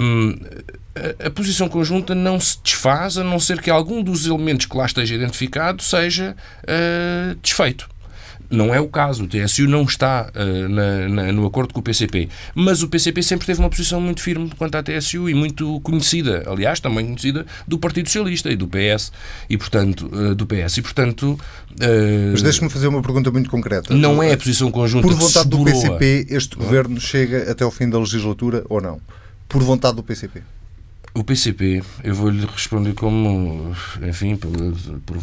um, 0.00 0.34
a, 1.22 1.26
a 1.26 1.30
posição 1.30 1.68
conjunta 1.68 2.14
não 2.14 2.40
se 2.40 2.58
desfaz 2.62 3.18
a 3.18 3.24
não 3.24 3.38
ser 3.38 3.60
que 3.60 3.70
algum 3.70 4.02
dos 4.02 4.26
elementos 4.26 4.66
que 4.66 4.76
lá 4.76 4.86
esteja 4.86 5.14
identificado 5.14 5.82
seja 5.82 6.36
uh, 6.64 7.34
desfeito. 7.42 7.88
Não 8.50 8.74
é 8.74 8.80
o 8.80 8.88
caso. 8.88 9.24
O 9.24 9.26
TSU 9.26 9.66
não 9.66 9.82
está 9.82 10.30
uh, 10.34 10.68
na, 10.68 11.08
na, 11.08 11.32
no 11.32 11.46
acordo 11.46 11.74
com 11.74 11.80
o 11.80 11.82
PCP. 11.82 12.28
Mas 12.54 12.82
o 12.82 12.88
PCP 12.88 13.22
sempre 13.22 13.46
teve 13.46 13.60
uma 13.60 13.68
posição 13.68 14.00
muito 14.00 14.22
firme 14.22 14.50
quanto 14.56 14.74
à 14.76 14.82
TSU 14.82 15.28
e 15.28 15.34
muito 15.34 15.80
conhecida. 15.80 16.44
Aliás, 16.46 16.80
também 16.80 17.04
conhecida 17.04 17.44
do 17.66 17.78
Partido 17.78 18.06
Socialista 18.06 18.50
e 18.50 18.56
do 18.56 18.66
PS. 18.66 19.12
E, 19.48 19.58
portanto, 19.58 20.10
uh, 20.12 20.34
do 20.34 20.46
PS. 20.46 20.78
E, 20.78 20.82
portanto... 20.82 21.38
Uh, 21.72 22.32
mas 22.32 22.42
deixe-me 22.42 22.70
fazer 22.70 22.88
uma 22.88 23.02
pergunta 23.02 23.30
muito 23.30 23.50
concreta. 23.50 23.94
Não 23.94 24.22
é 24.22 24.32
a 24.32 24.36
posição 24.36 24.70
conjunta 24.70 25.06
Por 25.06 25.14
vontade 25.14 25.48
do 25.48 25.64
PCP, 25.64 26.26
este 26.30 26.56
governo 26.56 27.00
chega 27.00 27.50
até 27.50 27.64
ao 27.64 27.70
fim 27.70 27.88
da 27.88 27.98
legislatura 27.98 28.64
ou 28.68 28.80
não? 28.80 29.00
Por 29.48 29.62
vontade 29.62 29.96
do 29.96 30.02
PCP? 30.02 30.42
O 31.14 31.24
PCP, 31.24 31.82
eu 32.04 32.14
vou-lhe 32.14 32.46
responder 32.46 32.92
como, 32.92 33.74
enfim, 34.06 34.38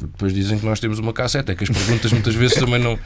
depois 0.02 0.34
dizem 0.34 0.58
que 0.58 0.66
nós 0.66 0.80
temos 0.80 1.00
uma 1.00 1.14
cassete, 1.14 1.52
é 1.52 1.56
que 1.56 1.64
as 1.64 1.70
perguntas 1.70 2.12
muitas 2.12 2.36
vezes 2.36 2.58
também 2.58 2.80
não. 2.80 2.94
Uh, 2.94 2.98
uh, 2.98 3.00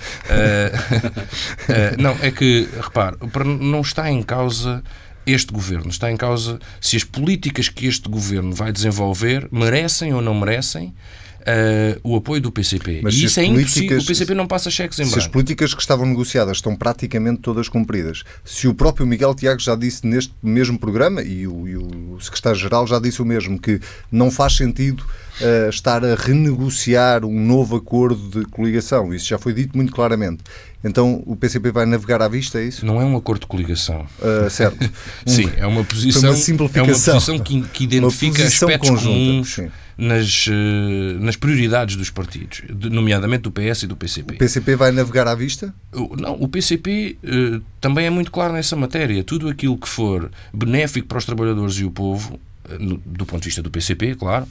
não, 2.02 2.18
é 2.22 2.32
que, 2.32 2.68
repare, 2.82 3.18
não 3.46 3.82
está 3.82 4.10
em 4.10 4.24
causa 4.24 4.84
este 5.26 5.52
governo, 5.52 5.90
está 5.90 6.12
em 6.12 6.18
causa 6.18 6.60
se 6.82 6.96
as 6.96 7.04
políticas 7.04 7.70
que 7.70 7.86
este 7.86 8.10
governo 8.10 8.54
vai 8.54 8.72
desenvolver 8.72 9.48
merecem 9.52 10.14
ou 10.14 10.22
não 10.22 10.34
merecem 10.34 10.94
uh, 11.42 12.00
o 12.04 12.16
apoio 12.16 12.42
do 12.42 12.52
PCP. 12.52 13.02
Mas 13.04 13.16
e 13.16 13.26
isso 13.26 13.40
é 13.40 13.46
impossível. 13.46 14.00
O 14.00 14.06
PCP 14.06 14.34
não 14.34 14.48
passa 14.48 14.70
cheques 14.70 15.00
em 15.00 15.04
branco. 15.04 15.20
Se 15.20 15.20
as 15.20 15.28
políticas 15.28 15.74
que 15.74 15.82
estavam 15.82 16.06
negociadas 16.06 16.58
estão 16.58 16.76
praticamente 16.76 17.42
todas 17.42 17.68
cumpridas, 17.68 18.24
se 18.44 18.68
o 18.68 18.74
próprio 18.74 19.06
Miguel 19.06 19.34
Tiago 19.36 19.60
já 19.60 19.76
disse 19.76 20.06
neste 20.06 20.34
mesmo 20.42 20.78
programa, 20.78 21.22
e 21.22 21.48
o, 21.48 21.68
e 21.68 21.78
o 21.78 22.20
secretário-geral 22.20 22.88
já 22.88 23.00
disse 23.00 23.22
o 23.22 23.26
mesmo, 23.26 23.60
que 23.60 23.80
não 24.12 24.30
faz 24.32 24.56
sentido 24.56 25.04
uh, 25.42 25.70
estar 25.70 26.04
a 26.04 26.16
renegociar 26.16 27.26
um 27.26 27.46
novo 27.46 27.76
acordo 27.76 28.40
de 28.40 28.46
coligação. 28.50 29.14
Isso 29.14 29.28
já 29.28 29.38
foi 29.38 29.54
dito 29.54 29.76
muito 29.76 29.92
claramente. 29.92 30.44
Então 30.84 31.22
o 31.26 31.36
PCP 31.36 31.72
vai 31.72 31.86
navegar 31.86 32.22
à 32.22 32.28
vista, 32.28 32.60
é 32.60 32.64
isso? 32.64 32.86
Não 32.86 33.02
é 33.02 33.06
um 33.06 33.18
acordo 33.18 33.42
de 33.42 33.48
coligação. 33.48 34.08
Uh, 34.20 34.50
certo. 34.50 34.90
Sim, 35.26 35.52
é 35.58 35.68
uma 35.68 35.84
posição, 35.84 36.30
uma 36.30 36.36
simplificação. 36.38 37.14
É 37.14 37.16
uma 37.16 37.22
posição 37.22 37.40
que, 37.40 37.62
que 37.70 37.84
identifica 37.84 38.44
aspectos 38.44 38.90
conjunta, 38.90 39.10
comuns 39.10 39.56
sim. 39.56 39.70
nas, 39.98 40.48
uh, 40.48 41.20
nas 41.20 41.36
prioridades 41.36 41.98
dos 41.98 42.10
partidos, 42.10 42.62
nomeadamente 42.70 43.44
do 43.44 43.52
PS 43.52 43.84
e 43.84 43.88
do 43.88 43.98
PCP. 43.98 44.36
O 44.36 44.38
PCP 44.38 44.76
vai 44.76 44.92
navegar 44.92 45.28
à 45.28 45.36
vista? 45.36 45.74
Não, 46.18 46.36
o 46.36 46.48
PCP 46.48 47.18
uh, 47.24 47.62
também 47.82 48.06
é 48.06 48.10
muito 48.10 48.32
claro 48.32 48.54
nessa 48.54 48.76
matéria. 48.76 49.22
Tudo 49.24 49.50
aquilo 49.50 49.78
que 49.78 49.88
for 49.88 50.32
benéfico 50.54 51.08
para 51.08 51.18
os 51.18 51.26
trabalhadores 51.26 51.76
e 51.76 51.84
o 51.84 51.92
povo, 51.92 52.40
do 52.78 53.26
ponto 53.26 53.42
de 53.42 53.48
vista 53.48 53.62
do 53.62 53.72
PCP, 53.72 54.16
claro, 54.16 54.48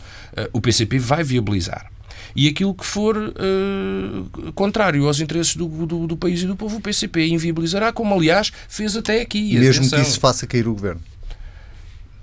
o 0.53 0.61
PCP 0.61 0.99
vai 0.99 1.23
viabilizar 1.23 1.91
e 2.35 2.49
aquilo 2.49 2.75
que 2.75 2.85
for 2.85 3.17
uh, 3.17 4.53
contrário 4.53 5.07
aos 5.07 5.21
interesses 5.21 5.57
do, 5.57 5.67
do, 5.67 6.07
do, 6.07 6.17
país 6.17 6.43
e 6.43 6.47
do 6.47 6.57
povo, 6.57 6.77
o 6.77 6.81
PCP 6.81 7.27
inviabilizará, 7.29 7.93
como 7.93 8.15
aliás 8.15 8.53
fez 8.69 8.97
até 8.97 9.21
aqui. 9.21 9.55
Mesmo 9.55 9.83
atenção. 9.83 10.01
que 10.01 10.09
isso 10.09 10.21
faça 10.21 10.47
cair 10.47 10.69
o 10.69 10.75
governo. 10.75 11.01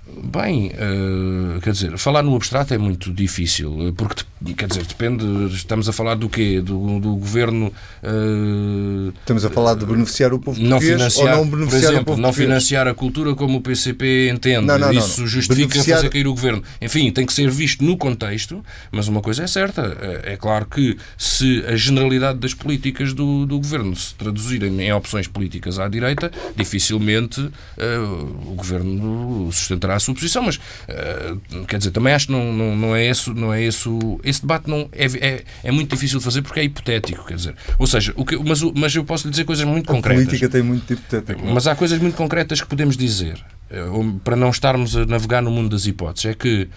Bem, 0.08 0.68
uh, 0.68 1.60
quer 1.60 1.72
dizer, 1.72 1.98
falar 1.98 2.22
no 2.22 2.36
abstrato 2.36 2.72
é 2.72 2.78
muito 2.78 3.12
difícil, 3.12 3.92
porque, 3.96 4.22
quer 4.54 4.68
dizer, 4.68 4.86
depende, 4.86 5.24
estamos 5.52 5.88
a 5.88 5.92
falar 5.92 6.14
do 6.14 6.28
quê? 6.28 6.60
Do, 6.60 7.00
do 7.00 7.16
governo... 7.16 7.72
Uh, 8.04 9.12
estamos 9.18 9.44
a 9.44 9.50
falar 9.50 9.74
de 9.74 9.84
beneficiar 9.84 10.32
o 10.32 10.38
povo 10.38 10.62
não 10.62 10.80
financiar, 10.80 11.38
ou 11.38 11.44
não 11.44 11.50
beneficiar 11.50 11.82
por 11.82 11.92
exemplo, 11.92 12.16
não 12.16 12.32
financiar 12.32 12.86
a 12.86 12.94
cultura 12.94 13.34
como 13.34 13.58
o 13.58 13.60
PCP 13.60 14.30
entende. 14.30 14.64
Não, 14.64 14.78
não, 14.78 14.92
Isso 14.92 15.22
não, 15.22 15.26
justifica 15.26 15.68
beneficiar... 15.68 15.98
fazer 15.98 16.10
cair 16.10 16.28
o 16.28 16.34
governo. 16.34 16.62
Enfim, 16.80 17.10
tem 17.10 17.26
que 17.26 17.32
ser 17.32 17.50
visto 17.50 17.82
no 17.82 17.96
contexto, 17.96 18.64
mas 18.92 19.08
uma 19.08 19.20
coisa 19.20 19.42
é 19.42 19.46
certa, 19.48 19.96
é, 20.00 20.34
é 20.34 20.36
claro 20.36 20.66
que 20.66 20.96
se 21.18 21.64
a 21.66 21.74
generalidade 21.74 22.38
das 22.38 22.54
políticas 22.54 23.12
do, 23.12 23.44
do 23.44 23.58
governo 23.58 23.96
se 23.96 24.14
traduzirem 24.14 24.80
em 24.82 24.92
opções 24.92 25.26
políticas 25.26 25.80
à 25.80 25.88
direita, 25.88 26.30
dificilmente 26.54 27.40
uh, 27.40 28.50
o 28.52 28.54
governo 28.54 29.50
sustentará 29.50 29.95
a 29.96 30.00
sua 30.00 30.14
posição, 30.14 30.42
mas 30.42 30.56
uh, 30.56 31.64
quer 31.66 31.78
dizer, 31.78 31.90
também 31.90 32.12
acho 32.12 32.26
que 32.26 32.32
não, 32.32 32.52
não, 32.52 32.76
não 32.76 32.96
é 32.96 33.06
esse, 33.06 33.30
não 33.30 33.52
é 33.52 33.62
esse, 33.62 33.88
esse 34.24 34.40
debate 34.40 34.68
não 34.68 34.88
é, 34.92 35.06
é, 35.06 35.44
é, 35.64 35.72
muito 35.72 35.94
difícil 35.94 36.18
de 36.18 36.24
fazer 36.24 36.42
porque 36.42 36.60
é 36.60 36.64
hipotético, 36.64 37.24
quer 37.26 37.36
dizer, 37.36 37.54
ou 37.78 37.86
seja, 37.86 38.12
o 38.16 38.24
que, 38.24 38.36
mas, 38.36 38.62
mas 38.62 38.94
eu 38.94 39.04
posso 39.04 39.26
lhe 39.26 39.30
dizer 39.30 39.44
coisas 39.44 39.64
muito 39.64 39.90
a 39.90 39.94
concretas. 39.94 40.22
A 40.22 40.26
política 40.26 40.48
tem 40.48 40.62
muito 40.62 40.92
hipotético. 40.92 41.46
Mas 41.46 41.66
há 41.66 41.74
coisas 41.74 41.98
muito 41.98 42.16
concretas 42.16 42.60
que 42.60 42.66
podemos 42.66 42.96
dizer, 42.96 43.42
eh, 43.70 43.84
para 44.22 44.36
não 44.36 44.50
estarmos 44.50 44.96
a 44.96 45.06
navegar 45.06 45.42
no 45.42 45.50
mundo 45.50 45.70
das 45.70 45.86
hipóteses, 45.86 46.30
é 46.30 46.34
que 46.34 46.68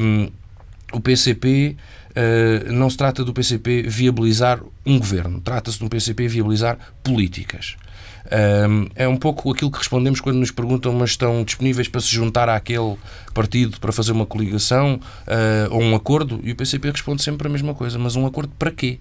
um, 0.00 0.22
ehm, 0.22 0.28
o 0.92 1.00
PCP 1.00 1.76
Uh, 2.16 2.64
eh, 2.68 2.72
não 2.72 2.88
se 2.88 2.96
trata 2.96 3.22
do 3.22 3.34
PCP 3.34 3.82
viabilizar 3.82 4.62
um 4.86 4.98
governo, 4.98 5.38
trata-se 5.38 5.78
do 5.78 5.86
PCP 5.86 6.26
viabilizar 6.26 6.78
políticas 7.04 7.76
é 8.94 9.08
um 9.08 9.16
pouco 9.16 9.50
aquilo 9.50 9.70
que 9.70 9.78
respondemos 9.78 10.20
quando 10.20 10.36
nos 10.36 10.50
perguntam, 10.50 10.92
mas 10.92 11.10
estão 11.10 11.44
disponíveis 11.44 11.88
para 11.88 12.00
se 12.00 12.08
juntar 12.08 12.48
àquele 12.48 12.96
partido 13.34 13.78
para 13.80 13.92
fazer 13.92 14.12
uma 14.12 14.26
coligação 14.26 15.00
uh, 15.26 15.74
ou 15.74 15.82
um 15.82 15.94
acordo? 15.94 16.40
E 16.42 16.52
o 16.52 16.56
PCP 16.56 16.90
responde 16.90 17.22
sempre 17.22 17.48
a 17.48 17.50
mesma 17.50 17.74
coisa, 17.74 17.98
mas 17.98 18.16
um 18.16 18.26
acordo 18.26 18.52
para 18.58 18.70
quê? 18.70 18.98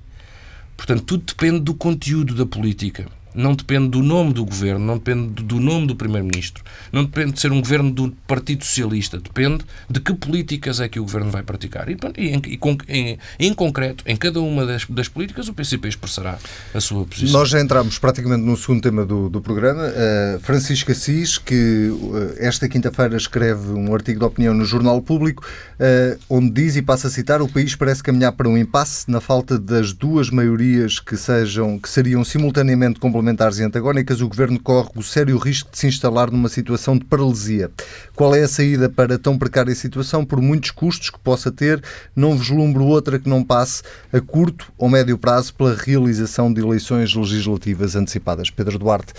Portanto, 0.78 1.04
tudo 1.04 1.24
depende 1.26 1.60
do 1.60 1.74
conteúdo 1.74 2.36
da 2.36 2.46
política 2.46 3.08
não 3.36 3.54
depende 3.54 3.89
do 3.89 4.02
nome 4.02 4.34
do 4.34 4.45
governo, 4.45 4.86
não 4.86 4.98
depende 4.98 5.43
do 5.43 5.60
nome 5.60 5.88
do 5.88 5.95
primeiro-ministro, 5.95 6.63
não 6.91 7.04
depende 7.04 7.34
de 7.34 7.41
ser 7.41 7.52
um 7.52 7.60
governo 7.60 7.91
do 7.91 8.12
Partido 8.26 8.63
Socialista, 8.63 9.19
depende 9.19 9.65
de 9.89 10.00
que 10.00 10.13
políticas 10.13 10.80
é 10.80 10.88
que 10.88 11.00
o 11.00 11.04
governo 11.04 11.30
vai 11.30 11.43
praticar. 11.43 11.89
E, 11.89 11.98
e, 12.17 12.34
e 12.48 12.60
em, 12.88 13.17
em, 13.39 13.54
concreto, 13.54 14.04
em 14.08 14.15
cada 14.15 14.39
uma 14.39 14.65
das, 14.65 14.86
das, 14.86 15.08
políticas, 15.08 15.48
o 15.50 15.54
PCP 15.54 15.89
expressará 15.89 16.38
a 16.74 16.80
sua 16.80 17.06
posição. 17.06 17.39
Nós 17.39 17.50
já 17.50 17.60
entramos 17.60 18.00
praticamente 18.00 18.43
no 18.43 18.56
segundo 18.56 18.82
tema 18.82 19.06
do, 19.06 19.30
do 19.30 19.41
programa. 19.41 19.84
Uh, 19.84 20.39
Francisco 20.39 20.91
Assis, 20.91 21.38
que 21.38 21.89
uh, 21.89 22.36
esta 22.38 22.69
quinta-feira 22.69 23.17
escreve 23.17 23.71
um 23.71 23.93
artigo 23.93 24.19
de 24.19 24.26
opinião 24.26 24.54
no 24.54 24.65
Jornal 24.65 25.02
Público, 25.02 25.45
uh, 25.45 26.19
onde 26.30 26.50
diz, 26.50 26.76
e 26.76 26.82
passa 26.82 27.08
a 27.08 27.12
citar, 27.12 27.41
o 27.41 27.48
país 27.48 27.76
parece 27.76 28.02
caminhar 28.02 28.32
para 28.32 28.48
um 28.48 28.58
impasse 28.58 29.10
na 29.12 29.19
falta 29.19 29.60
das 29.60 29.91
duas 29.91 30.30
maiorias 30.30 31.00
que, 31.00 31.17
sejam, 31.17 31.78
que 31.78 31.89
seriam 31.89 32.24
simultaneamente 32.24 33.00
complementares 33.00 33.25
parlamentares 33.26 33.58
e 33.58 33.64
antagónicas, 33.64 34.22
o 34.22 34.28
Governo 34.28 34.60
corre 34.60 34.90
o 34.96 35.02
sério 35.02 35.38
risco 35.38 35.72
de 35.72 35.80
se 35.80 35.88
instalar 35.88 36.30
numa 36.30 36.48
situação 36.48 36.96
de 36.96 37.04
paralisia. 37.06 37.72
Qual 38.16 38.36
é 38.36 38.44
a 38.44 38.48
saída 38.48 38.88
para 38.88 39.18
tão 39.18 39.38
precária 39.38 39.74
situação, 39.74 40.24
por 40.24 40.40
muitos 40.40 40.70
custos 40.70 41.10
que 41.10 41.20
possa 41.20 41.52
ter? 41.52 41.82
Não 42.16 42.38
vislumbro 42.38 42.86
outra 42.86 43.18
que 43.18 43.28
não 43.28 43.44
passe 43.44 43.82
a 44.14 44.22
curto 44.22 44.72
ou 44.78 44.88
médio 44.88 45.18
prazo 45.18 45.56
pela 45.56 45.76
realização 45.76 46.54
de 46.54 46.62
eleições 46.62 47.16
legislativas 47.16 47.96
antecipadas. 47.96 48.52
Pedro 48.52 48.78
Duarte. 48.78 49.14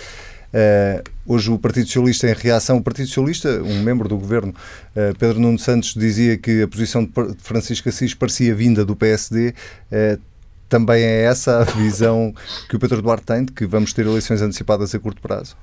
Uh, 0.46 1.02
hoje 1.26 1.50
o 1.50 1.58
Partido 1.58 1.86
Socialista, 1.86 2.30
em 2.30 2.34
reação, 2.34 2.76
o 2.76 2.82
Partido 2.82 3.08
Socialista, 3.08 3.60
um 3.62 3.82
membro 3.82 4.08
do 4.08 4.16
governo, 4.16 4.54
uh, 4.94 5.18
Pedro 5.18 5.40
Nuno 5.40 5.58
Santos, 5.58 5.92
dizia 5.94 6.38
que 6.38 6.62
a 6.62 6.68
posição 6.68 7.04
de 7.04 7.12
Francisco 7.38 7.88
Assis 7.88 8.14
parecia 8.14 8.54
vinda 8.54 8.84
do 8.84 8.94
PSD. 8.94 9.52
Uh, 9.90 10.20
também 10.68 11.02
é 11.02 11.22
essa 11.24 11.60
a 11.60 11.64
visão 11.64 12.34
que 12.68 12.76
o 12.76 12.78
Pedro 12.78 13.02
Duarte 13.02 13.24
tem 13.24 13.44
de 13.44 13.52
que 13.52 13.66
vamos 13.66 13.92
ter 13.92 14.06
eleições 14.06 14.42
antecipadas 14.42 14.94
a 14.94 14.98
curto 14.98 15.20
prazo? 15.20 15.56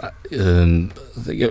Ah, 0.00 0.12
hum, 0.32 0.88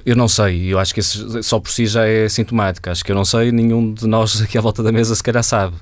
eu 0.06 0.16
não 0.16 0.28
sei, 0.28 0.74
eu 0.74 0.78
acho 0.78 0.94
que 0.94 1.00
isso 1.00 1.42
só 1.42 1.60
por 1.60 1.72
si 1.72 1.86
já 1.86 2.06
é 2.06 2.28
sintomático. 2.28 2.90
Acho 2.90 3.04
que 3.04 3.12
eu 3.12 3.16
não 3.16 3.24
sei, 3.26 3.52
nenhum 3.52 3.94
de 3.94 4.06
nós 4.08 4.42
aqui 4.42 4.58
à 4.58 4.62
volta 4.62 4.84
da 4.84 4.92
mesa 4.92 5.16
se 5.16 5.24
calhar 5.24 5.44
sabe. 5.44 5.76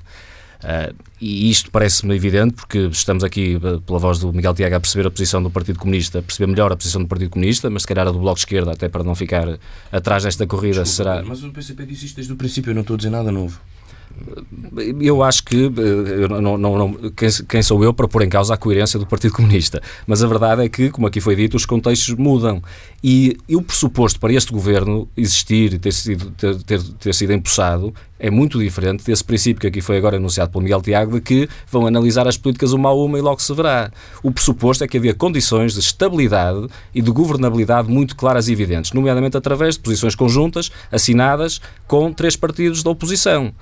Uh, 0.60 0.94
e 1.18 1.50
isto 1.50 1.70
parece-me 1.70 2.14
evidente 2.14 2.52
porque 2.52 2.78
estamos 2.92 3.24
aqui, 3.24 3.56
uh, 3.56 3.80
pela 3.80 3.98
voz 3.98 4.18
do 4.18 4.30
Miguel 4.30 4.52
Tiago, 4.52 4.76
a 4.76 4.80
perceber 4.80 5.06
a 5.08 5.10
posição 5.10 5.42
do 5.42 5.50
Partido 5.50 5.78
Comunista, 5.78 6.18
a 6.18 6.22
perceber 6.22 6.50
melhor 6.50 6.70
a 6.70 6.76
posição 6.76 7.00
do 7.00 7.08
Partido 7.08 7.30
Comunista, 7.30 7.70
mas 7.70 7.82
se 7.82 7.88
calhar 7.88 8.06
a 8.06 8.10
do 8.10 8.18
Bloco 8.18 8.34
de 8.34 8.42
Esquerda, 8.42 8.72
até 8.72 8.86
para 8.86 9.02
não 9.02 9.14
ficar 9.14 9.58
atrás 9.90 10.24
desta 10.24 10.46
corrida, 10.46 10.82
Desculpa, 10.82 11.12
será. 11.14 11.22
Mas 11.26 11.42
o 11.42 11.50
PCP 11.50 11.86
disse 11.86 12.06
isto 12.06 12.16
desde 12.16 12.32
o 12.34 12.36
princípio, 12.36 12.70
eu 12.70 12.74
não 12.74 12.82
estou 12.82 12.94
a 12.94 12.96
dizer 12.98 13.10
nada 13.10 13.32
novo. 13.32 13.58
Eu 15.00 15.22
acho 15.22 15.44
que 15.44 15.66
eh, 15.66 16.24
eu 16.24 16.28
não, 16.28 16.56
não, 16.56 16.78
não, 16.78 17.10
quem, 17.10 17.28
quem, 17.48 17.62
sou 17.62 17.82
eu 17.82 17.92
para 17.92 18.06
pôr 18.06 18.22
em 18.22 18.28
causa 18.28 18.54
a 18.54 18.56
coerência 18.56 18.98
do 18.98 19.06
Partido 19.06 19.34
Comunista? 19.34 19.82
Mas 20.06 20.22
a 20.22 20.26
verdade 20.26 20.64
é 20.64 20.68
que, 20.68 20.90
como 20.90 21.06
aqui 21.06 21.20
foi 21.20 21.34
dito, 21.34 21.56
os 21.56 21.66
contextos 21.66 22.14
mudam. 22.14 22.62
E, 23.02 23.36
e 23.48 23.56
o 23.56 23.62
pressuposto 23.62 24.20
para 24.20 24.32
este 24.32 24.52
governo 24.52 25.08
existir 25.16 25.72
e 25.72 25.78
ter 25.78 25.92
sido, 25.92 26.30
ter, 26.32 26.62
ter, 26.62 26.82
ter 26.82 27.14
sido 27.14 27.32
empossado 27.32 27.94
é 28.18 28.30
muito 28.30 28.58
diferente 28.58 29.02
desse 29.02 29.24
princípio 29.24 29.62
que 29.62 29.66
aqui 29.66 29.80
foi 29.80 29.96
agora 29.96 30.18
anunciado 30.18 30.50
pelo 30.52 30.62
Miguel 30.62 30.82
Tiago 30.82 31.12
de 31.14 31.20
que 31.22 31.48
vão 31.70 31.86
analisar 31.86 32.28
as 32.28 32.36
políticas 32.36 32.72
uma 32.72 32.90
a 32.90 32.94
uma 32.94 33.18
e 33.18 33.22
logo 33.22 33.40
se 33.40 33.52
verá. 33.54 33.90
O 34.22 34.30
pressuposto 34.30 34.84
é 34.84 34.88
que 34.88 34.98
havia 34.98 35.14
condições 35.14 35.72
de 35.72 35.80
estabilidade 35.80 36.66
e 36.94 37.00
de 37.00 37.10
governabilidade 37.10 37.90
muito 37.90 38.14
claras 38.14 38.48
e 38.48 38.52
evidentes, 38.52 38.92
nomeadamente 38.92 39.38
através 39.38 39.76
de 39.76 39.80
posições 39.80 40.14
conjuntas 40.14 40.70
assinadas 40.92 41.60
com 41.88 42.12
três 42.12 42.36
partidos 42.36 42.82
da 42.82 42.90
oposição 42.90 43.54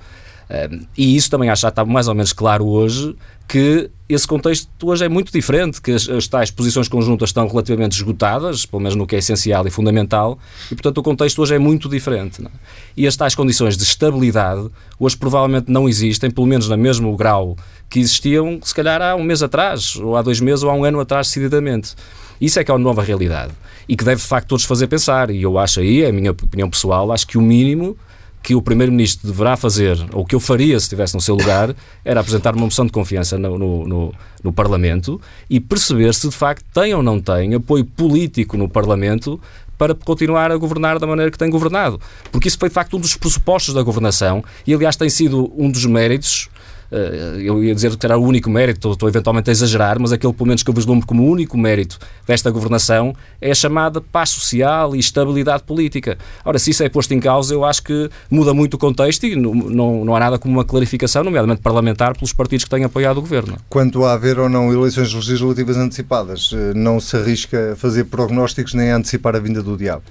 e 0.97 1.15
isso 1.15 1.29
também 1.29 1.49
acho 1.49 1.61
que 1.61 1.67
está 1.67 1.85
mais 1.85 2.07
ou 2.07 2.15
menos 2.15 2.33
claro 2.33 2.65
hoje 2.65 3.15
que 3.47 3.89
esse 4.07 4.27
contexto 4.27 4.69
hoje 4.83 5.05
é 5.05 5.09
muito 5.09 5.31
diferente, 5.31 5.81
que 5.81 5.91
as, 5.91 6.07
as, 6.07 6.27
tais 6.27 6.51
posições 6.51 6.87
conjuntas 6.87 7.29
estão 7.29 7.47
relativamente 7.47 7.95
esgotadas, 7.95 8.65
pelo 8.65 8.81
menos 8.81 8.95
no 8.95 9.05
que 9.07 9.15
é 9.15 9.19
essencial 9.19 9.65
e 9.67 9.71
fundamental, 9.71 10.37
e 10.71 10.75
portanto 10.75 10.97
o 10.99 11.03
contexto 11.03 11.39
hoje 11.39 11.55
é 11.55 11.59
muito 11.59 11.87
diferente. 11.87 12.43
É? 12.43 12.49
E 12.97 13.07
as 13.07 13.15
tais 13.15 13.35
condições 13.35 13.75
de 13.77 13.83
estabilidade 13.83 14.69
hoje 14.99 15.17
provavelmente 15.17 15.71
não 15.71 15.89
existem, 15.89 16.29
pelo 16.29 16.47
menos 16.47 16.67
no 16.67 16.77
mesmo 16.77 17.15
grau 17.15 17.55
que 17.89 17.99
existiam, 17.99 18.59
se 18.63 18.73
calhar 18.73 19.01
há 19.01 19.15
um 19.15 19.23
mês 19.23 19.41
atrás, 19.41 19.95
ou 19.95 20.15
há 20.15 20.21
dois 20.21 20.39
meses, 20.39 20.63
ou 20.63 20.69
há 20.69 20.73
um 20.73 20.83
ano 20.83 20.99
atrás, 20.99 21.27
decididamente. 21.27 21.95
Isso 22.39 22.59
é 22.59 22.63
que 22.63 22.71
é 22.71 22.73
uma 22.73 22.79
nova 22.79 23.03
realidade 23.03 23.51
e 23.87 23.95
que 23.95 24.03
deve 24.03 24.21
de 24.21 24.27
facto 24.27 24.47
todos 24.47 24.63
fazer 24.63 24.87
pensar. 24.87 25.29
E 25.31 25.41
eu 25.41 25.57
acho 25.57 25.79
aí, 25.79 26.03
é 26.03 26.09
a 26.09 26.13
minha 26.13 26.31
opinião 26.31 26.69
pessoal, 26.69 27.11
acho 27.11 27.25
que 27.27 27.37
o 27.37 27.41
mínimo 27.41 27.97
que 28.41 28.55
o 28.55 28.61
Primeiro-Ministro 28.61 29.27
deverá 29.27 29.57
fazer, 29.57 29.97
ou 30.13 30.25
que 30.25 30.33
eu 30.33 30.39
faria 30.39 30.79
se 30.79 30.85
estivesse 30.85 31.13
no 31.13 31.21
seu 31.21 31.35
lugar, 31.35 31.75
era 32.03 32.19
apresentar 32.19 32.55
uma 32.55 32.65
moção 32.65 32.85
de 32.85 32.91
confiança 32.91 33.37
no, 33.37 33.57
no, 33.57 33.87
no, 33.87 34.13
no, 34.43 34.53
Parlamento 34.53 35.19
e 35.49 35.59
perceber 35.59 36.13
se 36.13 36.29
de 36.29 36.35
facto 36.35 36.65
tem 36.73 36.93
ou 36.93 37.03
não 37.03 37.19
tem 37.19 37.53
apoio 37.53 37.85
político 37.85 38.57
no 38.57 38.69
Parlamento 38.69 39.39
para 39.77 39.95
continuar 39.95 40.51
a 40.51 40.57
governar 40.57 40.99
da 40.99 41.07
maneira 41.07 41.31
que 41.31 41.37
tem 41.37 41.49
governado. 41.49 41.99
Porque 42.31 42.47
isso 42.47 42.57
foi 42.59 42.69
de 42.69 42.75
facto 42.75 42.97
um 42.97 42.99
dos 42.99 43.15
pressupostos 43.15 43.73
da 43.73 43.81
governação 43.81 44.43
e, 44.67 44.73
aliás, 44.73 44.95
tem 44.95 45.09
sido 45.09 45.51
um 45.57 45.71
dos 45.71 45.85
méritos 45.85 46.49
eu 46.91 47.63
ia 47.63 47.75
dizer 47.75 47.95
que 47.95 48.05
era 48.05 48.17
o 48.17 48.23
único 48.23 48.49
mérito, 48.49 48.91
estou 48.91 49.07
eventualmente 49.07 49.49
a 49.49 49.51
exagerar, 49.51 49.99
mas 49.99 50.11
aquele 50.11 50.33
pelo 50.33 50.47
menos 50.47 50.63
que 50.63 50.69
eu 50.69 50.73
vislumbro 50.73 51.05
como 51.05 51.23
o 51.23 51.29
único 51.29 51.57
mérito 51.57 51.99
desta 52.27 52.49
governação 52.49 53.13
é 53.39 53.51
a 53.51 53.55
chamada 53.55 54.01
paz 54.01 54.29
social 54.29 54.95
e 54.95 54.99
estabilidade 54.99 55.63
política. 55.63 56.17
Ora, 56.43 56.57
se 56.57 56.71
isso 56.71 56.83
é 56.83 56.89
posto 56.89 57.13
em 57.13 57.19
causa, 57.19 57.53
eu 57.53 57.63
acho 57.63 57.83
que 57.83 58.09
muda 58.29 58.53
muito 58.53 58.73
o 58.75 58.77
contexto 58.77 59.25
e 59.25 59.35
não, 59.35 59.53
não, 59.53 60.05
não 60.05 60.15
há 60.15 60.19
nada 60.19 60.39
como 60.39 60.53
uma 60.53 60.65
clarificação, 60.65 61.23
nomeadamente 61.23 61.61
parlamentar, 61.61 62.13
pelos 62.13 62.33
partidos 62.33 62.65
que 62.65 62.69
têm 62.69 62.83
apoiado 62.83 63.17
o 63.17 63.21
governo. 63.21 63.57
Quanto 63.69 64.03
a 64.05 64.13
haver 64.13 64.39
ou 64.39 64.49
não 64.49 64.73
eleições 64.73 65.13
legislativas 65.13 65.77
antecipadas, 65.77 66.51
eh, 66.53 66.73
não 66.75 66.99
se 66.99 67.15
arrisca 67.15 67.73
a 67.73 67.75
fazer 67.75 68.05
prognósticos 68.05 68.73
nem 68.73 68.91
a 68.91 68.97
antecipar 68.97 69.35
a 69.35 69.39
vinda 69.39 69.61
do 69.61 69.77
diabo? 69.77 70.03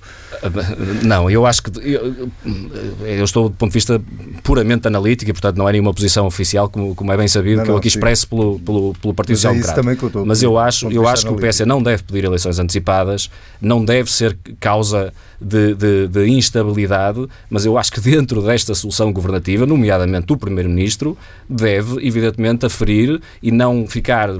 Não, 1.02 1.30
eu 1.30 1.46
acho 1.46 1.62
que 1.62 1.70
eu, 1.80 2.30
eu 3.00 3.24
estou 3.24 3.48
do 3.48 3.54
ponto 3.54 3.70
de 3.70 3.74
vista 3.74 4.00
puramente 4.42 4.86
analítico 4.86 5.30
e, 5.30 5.32
portanto, 5.32 5.56
não 5.56 5.68
é 5.68 5.72
nenhuma 5.72 5.92
posição 5.92 6.26
oficial, 6.26 6.67
como, 6.68 6.94
como 6.94 7.12
é 7.12 7.16
bem 7.16 7.28
sabido, 7.28 7.58
não, 7.58 7.64
que 7.64 7.70
eu 7.70 7.76
aqui 7.76 7.90
sim. 7.90 7.98
expresso 7.98 8.28
pelo, 8.28 8.58
pelo, 8.60 8.94
pelo 8.94 9.14
Partido 9.14 9.36
Social 9.36 9.54
Democrata. 9.54 9.82
Mas 10.24 10.42
eu 10.42 10.58
acho, 10.58 10.90
eu 10.90 11.06
acho 11.06 11.26
que 11.26 11.32
o 11.32 11.36
PS 11.36 11.60
não 11.60 11.82
deve 11.82 12.02
pedir 12.02 12.24
eleições 12.24 12.58
antecipadas, 12.58 13.30
não 13.60 13.84
deve 13.84 14.10
ser 14.10 14.36
causa 14.60 15.12
de, 15.40 15.74
de, 15.74 16.08
de, 16.08 16.26
instabilidade, 16.28 17.26
mas 17.48 17.64
eu 17.64 17.78
acho 17.78 17.92
que 17.92 18.00
dentro 18.00 18.42
desta 18.42 18.74
solução 18.74 19.12
governativa, 19.12 19.66
nomeadamente 19.66 20.32
o 20.32 20.36
Primeiro-Ministro, 20.36 21.16
deve, 21.48 22.06
evidentemente, 22.06 22.66
aferir 22.66 23.20
e 23.42 23.50
não 23.50 23.86
ficar 23.86 24.30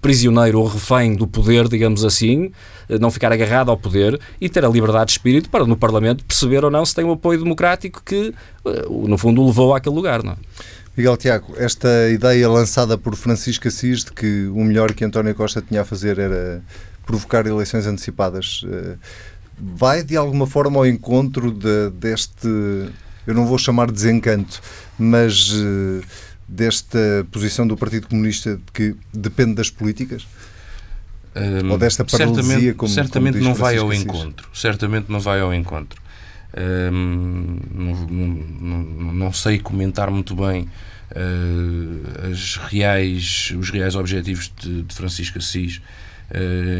prisioneiro 0.00 0.60
ou 0.60 0.66
refém 0.66 1.14
do 1.14 1.26
poder, 1.26 1.68
digamos 1.68 2.04
assim, 2.04 2.52
não 3.00 3.10
ficar 3.10 3.32
agarrado 3.32 3.70
ao 3.70 3.76
poder 3.76 4.18
e 4.40 4.48
ter 4.48 4.64
a 4.64 4.68
liberdade 4.68 5.06
de 5.06 5.12
espírito 5.12 5.50
para 5.50 5.66
no 5.66 5.76
Parlamento 5.76 6.24
perceber 6.24 6.64
ou 6.64 6.70
não 6.70 6.84
se 6.84 6.94
tem 6.94 7.04
o 7.04 7.12
apoio 7.12 7.38
democrático 7.42 8.00
que, 8.04 8.32
eh, 8.64 8.86
no 8.88 9.18
fundo, 9.18 9.42
o 9.42 9.46
levou 9.46 9.74
àquele 9.74 9.94
lugar. 9.94 10.22
Não 10.22 10.32
é? 10.32 10.36
Miguel 10.98 11.16
Tiago, 11.16 11.54
esta 11.56 12.10
ideia 12.10 12.48
lançada 12.48 12.98
por 12.98 13.14
Francisco 13.14 13.68
Assis 13.68 14.02
de 14.02 14.10
que 14.10 14.48
o 14.48 14.64
melhor 14.64 14.92
que 14.92 15.04
António 15.04 15.32
Costa 15.32 15.62
tinha 15.62 15.82
a 15.82 15.84
fazer 15.84 16.18
era 16.18 16.60
provocar 17.06 17.46
eleições 17.46 17.86
antecipadas, 17.86 18.64
eh, 18.68 18.96
vai 19.56 20.02
de 20.02 20.16
alguma 20.16 20.44
forma 20.44 20.76
ao 20.76 20.84
encontro 20.84 21.52
de, 21.52 21.90
deste, 21.90 22.48
eu 23.24 23.32
não 23.32 23.46
vou 23.46 23.56
chamar 23.58 23.86
de 23.86 23.92
desencanto, 23.92 24.60
mas 24.98 25.52
eh, 25.54 26.04
desta 26.48 27.24
posição 27.30 27.64
do 27.64 27.76
Partido 27.76 28.08
Comunista 28.08 28.56
de 28.56 28.72
que 28.74 28.96
depende 29.14 29.54
das 29.54 29.70
políticas? 29.70 30.26
Um, 31.36 31.70
Ou 31.70 31.78
desta 31.78 32.04
paralisia 32.04 32.42
certamente, 32.42 32.74
como 32.74 32.92
Certamente 32.92 33.38
como 33.38 33.44
não 33.50 33.54
vai 33.54 33.76
ao 33.76 33.92
encontro. 33.92 34.48
Certamente 34.52 35.06
não 35.08 35.20
vai 35.20 35.40
ao 35.40 35.54
encontro. 35.54 36.02
Não, 37.72 37.94
não, 37.94 39.12
não, 39.12 39.32
sei 39.32 39.58
comentar 39.58 40.10
muito 40.10 40.34
bem 40.34 40.62
uh, 41.12 42.30
as 42.32 42.56
reais, 42.56 43.52
os 43.56 43.70
reais 43.70 43.94
objetivos 43.94 44.52
de, 44.60 44.82
de 44.82 44.94
Francisco 44.94 45.38
Assis 45.38 45.80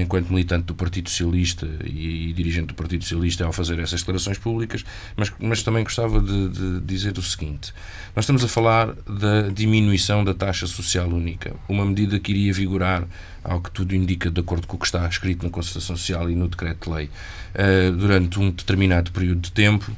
enquanto 0.01 0.29
militante 0.29 0.65
do 0.67 0.75
Partido 0.75 1.09
Socialista 1.09 1.67
e, 1.85 2.29
e, 2.29 2.33
dirigente 2.35 2.67
do 2.69 2.75
Partido 2.75 3.03
Socialista 3.03 3.47
ao 3.47 3.53
fazer 3.53 3.79
essas 3.79 4.01
declarações 4.01 4.37
públicas, 4.37 4.85
mas, 5.17 5.33
mas 5.41 5.63
também 5.63 5.83
gostava 5.83 6.21
de, 6.21 6.49
de, 6.49 6.81
dizer 6.81 7.17
o 7.17 7.23
seguinte: 7.23 7.73
nós 8.15 8.25
estamos 8.25 8.45
a 8.45 8.49
falar 8.49 8.93
da 9.07 9.49
diminuição 9.49 10.23
da 10.23 10.35
taxa 10.35 10.67
social 10.67 11.09
única, 11.09 11.55
uma 11.69 11.85
medida 11.85 12.19
que 12.19 12.33
iria 12.33 12.53
vigorar, 12.53 13.07
ao 13.43 13.61
que 13.61 13.71
tudo 13.71 13.95
indica, 13.95 14.31
de 14.31 14.41
acordo 14.41 14.67
com 14.67 14.77
o 14.77 14.79
que 14.79 14.87
está 14.87 15.09
escrito 15.09 15.45
na 15.45 15.51
Constituição 15.51 15.97
Social 15.97 16.29
e 16.29 16.35
no 16.35 16.49
Decreto-Lei, 16.49 17.07
uh, 17.07 17.93
durante 17.93 18.39
um 18.39 18.51
determinado 18.51 19.11
período 19.13 19.41
de 19.41 19.53
tempo 19.53 19.91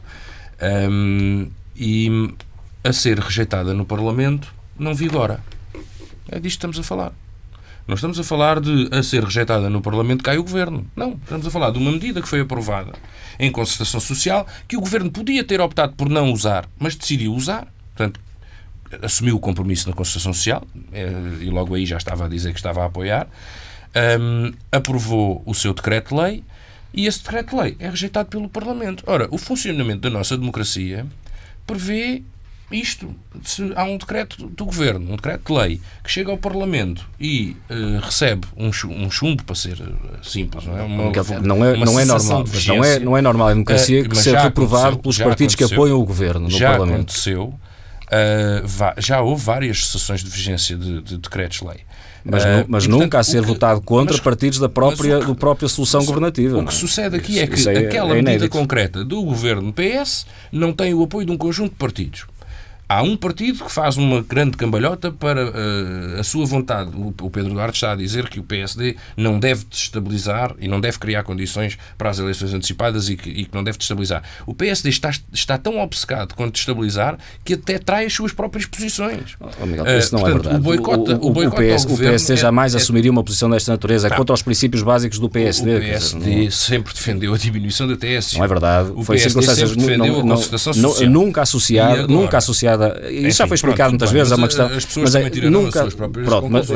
um, 0.62 1.40
ehm, 1.40 1.50
e 1.74 2.34
a 2.84 2.92
ser 2.92 3.18
rejeitada 3.18 3.74
no 3.74 3.84
Parlamento, 3.84 4.54
não 4.78 4.94
vigora. 4.94 5.40
É 6.28 6.38
disto 6.38 6.42
que 6.42 6.48
estamos 6.48 6.78
a 6.78 6.82
falar. 6.82 7.12
Não 7.90 7.96
estamos 7.96 8.20
a 8.20 8.22
falar 8.22 8.60
de 8.60 8.88
a 8.92 9.02
ser 9.02 9.24
rejeitada 9.24 9.68
no 9.68 9.82
Parlamento 9.82 10.22
cai 10.22 10.38
o 10.38 10.44
Governo. 10.44 10.86
Não. 10.94 11.14
Estamos 11.24 11.44
a 11.44 11.50
falar 11.50 11.72
de 11.72 11.78
uma 11.78 11.90
medida 11.90 12.22
que 12.22 12.28
foi 12.28 12.38
aprovada 12.38 12.92
em 13.36 13.50
concertação 13.50 13.98
social 13.98 14.46
que 14.68 14.76
o 14.76 14.80
Governo 14.80 15.10
podia 15.10 15.42
ter 15.42 15.60
optado 15.60 15.94
por 15.94 16.08
não 16.08 16.30
usar, 16.30 16.68
mas 16.78 16.94
decidiu 16.94 17.34
usar. 17.34 17.66
Portanto, 17.96 18.20
assumiu 19.02 19.34
o 19.34 19.40
compromisso 19.40 19.88
na 19.88 19.94
concertação 19.96 20.32
social 20.32 20.64
eh, 20.92 21.10
e 21.40 21.50
logo 21.50 21.74
aí 21.74 21.84
já 21.84 21.96
estava 21.96 22.26
a 22.26 22.28
dizer 22.28 22.52
que 22.52 22.60
estava 22.60 22.82
a 22.82 22.86
apoiar. 22.86 23.26
Um, 24.20 24.52
aprovou 24.70 25.42
o 25.44 25.52
seu 25.52 25.74
decreto-lei 25.74 26.44
e 26.94 27.08
esse 27.08 27.24
decreto-lei 27.24 27.74
é 27.80 27.90
rejeitado 27.90 28.28
pelo 28.28 28.48
Parlamento. 28.48 29.02
Ora, 29.04 29.26
o 29.32 29.36
funcionamento 29.36 30.02
da 30.02 30.10
nossa 30.10 30.38
democracia 30.38 31.04
prevê 31.66 32.22
isto, 32.70 33.14
se 33.42 33.72
há 33.74 33.84
um 33.84 33.98
decreto 33.98 34.46
do 34.46 34.64
governo, 34.64 35.12
um 35.12 35.16
decreto 35.16 35.52
de 35.52 35.58
lei, 35.58 35.80
que 36.04 36.10
chega 36.10 36.30
ao 36.30 36.38
Parlamento 36.38 37.04
e 37.18 37.56
uh, 37.68 38.00
recebe 38.00 38.46
um, 38.56 38.68
um, 38.68 39.10
chumbo, 39.10 39.42
para 39.44 39.56
ser 39.56 39.80
eh, 39.80 40.18
simples, 40.22 40.64
não 40.66 40.78
é? 40.78 40.82
Uma, 40.82 41.12
não 41.42 41.64
é, 41.64 41.76
não 41.76 42.00
é 42.00 42.04
normal, 42.04 42.44
não 42.66 42.84
é, 42.84 42.98
não 43.00 43.16
é 43.16 43.22
normal 43.22 43.48
a 43.48 43.52
democracia 43.52 44.02
uh, 44.02 44.08
que 44.08 44.16
seja 44.16 44.42
reprovado 44.42 44.98
pelos 44.98 45.18
partidos 45.18 45.56
que 45.56 45.64
apoiam 45.64 45.98
o 45.98 46.04
governo 46.04 46.48
no 46.48 46.50
já 46.50 46.70
Parlamento. 46.70 46.94
Aconteceu, 46.94 47.44
uh, 47.44 49.00
já 49.00 49.20
houve 49.20 49.44
várias 49.44 49.88
sessões 49.88 50.22
de 50.22 50.30
vigência 50.30 50.76
de, 50.76 51.02
de 51.02 51.18
decretos-lei. 51.18 51.78
Mas, 52.24 52.44
uh, 52.44 52.46
mas 52.68 52.86
portanto, 52.86 53.02
nunca 53.02 53.18
a 53.18 53.24
ser 53.24 53.40
que, 53.40 53.48
votado 53.48 53.80
contra 53.80 54.12
mas, 54.12 54.20
partidos 54.20 54.58
da 54.58 54.68
própria, 54.68 55.18
que, 55.18 55.26
do 55.26 55.34
própria 55.34 55.68
solução 55.68 56.04
governativa. 56.04 56.58
O 56.58 56.66
que 56.66 56.74
sucede 56.74 57.16
aqui 57.16 57.40
é 57.40 57.46
que 57.46 57.68
é, 57.68 57.78
aquela 57.78 58.16
é 58.16 58.22
medida 58.22 58.48
concreta 58.48 59.04
do 59.04 59.22
governo 59.22 59.72
PS 59.72 60.26
não 60.52 60.72
tem 60.72 60.94
o 60.94 61.02
apoio 61.02 61.26
de 61.26 61.32
um 61.32 61.36
conjunto 61.36 61.70
de 61.70 61.76
partidos 61.76 62.26
há 62.90 63.02
um 63.02 63.16
partido 63.16 63.64
que 63.64 63.70
faz 63.70 63.96
uma 63.96 64.20
grande 64.20 64.56
cambalhota 64.56 65.12
para 65.12 65.46
uh, 65.46 66.18
a 66.18 66.24
sua 66.24 66.44
vontade. 66.44 66.90
O, 66.96 67.14
o, 67.22 67.30
Pedro 67.30 67.54
Duarte 67.54 67.76
está 67.76 67.92
a 67.92 67.94
dizer 67.94 68.28
que 68.28 68.40
o 68.40 68.42
PSD 68.42 68.96
não 69.16 69.38
deve 69.38 69.64
destabilizar 69.70 70.56
e 70.58 70.66
não 70.66 70.80
deve 70.80 70.98
criar 70.98 71.22
condições 71.22 71.78
para 71.96 72.10
as 72.10 72.18
eleições 72.18 72.52
antecipadas 72.52 73.08
e 73.08 73.16
que, 73.16 73.30
e 73.30 73.44
que 73.44 73.54
não 73.54 73.62
deve 73.62 73.78
destabilizar. 73.78 74.24
O 74.44 74.52
PSD 74.52 74.88
está, 74.88 75.12
está 75.32 75.56
tão 75.56 75.78
obcecado 75.78 76.34
com 76.34 76.48
destabilizar 76.48 77.16
que 77.44 77.54
até 77.54 77.78
trai 77.78 78.06
as 78.06 78.12
suas 78.12 78.32
próprias 78.32 78.66
posições. 78.66 79.36
Oh, 79.38 79.66
Miguel, 79.66 79.84
uh, 79.84 79.96
isso 79.96 80.12
não 80.12 80.26
é 80.26 80.32
portanto, 80.32 80.48
é 80.48 80.50
verdade. 80.50 80.56
O, 80.56 80.58
boicote, 80.60 81.12
o, 81.12 81.26
o, 81.26 81.46
o, 81.46 81.50
PS, 81.52 81.84
o 81.84 81.96
PSD 81.96 82.36
jamais 82.36 82.74
é, 82.74 82.78
assumiria 82.78 83.12
uma 83.12 83.22
posição 83.22 83.48
desta 83.48 83.70
natureza. 83.70 84.08
É 84.08 84.10
contra 84.10 84.34
os 84.34 84.42
princípios 84.42 84.82
básicos 84.82 85.20
do 85.20 85.30
PSD. 85.30 85.76
O 85.76 85.80
PSD 85.80 86.44
não... 86.44 86.50
sempre 86.50 86.92
defendeu 86.92 87.34
a 87.34 87.38
diminuição 87.38 87.86
da 87.86 87.96
TS. 87.96 88.32
Não 88.32 88.44
é 88.44 88.48
verdade. 88.48 88.90
O 88.96 89.04
Foi 89.04 89.14
PSD 89.14 89.30
circunstâncias 89.30 89.76
defendeu 89.76 90.24
não, 90.24 90.32
a 90.32 90.36
concertação 90.36 90.72
social. 90.72 91.08
Nunca 91.08 91.42
associado, 91.42 92.08
nunca 92.08 92.38
associado 92.38 92.79
nada. 92.80 93.10
Isso 93.10 93.38
já 93.38 93.46
foi 93.46 93.54
explicado 93.54 93.90
muitas 93.90 94.10
vezes, 94.10 94.32
é 94.32 94.36
uma 94.36 94.46
questão. 94.46 94.66
As 94.66 94.84
pessoas 94.84 95.14
mas 95.14 95.14
é, 95.14 95.50
nunca. 95.50 95.86
Pronto, 95.86 96.48
mas, 96.50 96.68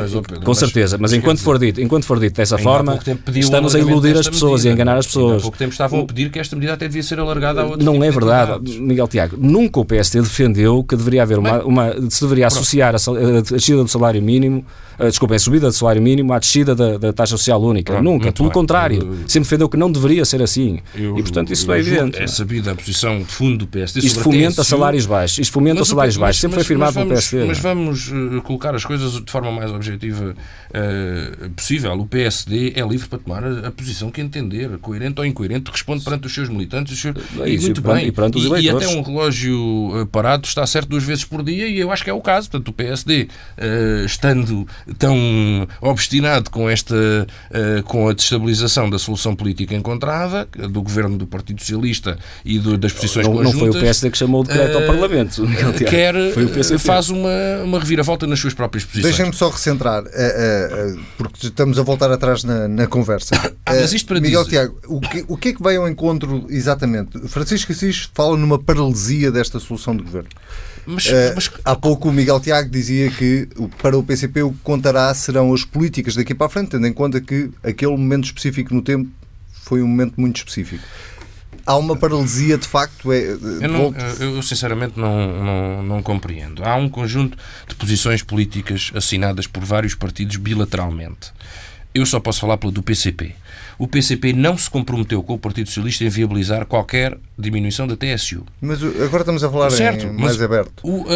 com 0.43 0.53
certeza, 0.53 0.97
mas 0.99 1.13
enquanto 1.13 1.39
for 1.39 1.57
dito, 1.57 1.81
enquanto 1.81 2.05
for 2.05 2.19
dito 2.19 2.35
dessa 2.35 2.57
forma, 2.57 2.99
estamos 3.35 3.75
a 3.75 3.79
iludir 3.79 4.17
as 4.17 4.27
pessoas 4.27 4.65
e 4.65 4.69
a 4.69 4.71
enganar 4.71 4.97
as 4.97 5.07
pessoas. 5.07 5.39
Há 5.39 5.41
pouco 5.41 5.57
tempo 5.57 5.71
estavam 5.71 6.01
a 6.01 6.05
pedir 6.05 6.29
que 6.29 6.39
esta 6.39 6.55
medida 6.55 6.73
até 6.73 6.87
devia 6.87 7.03
ser 7.03 7.19
alargada 7.19 7.61
a 7.61 7.65
outras 7.65 7.83
Não 7.83 8.03
é 8.03 8.11
verdade, 8.11 8.79
Miguel 8.79 9.07
Tiago. 9.07 9.37
Nunca 9.39 9.79
o 9.79 9.85
PSD 9.85 10.21
defendeu 10.21 10.83
que 10.83 10.95
deveria 10.95 11.23
haver 11.23 11.39
uma, 11.39 11.63
uma 11.63 12.09
se 12.09 12.21
deveria 12.21 12.47
associar 12.47 12.95
a, 12.95 12.97
a 12.97 13.41
descida 13.41 13.83
do 13.83 13.89
salário 13.89 14.21
mínimo 14.21 14.65
uh, 14.99 15.05
desculpem, 15.05 15.35
a 15.35 15.39
subida 15.39 15.67
do 15.67 15.73
salário 15.73 16.01
mínimo 16.01 16.33
à 16.33 16.39
descida 16.39 16.75
da, 16.75 16.97
da 16.97 17.13
taxa 17.13 17.37
social 17.37 17.61
única. 17.61 17.93
Pronto, 17.93 18.03
Nunca. 18.03 18.31
Pelo 18.31 18.51
contrário. 18.51 18.99
Sempre 19.27 19.47
defendeu 19.47 19.69
que 19.69 19.77
não 19.77 19.91
deveria 19.91 20.25
ser 20.25 20.41
assim. 20.41 20.79
E, 20.95 21.21
portanto, 21.21 21.51
isso 21.51 21.71
é 21.71 21.79
evidente. 21.79 22.21
É 22.21 22.27
sabida 22.27 22.71
a 22.71 22.75
posição 22.75 23.19
de 23.19 23.25
fundo 23.25 23.59
do 23.59 23.67
PSD 23.67 24.05
Isto 24.05 24.21
fomenta 24.21 24.63
salários 24.63 25.05
baixos. 25.05 25.39
Isto 25.39 25.51
fomenta 25.53 25.83
salários 25.95 26.17
baixos. 26.17 26.41
Sempre 26.41 26.57
mas, 26.57 26.67
foi 26.67 26.75
afirmado 26.75 26.93
pelo 26.93 27.07
PSD. 27.07 27.45
Mas 27.45 27.59
vamos 27.59 28.11
uh, 28.11 28.41
colocar 28.43 28.75
as 28.75 28.83
coisas 28.85 29.13
de 29.23 29.31
forma 29.31 29.51
mais 29.51 29.71
objetiva 29.71 30.35
uh, 30.35 31.49
possível. 31.51 31.93
O 31.93 32.05
PSD 32.05 32.73
é 32.75 32.85
livre 32.85 33.07
para 33.07 33.19
tomar 33.19 33.43
a, 33.43 33.67
a, 33.67 33.71
posição 33.71 34.11
que 34.11 34.21
entender, 34.21 34.77
coerente 34.79 35.19
ou 35.19 35.25
incoerente, 35.25 35.71
responde 35.71 36.03
perante 36.03 36.27
os 36.27 36.33
seus 36.33 36.49
militantes. 36.49 36.99
Seus... 36.99 37.15
É 37.39 37.49
isso, 37.49 37.63
e 37.63 37.67
muito 37.67 37.81
e 37.81 37.83
bem. 37.83 38.07
E, 38.07 38.11
perante 38.11 38.37
os 38.37 38.45
e, 38.45 38.63
e 38.63 38.69
até 38.69 38.87
um 38.87 39.01
relógio 39.01 40.07
parado 40.11 40.45
está 40.45 40.65
certo 40.65 40.89
duas 40.89 41.03
vezes 41.03 41.23
por 41.23 41.43
dia 41.43 41.67
e 41.67 41.79
eu 41.79 41.91
acho 41.91 42.03
que 42.03 42.09
é 42.09 42.13
o 42.13 42.21
caso. 42.21 42.49
Portanto, 42.49 42.69
o 42.69 42.73
PSD, 42.73 43.27
estando 44.05 44.67
tão 44.97 45.67
obstinado 45.81 46.49
com 46.49 46.69
esta 46.69 46.95
uh, 46.95 47.83
com 47.83 48.09
a 48.09 48.13
destabilização 48.13 48.89
da 48.89 48.99
solução 48.99 49.35
política 49.35 49.75
encontrada 49.75 50.47
do 50.69 50.81
governo 50.81 51.17
do 51.17 51.27
Partido 51.27 51.61
Socialista 51.61 52.17
e 52.43 52.59
do, 52.59 52.77
das 52.77 52.91
posições 52.91 53.27
não, 53.27 53.33
conjuntas. 53.33 53.53
Não 53.53 53.59
foi 53.59 53.69
o 53.69 53.81
PSD 53.81 54.11
que 54.11 54.17
chamou 54.17 54.41
o 54.41 54.43
decreto 54.43 54.73
uh, 54.73 54.77
ao 54.77 54.83
eh, 54.83 54.87
Parlamento. 54.87 55.45
Quer 55.89 56.15
faz 56.79 57.09
uma, 57.09 57.29
uma 57.63 57.79
reviravolta 57.79 58.27
nas 58.27 58.39
suas 58.39 58.53
próprias 58.53 58.83
posições. 58.83 59.15
Deixem-me 59.15 59.33
só 59.35 59.49
recentrar, 59.49 60.03
uh, 60.03 60.99
porque 61.17 61.47
estamos 61.47 61.79
a 61.79 61.83
voltar 61.83 62.11
atrás 62.11 62.43
na, 62.43 62.67
na 62.67 62.87
conversa. 62.87 63.35
ah, 63.65 63.73
mas 63.73 63.93
isto 63.93 64.07
para 64.07 64.19
Miguel 64.19 64.43
dizer... 64.43 64.57
Tiago, 64.57 64.79
o 64.87 65.01
que, 65.01 65.25
o 65.27 65.37
que 65.37 65.49
é 65.49 65.53
que 65.53 65.63
veio 65.63 65.81
ao 65.81 65.89
encontro 65.89 66.45
exatamente? 66.49 67.19
Francisco 67.27 67.71
Assis 67.71 68.09
fala 68.13 68.37
numa 68.37 68.59
paralisia 68.59 69.31
desta 69.31 69.59
solução 69.59 69.95
de 69.95 70.03
governo. 70.03 70.29
Mas, 70.85 71.05
uh, 71.07 71.11
mas... 71.35 71.51
Há 71.63 71.75
pouco 71.75 72.09
o 72.09 72.11
Miguel 72.11 72.39
Tiago 72.39 72.69
dizia 72.69 73.09
que 73.09 73.47
para 73.81 73.97
o 73.97 74.03
PCP 74.03 74.43
o 74.43 74.51
que 74.51 74.59
contará 74.63 75.13
serão 75.13 75.53
as 75.53 75.63
políticas 75.63 76.15
daqui 76.15 76.33
para 76.33 76.47
a 76.47 76.49
frente, 76.49 76.71
tendo 76.71 76.85
em 76.85 76.93
conta 76.93 77.19
que 77.19 77.49
aquele 77.63 77.91
momento 77.91 78.25
específico 78.25 78.73
no 78.73 78.81
tempo 78.81 79.09
foi 79.51 79.81
um 79.81 79.87
momento 79.87 80.13
muito 80.17 80.37
específico. 80.37 80.83
Há 81.65 81.75
uma 81.77 81.95
paralisia 81.95 82.57
de 82.57 82.67
facto. 82.67 83.11
É, 83.11 83.23
eu, 83.23 83.67
não, 83.67 83.93
eu, 84.19 84.41
sinceramente 84.41 84.99
não, 84.99 85.43
não, 85.43 85.83
não 85.83 86.03
compreendo. 86.03 86.63
Há 86.63 86.75
um 86.75 86.87
conjunto 86.87 87.37
de 87.67 87.75
posições 87.75 88.21
políticas 88.21 88.91
assinadas 88.93 89.47
por 89.47 89.63
vários 89.63 89.95
partidos 89.95 90.35
bilateralmente. 90.37 91.31
Eu 91.93 92.05
só 92.05 92.19
posso 92.19 92.41
falar 92.41 92.57
pelo 92.57 92.73
do 92.73 92.83
PCP. 92.83 93.33
O 93.77 93.87
PCP 93.87 94.33
não 94.33 94.57
se 94.57 94.69
comprometeu 94.69 95.23
com 95.23 95.33
o 95.33 95.39
Partido 95.39 95.67
Socialista 95.67 96.03
em 96.03 96.09
viabilizar 96.09 96.65
qualquer 96.65 97.17
diminuição 97.37 97.87
da 97.87 97.95
TSU. 97.95 98.45
Mas 98.61 98.83
agora 98.83 99.21
estamos 99.21 99.43
a 99.43 99.49
falar 99.49 99.69
certo, 99.69 100.05
em 100.05 100.13
mais 100.13 100.41
aberto. 100.41 100.73
O, 100.83 100.89
uh, 100.89 101.03
uh, 101.03 101.07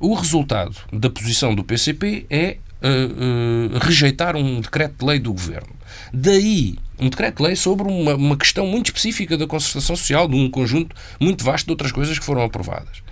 o 0.00 0.14
resultado 0.14 0.76
da 0.92 1.10
posição 1.10 1.54
do 1.54 1.64
PCP 1.64 2.26
é 2.30 2.58
uh, 2.82 3.78
rejeitar 3.78 4.36
um 4.36 4.60
decreto 4.60 4.94
de 4.98 5.04
lei 5.04 5.18
do 5.18 5.32
governo. 5.32 5.74
Daí 6.12 6.76
um 6.98 7.08
decreto-lei 7.08 7.56
sobre 7.56 7.88
uma, 7.88 8.14
uma, 8.14 8.36
questão 8.36 8.66
muito 8.66 8.86
específica 8.86 9.36
da 9.36 9.46
concertação 9.46 9.96
social, 9.96 10.28
de 10.28 10.36
um 10.36 10.50
conjunto 10.50 10.94
muito 11.18 11.42
vasto 11.42 11.66
de 11.66 11.72
outras 11.72 11.92
coisas 11.92 12.18
que 12.18 12.24
foram 12.24 12.42
aprovadas. 12.42 13.02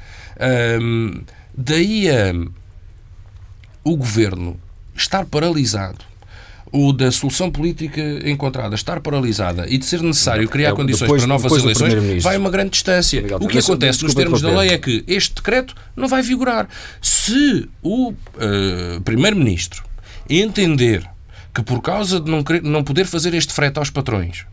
Um, 0.80 1.22
daí 1.56 2.06
um, 2.34 2.50
o 3.82 3.96
governo 3.96 4.60
estar 4.94 5.24
paralisado 5.24 6.04
ou 6.72 6.92
da 6.92 7.10
solução 7.10 7.50
política 7.50 8.00
encontrada 8.24 8.74
estar 8.74 9.00
paralisada 9.00 9.66
e 9.68 9.78
de 9.78 9.84
ser 9.84 10.02
necessário 10.02 10.48
criar 10.48 10.72
condições 10.72 11.08
depois, 11.08 11.22
para 11.22 11.28
novas 11.28 11.52
eleições, 11.52 12.22
vai 12.22 12.36
uma 12.36 12.50
grande 12.50 12.70
distância. 12.70 13.24
O 13.40 13.48
que 13.48 13.58
acontece 13.58 14.02
nos 14.02 14.14
termos 14.14 14.40
da 14.40 14.50
lei 14.60 14.70
é 14.70 14.78
que 14.78 15.04
este 15.06 15.34
decreto 15.36 15.74
não 15.96 16.08
vai 16.08 16.22
vigorar. 16.22 16.68
Se 17.00 17.68
o 17.82 18.10
uh, 18.10 19.00
Primeiro-Ministro 19.04 19.84
entender 20.28 21.08
que 21.54 21.62
por 21.62 21.80
causa 21.80 22.20
de 22.20 22.30
não, 22.30 22.42
querer, 22.42 22.62
não 22.62 22.84
poder 22.84 23.06
fazer 23.06 23.34
este 23.34 23.52
frete 23.52 23.78
aos 23.78 23.90
patrões, 23.90 24.44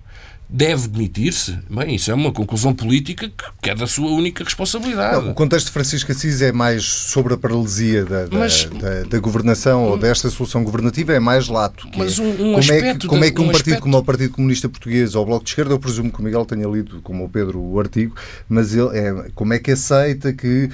deve 0.50 0.88
demitir-se, 0.88 1.58
bem, 1.70 1.96
isso 1.96 2.12
é 2.12 2.14
uma 2.14 2.32
conclusão 2.32 2.74
política 2.74 3.32
que 3.62 3.70
é 3.70 3.76
da 3.76 3.88
sua 3.88 4.10
única 4.12 4.44
responsabilidade. 4.44 5.24
Não, 5.24 5.32
o 5.32 5.34
contexto 5.34 5.68
de 5.68 5.72
Francisco 5.72 6.12
Assis 6.12 6.42
é 6.42 6.52
mais 6.52 6.84
sobre 6.84 7.34
a 7.34 7.38
paralisia 7.38 8.06
da, 8.06 8.26
da, 8.26 8.38
mas, 8.38 8.66
da, 8.66 9.04
da 9.04 9.20
governação 9.20 9.84
um, 9.84 9.90
ou 9.90 9.98
desta 9.98 10.30
solução 10.30 10.64
governativa, 10.64 11.14
é 11.14 11.20
mais 11.20 11.48
lato. 11.48 11.88
Mas 11.98 12.20
é, 12.20 12.22
um, 12.22 12.30
um 12.30 12.36
como, 12.54 12.72
é 12.72 12.94
que, 12.94 13.08
como 13.08 13.26
é 13.26 13.32
que 13.32 13.42
um, 13.42 13.46
um 13.46 13.48
partido 13.48 13.74
aspecto... 13.74 13.82
como 13.82 13.98
o 13.98 14.04
Partido 14.04 14.32
Comunista 14.34 14.70
Português 14.70 15.16
ou 15.16 15.24
o 15.24 15.26
Bloco 15.26 15.44
de 15.44 15.52
Esquerda, 15.52 15.74
eu 15.74 15.80
presumo 15.80 16.12
que 16.12 16.20
o 16.20 16.24
Miguel 16.24 16.46
tenha 16.46 16.68
lido, 16.68 17.02
como 17.02 17.26
o 17.26 17.30
Pedro, 17.30 17.60
o 17.60 17.80
artigo, 17.80 18.16
mas 18.48 18.74
ele, 18.74 18.98
é, 18.98 19.30
como 19.34 19.54
é 19.54 19.60
que 19.60 19.72
aceita 19.72 20.32
que 20.32 20.70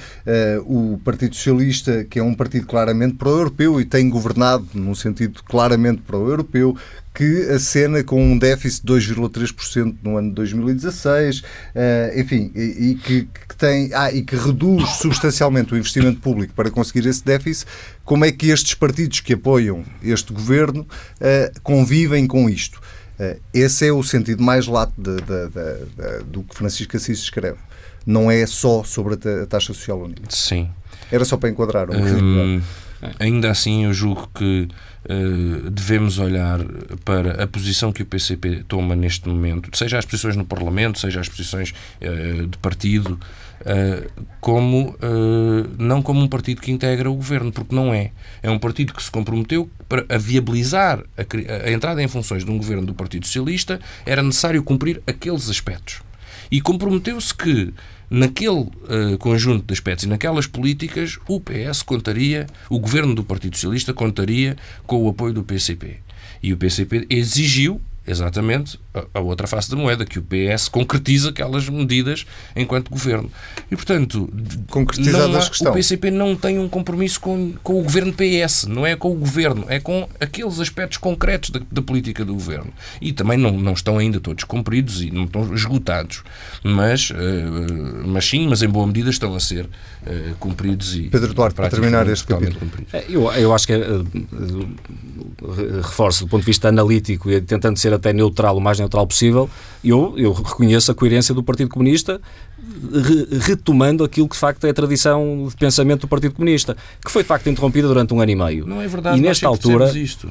uh, 0.56 0.92
o 0.92 0.98
Partido 0.98 1.34
Socialista, 1.34 2.04
que 2.04 2.18
é 2.18 2.22
um 2.22 2.34
partido 2.34 2.66
claramente 2.66 3.14
pró-europeu 3.14 3.80
e 3.80 3.84
tem 3.84 4.08
governado 4.08 4.66
num 4.74 4.94
sentido 4.94 5.42
claramente 5.44 6.02
pró-europeu, 6.02 6.76
que 7.14 7.50
acena 7.50 8.02
com 8.02 8.22
um 8.22 8.38
déficit 8.38 8.86
de 8.86 8.92
2,3% 8.92 9.96
no 10.02 10.16
ano 10.16 10.30
de 10.30 10.34
2016, 10.34 11.40
uh, 11.40 11.44
eh, 11.74 12.14
enfim, 12.16 12.50
e, 12.54 12.90
e 12.90 12.94
que, 12.94 13.28
que, 13.48 13.56
tem, 13.56 13.90
ah, 13.92 14.10
e 14.10 14.22
que 14.22 14.34
reduz 14.34 14.88
substancialmente 14.96 15.74
o 15.74 15.76
investimento 15.76 16.20
público 16.20 16.54
para 16.54 16.70
conseguir 16.70 17.06
esse 17.06 17.22
déficit, 17.22 17.66
como 18.04 18.24
é 18.24 18.32
que 18.32 18.48
estes 18.48 18.74
partidos 18.74 19.20
que 19.20 19.34
apoiam 19.34 19.84
este 20.02 20.32
governo 20.32 20.82
uh, 20.82 21.60
convivem 21.62 22.26
com 22.26 22.48
isto? 22.48 22.80
Uh, 23.20 23.38
esse 23.52 23.86
é 23.86 23.92
o 23.92 24.02
sentido 24.02 24.42
mais 24.42 24.66
lato 24.66 24.94
de, 24.96 25.16
de, 25.16 25.48
de, 25.48 26.24
do 26.24 26.42
que 26.42 26.54
Francisco 26.54 26.96
Assis 26.96 27.18
escreve. 27.18 27.58
Não 28.06 28.30
é 28.30 28.46
só 28.46 28.82
sobre 28.82 29.14
a 29.14 29.46
taxa 29.46 29.72
social 29.72 30.00
única. 30.00 30.22
Sim. 30.28 30.68
Era 31.10 31.24
só 31.24 31.36
para 31.36 31.50
enquadrar. 31.50 31.88
Um, 31.90 32.60
ainda 33.18 33.50
assim, 33.50 33.84
eu 33.84 33.92
julgo 33.92 34.28
que 34.34 34.66
devemos 35.70 36.18
olhar 36.18 36.60
para 37.04 37.42
a 37.42 37.46
posição 37.46 37.92
que 37.92 38.02
o 38.02 38.06
PCP 38.06 38.64
toma 38.68 38.94
neste 38.94 39.28
momento, 39.28 39.76
seja 39.76 39.98
as 39.98 40.04
posições 40.04 40.36
no 40.36 40.44
Parlamento, 40.44 40.98
seja 40.98 41.20
as 41.20 41.28
posições 41.28 41.74
uh, 42.00 42.46
de 42.46 42.58
partido, 42.58 43.18
uh, 43.60 44.24
como 44.40 44.96
não 45.78 46.02
como 46.02 46.20
um 46.20 46.28
partido 46.28 46.60
que 46.60 46.70
integra 46.70 47.10
o 47.10 47.14
governo, 47.14 47.50
porque 47.50 47.74
não 47.74 47.92
é. 47.92 48.12
É 48.42 48.50
um 48.50 48.58
partido 48.58 48.94
que 48.94 49.02
se 49.02 49.10
comprometeu 49.10 49.68
para 49.88 50.04
a 50.08 50.18
viabilizar 50.18 51.02
a, 51.16 51.66
a 51.66 51.72
entrada 51.72 52.02
em 52.02 52.08
funções 52.08 52.44
de 52.44 52.50
um 52.50 52.56
governo 52.56 52.86
do 52.86 52.94
Partido 52.94 53.26
Socialista, 53.26 53.80
era 54.06 54.22
necessário 54.22 54.62
cumprir 54.62 55.02
aqueles 55.06 55.48
aspectos. 55.50 56.00
E 56.50 56.60
comprometeu-se 56.60 57.34
que 57.34 57.72
naquele 58.12 58.60
uh, 58.60 59.16
conjunto 59.18 59.64
de 59.66 59.72
aspectos 59.72 60.04
e 60.04 60.08
naquelas 60.08 60.46
políticas, 60.46 61.18
o 61.26 61.40
PS 61.40 61.82
contaria, 61.82 62.46
o 62.68 62.78
governo 62.78 63.14
do 63.14 63.24
Partido 63.24 63.56
Socialista 63.56 63.94
contaria 63.94 64.54
com 64.86 65.02
o 65.02 65.08
apoio 65.08 65.32
do 65.32 65.42
PCP. 65.42 65.96
E 66.42 66.52
o 66.52 66.56
PCP 66.58 67.06
exigiu 67.08 67.80
exatamente 68.06 68.78
a, 69.14 69.20
outra 69.20 69.46
face 69.46 69.70
da 69.70 69.76
moeda, 69.76 70.04
que 70.04 70.18
o 70.18 70.22
PS 70.22 70.68
concretiza 70.68 71.30
aquelas 71.30 71.68
medidas 71.68 72.26
enquanto 72.54 72.90
governo. 72.90 73.30
E, 73.70 73.76
portanto, 73.76 74.30
Concretizada 74.68 75.38
há, 75.38 75.70
o 75.70 75.72
PCP 75.72 76.10
não 76.10 76.36
tem 76.36 76.58
um 76.58 76.68
compromisso 76.68 77.20
com, 77.20 77.52
com 77.62 77.80
o 77.80 77.82
governo 77.82 78.12
PS, 78.12 78.64
não 78.64 78.86
é 78.86 78.94
com 78.94 79.10
o 79.10 79.14
governo, 79.14 79.64
é 79.68 79.80
com 79.80 80.08
aqueles 80.20 80.60
aspectos 80.60 80.98
concretos 80.98 81.50
da, 81.50 81.60
da, 81.70 81.82
política 81.82 82.24
do 82.24 82.34
governo. 82.34 82.72
E 83.00 83.12
também 83.12 83.38
não, 83.38 83.52
não 83.52 83.72
estão 83.72 83.98
ainda 83.98 84.20
todos 84.20 84.44
cumpridos 84.44 85.02
e 85.02 85.10
não 85.10 85.24
estão 85.24 85.54
esgotados, 85.54 86.22
mas, 86.62 87.10
uh, 87.10 87.14
mas 88.06 88.28
sim, 88.28 88.48
mas 88.48 88.62
em 88.62 88.68
boa 88.68 88.86
medida 88.86 89.10
estão 89.10 89.34
a 89.34 89.40
ser 89.40 89.64
uh, 89.64 90.34
cumpridos 90.38 90.94
e 90.94 91.02
Pedro 91.02 91.32
Duarte, 91.34 91.54
para 91.54 91.70
terminar 91.70 92.08
este 92.08 92.26
capítulo. 92.26 92.70
É, 92.92 93.04
eu, 93.08 93.30
eu 93.32 93.54
acho 93.54 93.66
que, 93.66 93.74
uh, 93.74 94.06
reforço 95.82 96.24
do 96.24 96.28
ponto 96.28 96.40
de 96.40 96.46
vista 96.46 96.68
analítico 96.68 97.30
e 97.30 97.40
tentando 97.40 97.78
ser 97.78 97.92
até 97.92 98.12
neutral, 98.12 98.56
o 98.56 98.60
mais 98.60 98.80
neutral 98.82 99.06
possível, 99.06 99.48
eu, 99.84 100.14
eu 100.16 100.32
reconheço 100.32 100.90
a 100.92 100.94
coerência 100.94 101.34
do 101.34 101.42
Partido 101.42 101.70
Comunista 101.70 102.20
re, 102.92 103.38
retomando 103.38 104.04
aquilo 104.04 104.28
que 104.28 104.34
de 104.34 104.40
facto 104.40 104.64
é 104.66 104.70
a 104.70 104.74
tradição 104.74 105.46
de 105.48 105.56
pensamento 105.56 106.02
do 106.02 106.08
Partido 106.08 106.34
Comunista, 106.34 106.76
que 107.04 107.10
foi 107.10 107.22
de 107.22 107.28
facto 107.28 107.48
interrompida 107.48 107.88
durante 107.88 108.12
um 108.14 108.20
ano 108.20 108.30
e 108.30 108.36
meio. 108.36 108.66
Não 108.66 108.80
é 108.80 108.86
verdade, 108.86 109.18
e 109.18 109.20
nesta 109.20 109.48
altura 109.48 109.90
isto. 109.96 110.30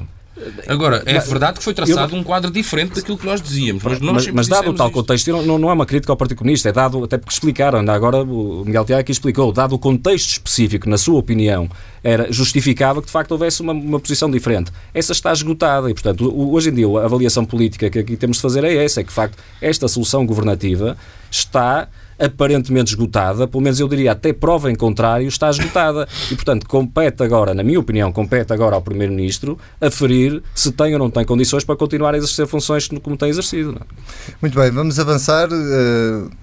Agora, 0.67 1.03
é 1.05 1.19
verdade 1.19 1.59
que 1.59 1.63
foi 1.63 1.73
traçado 1.73 2.15
eu, 2.15 2.19
um 2.19 2.23
quadro 2.23 2.49
diferente 2.49 2.95
daquilo 2.95 3.17
que 3.17 3.25
nós 3.25 3.41
dizíamos, 3.41 3.83
mas, 3.83 3.99
mas, 3.99 4.27
mas 4.27 4.47
dado 4.47 4.71
o 4.71 4.73
tal 4.73 4.87
isto. 4.87 4.95
contexto, 4.95 5.31
não, 5.43 5.57
não 5.57 5.69
é 5.69 5.73
uma 5.73 5.85
crítica 5.85 6.11
ao 6.11 6.17
Partido 6.17 6.37
Comunista, 6.37 6.69
é 6.69 6.71
dado, 6.71 7.03
até 7.03 7.17
porque 7.17 7.33
explicaram, 7.33 7.79
ainda 7.79 7.93
agora 7.93 8.23
o 8.23 8.63
Miguel 8.65 8.85
Tiago 8.85 9.01
aqui 9.01 9.11
explicou, 9.11 9.51
dado 9.51 9.75
o 9.75 9.79
contexto 9.79 10.29
específico, 10.29 10.89
na 10.89 10.97
sua 10.97 11.19
opinião, 11.19 11.69
era 12.03 12.31
justificável 12.31 13.01
que 13.01 13.07
de 13.07 13.11
facto 13.11 13.31
houvesse 13.31 13.61
uma, 13.61 13.73
uma 13.73 13.99
posição 13.99 14.29
diferente. 14.29 14.71
Essa 14.93 15.11
está 15.11 15.31
esgotada 15.31 15.89
e, 15.89 15.93
portanto, 15.93 16.33
hoje 16.35 16.69
em 16.69 16.73
dia 16.73 16.87
a 16.87 17.05
avaliação 17.05 17.45
política 17.45 17.89
que 17.89 17.99
aqui 17.99 18.15
temos 18.15 18.37
de 18.37 18.41
fazer 18.41 18.63
é 18.63 18.83
essa, 18.83 19.01
é 19.01 19.03
que 19.03 19.09
de 19.09 19.15
facto 19.15 19.37
esta 19.61 19.87
solução 19.87 20.25
governativa 20.25 20.97
está 21.29 21.87
aparentemente 22.21 22.91
esgotada, 22.91 23.47
pelo 23.47 23.63
menos 23.63 23.79
eu 23.79 23.87
diria 23.87 24.11
até 24.11 24.31
prova 24.31 24.71
em 24.71 24.75
contrário, 24.75 25.27
está 25.27 25.49
esgotada. 25.49 26.07
E, 26.31 26.35
portanto, 26.35 26.67
compete 26.67 27.23
agora, 27.23 27.53
na 27.53 27.63
minha 27.63 27.79
opinião, 27.79 28.11
compete 28.11 28.53
agora 28.53 28.75
ao 28.75 28.81
Primeiro-Ministro 28.81 29.57
aferir 29.79 30.41
se 30.53 30.71
tem 30.71 30.93
ou 30.93 30.99
não 30.99 31.09
tem 31.09 31.25
condições 31.25 31.63
para 31.63 31.75
continuar 31.75 32.13
a 32.13 32.17
exercer 32.17 32.47
funções 32.47 32.87
como 32.87 33.17
tem 33.17 33.29
exercido. 33.29 33.75
É? 33.79 34.33
Muito 34.41 34.57
bem, 34.57 34.71
vamos 34.71 34.99
avançar. 34.99 35.49
Uh 35.51 36.40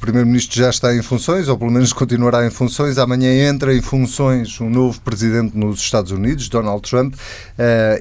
Primeiro-Ministro 0.00 0.56
já 0.56 0.70
está 0.70 0.94
em 0.94 1.02
funções, 1.02 1.48
ou 1.48 1.58
pelo 1.58 1.72
menos 1.72 1.92
continuará 1.92 2.46
em 2.46 2.50
funções. 2.50 2.98
Amanhã 2.98 3.48
entra 3.48 3.74
em 3.74 3.82
funções 3.82 4.60
um 4.60 4.70
novo 4.70 5.00
presidente 5.00 5.58
nos 5.58 5.80
Estados 5.80 6.12
Unidos, 6.12 6.48
Donald 6.48 6.88
Trump, 6.88 7.14
uh, 7.14 7.18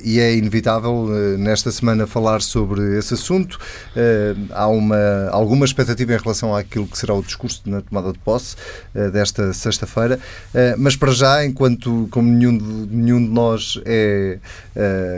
e 0.04 0.20
é 0.20 0.36
inevitável 0.36 1.06
uh, 1.06 1.38
nesta 1.40 1.72
semana 1.72 2.06
falar 2.06 2.42
sobre 2.42 2.98
esse 3.00 3.16
assunto. 3.16 3.56
Uh, 3.96 4.48
há 4.52 4.68
uma, 4.68 5.30
alguma 5.32 5.66
expectativa 5.66 6.14
em 6.14 6.18
relação 6.18 6.56
àquilo 6.56 6.86
que 6.86 6.98
será 6.98 7.16
o 7.16 7.24
discurso 7.24 7.64
na 7.66 7.82
tomada 7.82 8.14
de 8.14 8.20
posse 8.20 8.56
desta 9.12 9.54
sexta-feira, 9.54 10.20
mas 10.78 10.96
para 10.96 11.12
já, 11.12 11.46
enquanto 11.46 12.08
como 12.12 12.30
nenhum 12.30 12.58
de, 12.58 12.96
nenhum 12.96 13.24
de 13.24 13.30
nós 13.30 13.80
é, 13.86 14.40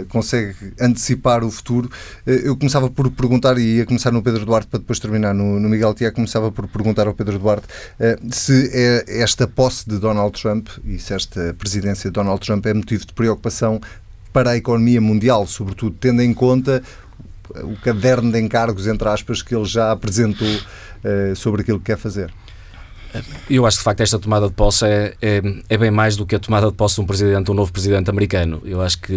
consegue 0.10 0.56
antecipar 0.80 1.44
o 1.44 1.52
futuro, 1.52 1.90
eu 2.26 2.56
começava 2.56 2.90
por 2.90 3.10
perguntar, 3.12 3.58
e 3.58 3.78
ia 3.78 3.86
começar 3.86 4.12
no 4.12 4.22
Pedro 4.22 4.46
Duarte 4.46 4.68
para 4.68 4.80
depois 4.80 5.00
terminar 5.00 5.34
no, 5.34 5.60
no 5.60 5.70
Miguel 5.70 5.94
Tiago, 5.94 6.16
começava 6.16 6.52
por 6.52 6.69
perguntar 6.70 7.08
ao 7.08 7.14
Pedro 7.14 7.38
Duarte 7.38 7.68
eh, 8.00 8.18
se 8.32 8.70
é 8.74 9.22
esta 9.22 9.48
posse 9.48 9.90
de 9.90 9.98
Donald 9.98 10.40
Trump 10.40 10.68
e 10.86 10.98
se 11.00 11.14
esta 11.14 11.54
presidência 11.58 12.10
de 12.10 12.14
Donald 12.14 12.40
Trump 12.46 12.66
é 12.66 12.74
motivo 12.74 13.06
de 13.06 13.14
preocupação 13.14 13.82
para 14.32 14.52
a 14.52 14.58
economia 14.58 15.02
mundial, 15.02 15.46
sobretudo 15.48 15.96
tendo 16.00 16.22
em 16.22 16.34
conta 16.34 16.82
o 17.64 17.76
caderno 17.78 18.32
de 18.32 18.40
encargos, 18.40 18.88
entre 18.88 19.08
aspas, 19.10 19.42
que 19.42 19.56
ele 19.56 19.66
já 19.66 19.92
apresentou 19.92 20.48
uh, 20.48 21.36
sobre 21.36 21.62
aquilo 21.62 21.80
que 21.80 21.86
quer 21.86 21.98
fazer. 21.98 22.32
Eu 23.50 23.66
acho 23.66 23.78
que 23.78 23.82
de 23.82 23.84
facto 23.86 24.02
esta 24.02 24.20
tomada 24.20 24.48
de 24.48 24.54
posse 24.54 24.86
é, 24.86 25.14
é, 25.22 25.42
é, 25.68 25.78
bem 25.78 25.90
mais 25.90 26.16
do 26.16 26.26
que 26.26 26.36
a 26.36 26.40
tomada 26.40 26.68
de 26.68 26.74
posse 26.74 26.96
de 26.96 27.02
um 27.02 27.06
presidente, 27.06 27.50
um 27.50 27.54
novo 27.54 27.72
presidente 27.72 28.10
americano. 28.10 28.62
Eu 28.64 28.82
acho 28.82 29.00
que 29.00 29.14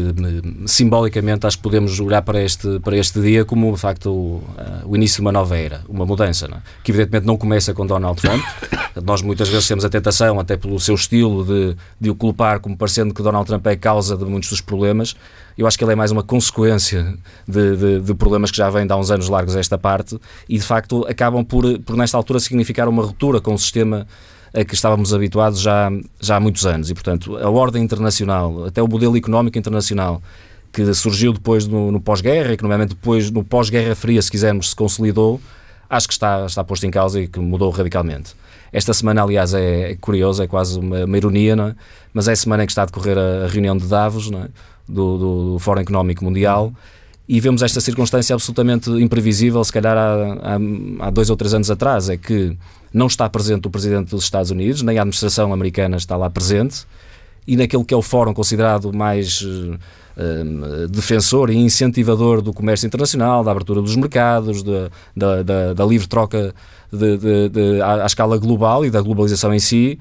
simbolicamente 0.67 1.47
acho 1.47 1.59
que 1.59 1.63
podemos 1.63 2.01
olhar 2.01 2.23
para 2.23 2.43
este, 2.43 2.81
para 2.81 2.97
este 2.97 3.21
dia 3.21 3.45
como 3.45 3.71
de 3.73 3.79
facto 3.79 4.11
o, 4.11 4.43
o 4.87 4.97
início 4.97 5.17
de 5.17 5.21
uma 5.23 5.33
nova 5.33 5.57
era, 5.59 5.83
uma 5.89 6.07
mudança, 6.07 6.47
é? 6.47 6.57
que 6.83 6.91
evidentemente 6.91 7.27
não 7.27 7.37
começa 7.37 7.75
com 7.75 7.87
Donald 7.87 8.21
Trump. 8.21 8.43
Nós 9.05 9.23
muitas 9.23 9.49
vezes 9.49 9.67
temos 9.69 9.85
a 9.85 9.89
tentação, 9.89 10.39
até 10.41 10.57
pelo 10.57 10.79
seu 10.81 10.95
estilo, 10.95 11.45
de, 11.45 11.77
de 12.01 12.11
o 12.11 12.15
culpar 12.15 12.61
como 12.61 12.77
parecendo 12.77 13.13
que 13.13 13.23
Donald 13.23 13.47
Trump 13.47 13.67
é 13.67 13.73
a 13.73 13.77
causa 13.77 14.17
de 14.17 14.25
muitos 14.25 14.51
dos 14.51 14.61
problemas. 14.61 15.15
Eu 15.57 15.67
acho 15.67 15.77
que 15.77 15.85
ele 15.85 15.93
é 15.93 15.95
mais 15.95 16.11
uma 16.11 16.23
consequência 16.23 17.15
de, 17.47 17.77
de, 17.77 18.01
de, 18.01 18.15
problemas 18.15 18.51
que 18.51 18.57
já 18.57 18.71
vêm 18.71 18.87
de 18.87 18.93
há 18.93 18.97
uns 18.97 19.11
anos 19.11 19.29
largos 19.29 19.55
a 19.55 19.61
esta 19.61 19.77
parte 19.77 20.19
e, 20.49 20.57
de 20.57 20.65
facto, 20.65 21.07
acabam 21.07 21.45
por, 21.45 21.79
por 21.81 21.97
nesta 21.97 22.17
altura, 22.17 22.41
significar 22.41 22.89
uma 22.89 23.03
ruptura 23.03 23.41
com 23.41 23.53
o 23.53 23.59
sistema 23.59 23.82
a 24.55 24.65
que 24.65 24.75
estávamos 24.75 25.15
habituados 25.15 25.61
já, 25.61 25.91
já 26.21 26.37
há 26.37 26.41
muitos 26.41 26.67
anos. 26.67 26.91
E, 26.91 26.95
portanto, 26.95 27.37
a 27.39 27.49
ordem 27.49 27.83
internacional, 27.83 28.67
até 28.67 28.83
o 28.83 28.89
modelo 28.89 29.17
económico 29.17 29.59
internacional, 29.59 30.23
que 30.73 30.93
surgiu 30.95 31.33
depois 31.33 31.67
no, 31.67 31.93
no 31.93 32.01
pós-guerra 32.01 32.53
e 32.53 32.57
que, 32.57 32.65
depois, 32.87 33.31
no 33.31 33.45
pós-guerra 33.45 33.95
fria, 33.95 34.21
se 34.21 34.31
quisermos, 34.31 34.71
se 34.71 34.77
consolidou, 34.77 35.41
acho 35.89 36.07
que 36.07 36.15
está, 36.15 36.47
está 36.47 36.65
posto 36.65 36.87
em 36.87 36.91
causa 36.91 37.21
e 37.21 37.29
que 37.29 37.39
mudou 37.39 37.71
radicalmente. 37.71 38.35
Esta 38.73 38.95
semana, 38.95 39.23
aliás, 39.23 39.53
é, 39.53 39.93
é 39.93 39.97
curioso, 39.97 40.43
é 40.43 40.47
quase 40.47 40.79
uma, 40.79 41.05
uma 41.05 41.17
ironia, 41.17 41.53
é? 41.53 41.75
mas 42.15 42.27
é 42.29 42.33
a 42.33 42.37
semana 42.37 42.63
em 42.63 42.67
que 42.67 42.73
está 42.73 42.83
a 42.83 42.87
decorrer 42.87 43.19
a, 43.19 43.45
a 43.45 43.49
reunião 43.49 43.77
de 43.77 43.87
Davos, 43.87 44.31
é? 44.33 44.49
do, 44.89 45.19
do, 45.19 45.53
do 45.53 45.59
Fórum 45.59 45.81
Económico 45.81 46.25
Mundial 46.25 46.73
e 47.29 47.41
vemos 47.41 47.63
esta 47.63 47.81
circunstância 47.81 48.35
absolutamente 48.35 48.91
imprevisível, 48.91 49.63
se 49.65 49.73
calhar 49.73 49.97
há, 49.97 50.57
há, 51.03 51.07
há, 51.07 51.11
dois 51.11 51.31
ou 51.31 51.37
três 51.37 51.55
anos 51.55 51.71
atrás, 51.71 52.09
é 52.09 52.17
que 52.17 52.57
não 52.93 53.07
está 53.07 53.29
presente 53.29 53.67
o 53.67 53.71
Presidente 53.71 54.11
dos 54.11 54.25
Estados 54.25 54.51
Unidos, 54.51 54.83
nem 54.83 54.99
a 54.99 55.03
administração 55.03 55.53
americana 55.53 55.97
está 55.97 56.17
lá 56.17 56.29
presente, 56.29 56.85
e 57.47 57.57
naquele 57.57 57.85
que 57.85 57.95
é 57.95 57.97
o 57.97 58.03
fórum 58.03 58.35
considerado 58.35 58.93
mais 58.93 59.41
uh, 59.43 59.79
uh, 60.17 60.89
defensor 60.89 61.51
e 61.51 61.57
incentivador 61.57 62.41
do 62.41 62.53
comércio 62.53 62.87
internacional, 62.87 63.43
da 63.43 63.51
abertura 63.51 63.81
dos 63.81 63.97
mercados, 63.97 64.63
de, 64.63 64.91
da, 65.17 65.43
da, 65.43 65.75
da, 65.75 65.85
livre 65.85 66.07
troca 66.07 66.55
de, 66.93 67.49
de, 67.49 67.81
à, 67.81 68.03
à 68.03 68.07
escala 68.07 68.37
global 68.37 68.85
e 68.85 68.91
da 68.91 69.01
globalização 69.01 69.53
em 69.53 69.59
si, 69.59 69.99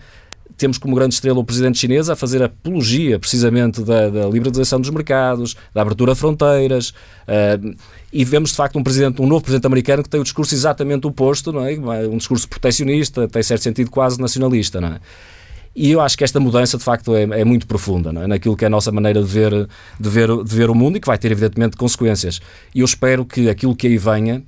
temos 0.57 0.77
como 0.77 0.95
grande 0.95 1.13
estrela 1.13 1.39
o 1.39 1.43
presidente 1.43 1.77
chinês 1.77 2.09
a 2.09 2.15
fazer 2.15 2.41
apologia 2.43 3.19
precisamente 3.19 3.83
da, 3.83 4.09
da 4.09 4.27
liberalização 4.27 4.79
dos 4.79 4.89
mercados, 4.89 5.55
da 5.73 5.81
abertura 5.81 6.13
a 6.13 6.15
fronteiras, 6.15 6.89
uh, 6.89 7.75
e 8.11 8.25
vemos 8.25 8.51
de 8.51 8.55
facto 8.55 8.77
um 8.77 8.83
presidente, 8.83 9.21
um 9.21 9.27
novo 9.27 9.41
presidente 9.41 9.65
americano 9.65 10.03
que 10.03 10.09
tem 10.09 10.19
o 10.19 10.23
discurso 10.23 10.53
exatamente 10.53 11.07
oposto, 11.07 11.51
não 11.51 11.65
é? 11.65 11.73
Um 12.07 12.17
discurso 12.17 12.47
proteccionista, 12.47 13.27
tem 13.27 13.41
certo 13.41 13.61
sentido 13.61 13.89
quase 13.89 14.19
nacionalista, 14.19 14.81
não 14.81 14.89
é? 14.89 14.99
E 15.73 15.91
eu 15.91 16.01
acho 16.01 16.17
que 16.17 16.23
esta 16.23 16.39
mudança, 16.39 16.77
de 16.77 16.83
facto, 16.83 17.15
é, 17.15 17.23
é 17.23 17.45
muito 17.45 17.65
profunda 17.65 18.09
é? 18.09 18.27
naquilo 18.27 18.57
que 18.57 18.65
é 18.65 18.67
a 18.67 18.69
nossa 18.69 18.91
maneira 18.91 19.21
de 19.21 19.27
ver, 19.27 19.51
de, 19.99 20.09
ver, 20.09 20.43
de 20.43 20.55
ver 20.55 20.69
o 20.69 20.75
mundo 20.75 20.97
e 20.97 20.99
que 20.99 21.07
vai 21.07 21.17
ter, 21.17 21.31
evidentemente, 21.31 21.77
consequências. 21.77 22.41
E 22.75 22.81
eu 22.81 22.85
espero 22.85 23.23
que 23.25 23.49
aquilo 23.49 23.75
que 23.75 23.87
aí 23.87 23.97
venha, 23.97 24.43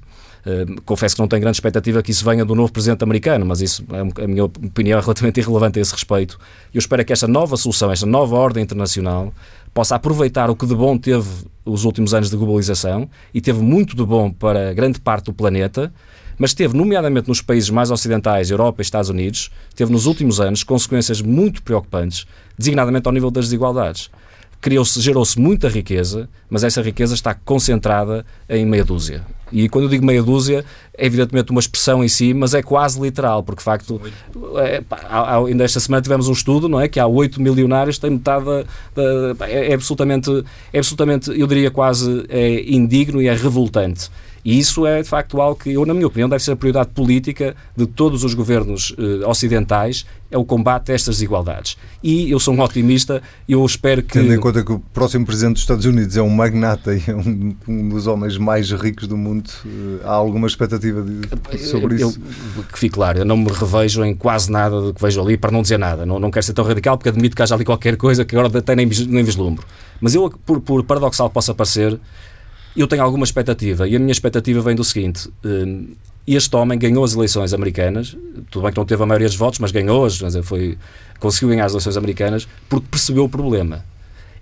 confesso 0.85 1.15
que 1.15 1.21
não 1.21 1.27
tenho 1.27 1.41
grande 1.41 1.55
expectativa 1.55 2.03
que 2.03 2.11
isso 2.11 2.25
venha 2.25 2.43
do 2.43 2.53
novo 2.53 2.71
presidente 2.71 3.03
americano, 3.03 3.45
mas 3.45 3.61
isso 3.61 3.83
é 3.91 4.23
a 4.23 4.27
minha 4.27 4.45
opinião 4.45 4.99
é 4.99 5.01
relativamente 5.01 5.39
irrelevante 5.41 5.79
a 5.79 5.81
esse 5.81 5.93
respeito. 5.93 6.37
Eu 6.73 6.79
espero 6.79 7.03
que 7.05 7.13
esta 7.13 7.27
nova 7.27 7.55
solução, 7.55 7.91
esta 7.91 8.05
nova 8.05 8.35
ordem 8.35 8.61
internacional, 8.61 9.33
possa 9.73 9.95
aproveitar 9.95 10.49
o 10.49 10.55
que 10.55 10.65
de 10.65 10.75
bom 10.75 10.97
teve 10.97 11.29
os 11.65 11.85
últimos 11.85 12.13
anos 12.13 12.29
de 12.29 12.35
globalização 12.35 13.09
e 13.33 13.39
teve 13.39 13.61
muito 13.61 13.95
de 13.95 14.05
bom 14.05 14.29
para 14.31 14.73
grande 14.73 14.99
parte 14.99 15.25
do 15.25 15.33
planeta, 15.33 15.93
mas 16.37 16.53
teve, 16.53 16.75
nomeadamente 16.75 17.29
nos 17.29 17.41
países 17.41 17.69
mais 17.69 17.89
ocidentais, 17.89 18.51
Europa 18.51 18.81
e 18.81 18.83
Estados 18.83 19.09
Unidos, 19.09 19.49
teve 19.75 19.91
nos 19.91 20.05
últimos 20.05 20.41
anos 20.41 20.63
consequências 20.63 21.21
muito 21.21 21.63
preocupantes, 21.63 22.25
designadamente 22.57 23.07
ao 23.07 23.13
nível 23.13 23.31
das 23.31 23.45
desigualdades 23.45 24.09
criou-se, 24.63 25.01
gerou-se 25.01 25.37
muita 25.37 25.67
riqueza, 25.67 26.29
mas 26.49 26.63
essa 26.63 26.81
riqueza 26.81 27.13
está 27.13 27.33
concentrada 27.33 28.25
em 28.47 28.65
meia 28.65 28.85
dúzia. 28.85 29.21
E 29.51 29.67
quando 29.67 29.83
eu 29.83 29.89
digo 29.89 30.05
meia 30.05 30.23
dúzia, 30.23 30.63
é 30.97 31.05
evidentemente 31.05 31.51
uma 31.51 31.59
expressão 31.59 32.01
em 32.01 32.07
si, 32.07 32.33
mas 32.33 32.53
é 32.53 32.63
quase 32.63 32.99
literal, 32.99 33.43
porque 33.43 33.59
de 33.59 33.63
facto, 33.65 34.01
é, 34.55 34.81
ainda 35.45 35.65
esta 35.65 35.81
semana 35.81 36.01
tivemos 36.01 36.29
um 36.29 36.31
estudo, 36.31 36.69
não 36.69 36.79
é? 36.79 36.87
Que 36.87 36.97
há 36.97 37.05
8 37.05 37.41
milionários, 37.41 37.99
tem 37.99 38.11
metade 38.11 38.45
da, 38.45 39.33
da, 39.33 39.49
é, 39.49 39.71
é, 39.71 39.73
absolutamente, 39.73 40.31
é 40.71 40.79
absolutamente, 40.79 41.37
eu 41.37 41.45
diria 41.45 41.69
quase 41.69 42.25
é 42.29 42.63
indigno 42.71 43.21
e 43.21 43.27
é 43.27 43.35
revoltante. 43.35 44.09
E 44.45 44.59
isso 44.59 44.85
é, 44.85 45.01
de 45.01 45.07
facto, 45.07 45.39
algo 45.39 45.57
que, 45.57 45.71
eu, 45.71 45.85
na 45.85 45.93
minha 45.93 46.07
opinião, 46.07 46.27
deve 46.27 46.43
ser 46.43 46.51
a 46.51 46.55
prioridade 46.55 46.89
política 46.89 47.55
de 47.75 47.85
todos 47.85 48.23
os 48.23 48.33
governos 48.33 48.93
eh, 48.97 49.25
ocidentais, 49.25 50.05
é 50.29 50.37
o 50.37 50.43
combate 50.43 50.91
a 50.91 50.95
estas 50.95 51.15
desigualdades. 51.15 51.77
E 52.01 52.29
eu 52.29 52.39
sou 52.39 52.53
um 52.53 52.59
otimista, 52.59 53.21
eu 53.47 53.65
espero 53.65 54.03
que... 54.03 54.19
Tendo 54.19 54.33
em 54.33 54.39
conta 54.39 54.63
que 54.63 54.71
o 54.73 54.79
próximo 54.79 55.25
Presidente 55.25 55.53
dos 55.53 55.61
Estados 55.61 55.85
Unidos 55.85 56.17
é 56.17 56.21
um 56.21 56.29
magnata 56.29 56.93
e 56.93 57.01
é 57.07 57.15
um, 57.15 57.55
um 57.67 57.89
dos 57.89 58.05
homens 58.05 58.37
mais 58.37 58.69
ricos 58.71 59.07
do 59.07 59.15
mundo, 59.15 59.49
eh, 59.65 60.03
há 60.03 60.11
alguma 60.11 60.47
expectativa 60.47 61.01
de, 61.01 61.57
sobre 61.59 61.95
isso? 61.95 62.19
Eu, 62.57 62.63
que 62.63 62.77
fique 62.77 62.95
claro, 62.95 63.19
eu 63.19 63.25
não 63.25 63.37
me 63.37 63.49
revejo 63.49 64.03
em 64.03 64.13
quase 64.13 64.51
nada 64.51 64.81
do 64.81 64.93
que 64.93 65.01
vejo 65.01 65.21
ali, 65.21 65.37
para 65.37 65.51
não 65.51 65.61
dizer 65.61 65.77
nada. 65.77 66.05
Não, 66.05 66.19
não 66.19 66.29
quero 66.29 66.45
ser 66.45 66.53
tão 66.53 66.65
radical, 66.65 66.97
porque 66.97 67.09
admito 67.09 67.35
que 67.35 67.41
haja 67.41 67.55
ali 67.55 67.63
qualquer 67.63 67.95
coisa 67.95 68.25
que 68.25 68.35
agora 68.35 68.57
até 68.57 68.75
nem, 68.75 68.85
nem 68.85 69.23
vislumbro. 69.23 69.65
Mas 70.01 70.13
eu, 70.13 70.29
por, 70.45 70.59
por 70.59 70.83
paradoxal 70.83 71.29
que 71.29 71.33
possa 71.33 71.53
parecer, 71.53 71.97
eu 72.81 72.87
tenho 72.87 73.03
alguma 73.03 73.23
expectativa 73.23 73.87
e 73.87 73.95
a 73.95 73.99
minha 73.99 74.11
expectativa 74.11 74.61
vem 74.61 74.75
do 74.75 74.83
seguinte: 74.83 75.29
hum, 75.43 75.89
este 76.25 76.55
homem 76.55 76.77
ganhou 76.79 77.03
as 77.03 77.13
eleições 77.13 77.53
americanas, 77.53 78.15
tudo 78.49 78.63
bem 78.63 78.71
que 78.71 78.77
não 78.77 78.85
teve 78.85 79.03
a 79.03 79.05
maioria 79.05 79.27
dos 79.27 79.37
votos, 79.37 79.59
mas 79.59 79.71
ganhou-as, 79.71 80.19
foi, 80.43 80.77
conseguiu 81.19 81.49
ganhar 81.49 81.65
as 81.65 81.73
eleições 81.73 81.97
americanas 81.97 82.47
porque 82.69 82.87
percebeu 82.89 83.25
o 83.25 83.29
problema. 83.29 83.83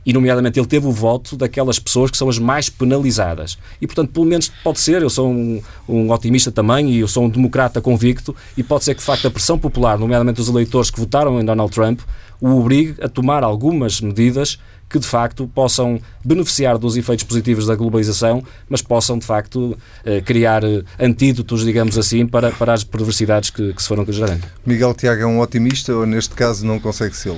E, 0.04 0.14
nomeadamente, 0.14 0.60
ele 0.60 0.68
teve 0.68 0.88
o 0.88 0.92
voto 0.92 1.36
daquelas 1.38 1.78
pessoas 1.78 2.10
que 2.10 2.18
são 2.18 2.28
as 2.28 2.40
mais 2.40 2.70
penalizadas. 2.70 3.58
E, 3.80 3.86
portanto, 3.86 4.10
pelo 4.12 4.26
menos 4.26 4.52
pode 4.64 4.80
ser, 4.80 5.02
eu 5.04 5.12
sou 5.12 5.30
um, 5.30 5.62
um 5.88 6.12
otimista 6.12 6.52
também 6.52 6.90
e 6.90 7.00
eu 7.00 7.08
sou 7.08 7.26
um 7.26 7.30
democrata 7.30 7.80
convicto, 7.80 8.36
e 8.58 8.64
pode 8.64 8.84
ser 8.84 8.96
que, 8.96 9.00
de 9.00 9.06
facto, 9.06 9.28
a 9.28 9.32
pressão 9.32 9.60
popular, 9.60 10.00
nomeadamente 10.00 10.42
os 10.42 10.50
eleitores 10.50 10.90
que 10.90 11.00
votaram 11.00 11.40
em 11.40 11.46
Donald 11.46 11.72
Trump, 11.72 12.00
o 12.40 12.60
obrigue 12.60 12.96
a 13.00 13.08
tomar 13.08 13.44
algumas 13.44 14.02
medidas 14.02 14.58
que 14.92 15.00
de 15.00 15.08
facto 15.08 15.48
possam 15.48 16.00
beneficiar 16.24 16.78
dos 16.78 16.98
efeitos 16.98 17.24
positivos 17.24 17.66
da 17.66 17.76
globalização, 17.76 18.44
mas 18.70 18.82
possam 18.82 19.18
de 19.18 19.26
facto 19.26 19.78
eh, 20.06 20.22
criar 20.22 20.64
eh, 20.64 20.84
antídotos, 21.00 21.64
digamos 21.64 21.98
assim, 21.98 22.28
para, 22.28 22.52
para 22.52 22.74
as 22.74 22.84
perversidades 22.84 23.50
que, 23.50 23.74
que 23.74 23.82
se 23.82 23.88
foram 23.88 24.06
gerando. 24.12 24.44
Miguel 24.66 24.94
Tiago 24.94 25.22
é 25.22 25.26
um 25.26 25.40
otimista 25.40 25.94
ou 25.96 26.06
neste 26.06 26.36
caso 26.36 26.66
não 26.66 26.80
consegue 26.80 27.16
ser? 27.16 27.38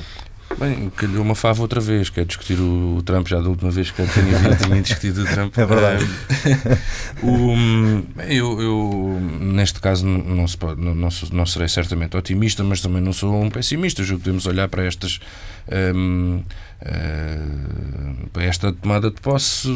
Bem, 0.59 0.91
calhou 0.95 1.23
uma 1.23 1.35
fava 1.35 1.61
outra 1.61 1.79
vez, 1.79 2.09
quer 2.09 2.25
discutir 2.25 2.59
o, 2.59 2.97
o 2.97 3.01
Trump 3.01 3.27
já 3.27 3.39
da 3.39 3.49
última 3.49 3.71
vez 3.71 3.89
que 3.89 4.01
eu 4.01 4.07
tinha, 4.07 4.55
tinha 4.55 4.81
discutido 4.81 5.23
o 5.23 5.25
Trump. 5.25 5.57
É 5.57 5.65
verdade. 5.65 6.09
Um, 7.23 8.03
eu, 8.27 8.61
eu, 8.61 9.19
neste 9.39 9.79
caso, 9.79 10.05
não, 10.05 10.19
não, 10.19 10.45
não, 10.77 11.09
não, 11.31 11.45
serei 11.45 11.67
certamente 11.67 12.15
otimista, 12.15 12.63
mas 12.63 12.81
também 12.81 13.01
não 13.01 13.13
sou 13.13 13.41
um 13.41 13.49
pessimista. 13.49 14.01
Eu 14.01 14.19
podemos 14.19 14.45
olhar 14.45 14.67
para 14.67 14.85
estas. 14.85 15.19
Um, 15.72 16.43
uh, 16.82 18.03
para 18.34 18.43
esta 18.43 18.74
tomada 18.74 19.09
de 19.09 19.22
posse 19.22 19.70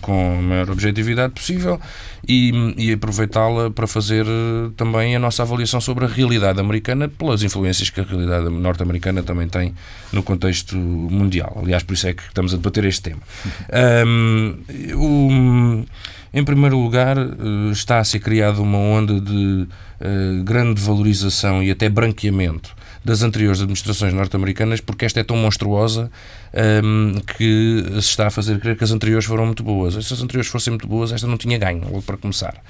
com 0.00 0.38
a 0.38 0.42
maior 0.42 0.70
objetividade 0.70 1.34
possível 1.34 1.78
e, 2.26 2.74
e 2.76 2.92
aproveitá-la 2.92 3.70
para 3.70 3.86
fazer 3.86 4.24
eh, 4.26 4.70
também 4.76 5.14
a 5.14 5.18
nossa 5.18 5.42
avaliação 5.42 5.80
sobre 5.80 6.06
a 6.06 6.08
realidade 6.08 6.58
americana 6.58 7.06
pelas 7.06 7.42
influências 7.42 7.90
que 7.90 8.00
a 8.00 8.04
realidade 8.04 8.48
norte-americana 8.48 9.22
também 9.22 9.46
tem 9.46 9.74
no 10.10 10.22
contexto 10.22 10.76
mundial. 10.76 11.58
Aliás, 11.62 11.82
por 11.82 11.92
isso 11.92 12.08
é 12.08 12.14
que 12.14 12.22
estamos 12.22 12.54
a 12.54 12.56
debater 12.56 12.84
este 12.86 13.02
tema. 13.02 13.20
Um, 14.06 15.84
em 16.32 16.44
primeiro 16.44 16.78
lugar, 16.78 17.16
eh, 17.18 17.72
está 17.72 17.98
a 17.98 18.04
ser 18.04 18.20
criada 18.20 18.60
uma 18.60 18.78
onda 18.78 19.20
de 19.20 19.66
uh, 20.00 20.44
grande 20.44 20.80
valorização 20.80 21.62
e 21.62 21.70
até 21.70 21.88
branqueamento 21.88 22.74
das 23.04 23.22
anteriores 23.22 23.60
administrações 23.60 24.12
norte-americanas, 24.12 24.80
porque 24.80 25.04
esta 25.04 25.20
é 25.20 25.24
tão 25.24 25.36
monstruosa 25.36 26.10
um, 26.84 27.20
que 27.36 27.84
se 27.94 28.10
está 28.10 28.26
a 28.26 28.30
fazer 28.30 28.58
crer 28.60 28.76
que 28.76 28.84
as 28.84 28.90
anteriores 28.90 29.24
foram 29.24 29.46
muito 29.46 29.62
boas. 29.62 29.94
Se 30.04 30.12
as 30.12 30.22
anteriores 30.22 30.50
fossem 30.50 30.70
muito 30.70 30.86
boas, 30.86 31.12
esta 31.12 31.26
não 31.26 31.36
tinha 31.36 31.58
ganho, 31.58 31.84
logo 31.84 32.02
para 32.02 32.16
começar 32.16 32.60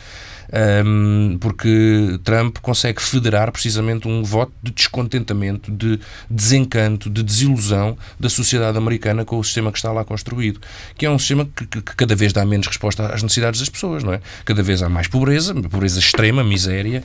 um, 0.52 1.36
porque 1.40 2.18
Trump 2.24 2.58
consegue 2.58 3.02
federar 3.02 3.52
precisamente 3.52 4.08
um 4.08 4.22
voto 4.22 4.52
de 4.62 4.72
descontentamento, 4.72 5.70
de 5.70 6.00
desencanto, 6.30 7.10
de 7.10 7.22
desilusão 7.22 7.96
da 8.18 8.28
sociedade 8.28 8.76
americana 8.78 9.24
com 9.24 9.38
o 9.38 9.44
sistema 9.44 9.70
que 9.70 9.78
está 9.78 9.92
lá 9.92 10.04
construído, 10.04 10.60
que 10.96 11.04
é 11.04 11.10
um 11.10 11.18
sistema 11.18 11.46
que, 11.54 11.66
que 11.66 11.82
cada 11.82 12.14
vez 12.14 12.32
dá 12.32 12.44
menos 12.44 12.66
resposta 12.66 13.06
às 13.06 13.22
necessidades 13.22 13.60
das 13.60 13.68
pessoas, 13.68 14.02
não 14.02 14.12
é? 14.12 14.20
Cada 14.44 14.62
vez 14.62 14.82
há 14.82 14.88
mais 14.88 15.06
pobreza, 15.06 15.54
pobreza 15.54 15.98
extrema, 15.98 16.42
miséria, 16.42 17.04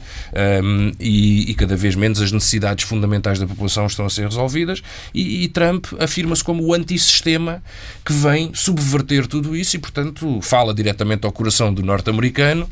um, 0.63 0.91
e, 0.99 1.51
e, 1.51 1.53
cada 1.55 1.75
vez 1.75 1.95
menos 1.95 2.21
as 2.21 2.31
necessidades 2.31 2.85
fundamentais 2.85 3.12
da 3.21 3.47
população 3.47 3.85
estão 3.85 4.05
a 4.05 4.09
ser 4.09 4.25
resolvidas, 4.25 4.81
e, 5.13 5.43
e 5.43 5.47
Trump 5.47 5.87
afirma-se 5.99 6.43
como 6.43 6.63
o 6.63 6.73
antissistema 6.73 7.63
que 8.05 8.13
vem 8.13 8.51
subverter 8.53 9.27
tudo 9.27 9.55
isso 9.55 9.75
e, 9.75 9.79
portanto, 9.79 10.39
fala 10.41 10.73
diretamente 10.73 11.25
ao 11.25 11.31
coração 11.31 11.73
do 11.73 11.83
norte-americano 11.83 12.67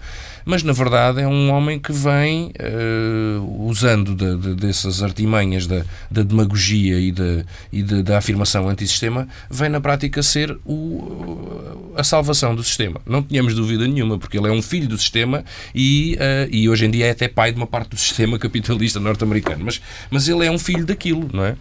mas 0.46 0.64
na 0.64 0.74
verdade 0.74 1.22
é 1.22 1.28
um 1.28 1.52
homem 1.52 1.80
que 1.80 1.92
vem 1.92 2.52
uh, 2.60 3.66
usando 3.68 4.16
de, 4.16 4.38
de, 4.38 4.56
dessas 4.56 5.02
artimanhas 5.04 5.68
da, 5.68 5.84
da 6.10 6.24
demagogia 6.24 7.00
e, 7.00 7.12
de, 7.12 7.46
e 7.72 7.84
da 7.84 8.18
afirmação 8.18 8.68
antissistema, 8.70 9.28
vem 9.50 9.70
na 9.70 9.80
prática 9.80 10.22
ser 10.24 10.58
o, 10.66 11.94
a 11.96 12.04
salvação 12.04 12.56
do 12.56 12.64
sistema. 12.64 13.02
Não 13.06 13.22
tínhamos 13.22 13.54
dúvida 13.56 13.88
nenhuma, 13.88 14.18
porque 14.18 14.38
ele 14.38 14.48
é 14.48 14.52
um 14.52 14.62
filho 14.62 14.88
do 14.88 14.98
sistema 14.98 15.44
e, 15.74 16.18
uh, 16.20 16.50
e 16.52 16.70
hoje 16.70 16.86
em 16.86 16.92
dia 16.92 17.08
é 17.08 17.12
até 17.12 17.28
pai 17.28 17.52
de 17.52 17.58
uma 17.58 17.68
parte 17.68 17.90
do 17.90 17.98
sistema 17.98 18.38
capitalista 18.38 19.00
norte-americano, 19.00 19.66
mas, 19.66 19.82
mas 20.10 20.28
ele 20.28 20.46
é 20.46 20.52
um 20.52 20.60
filho 20.60 20.86
daquilo, 20.86 21.30
não 21.34 21.46
é? 21.46 21.52
Uh, 21.52 21.58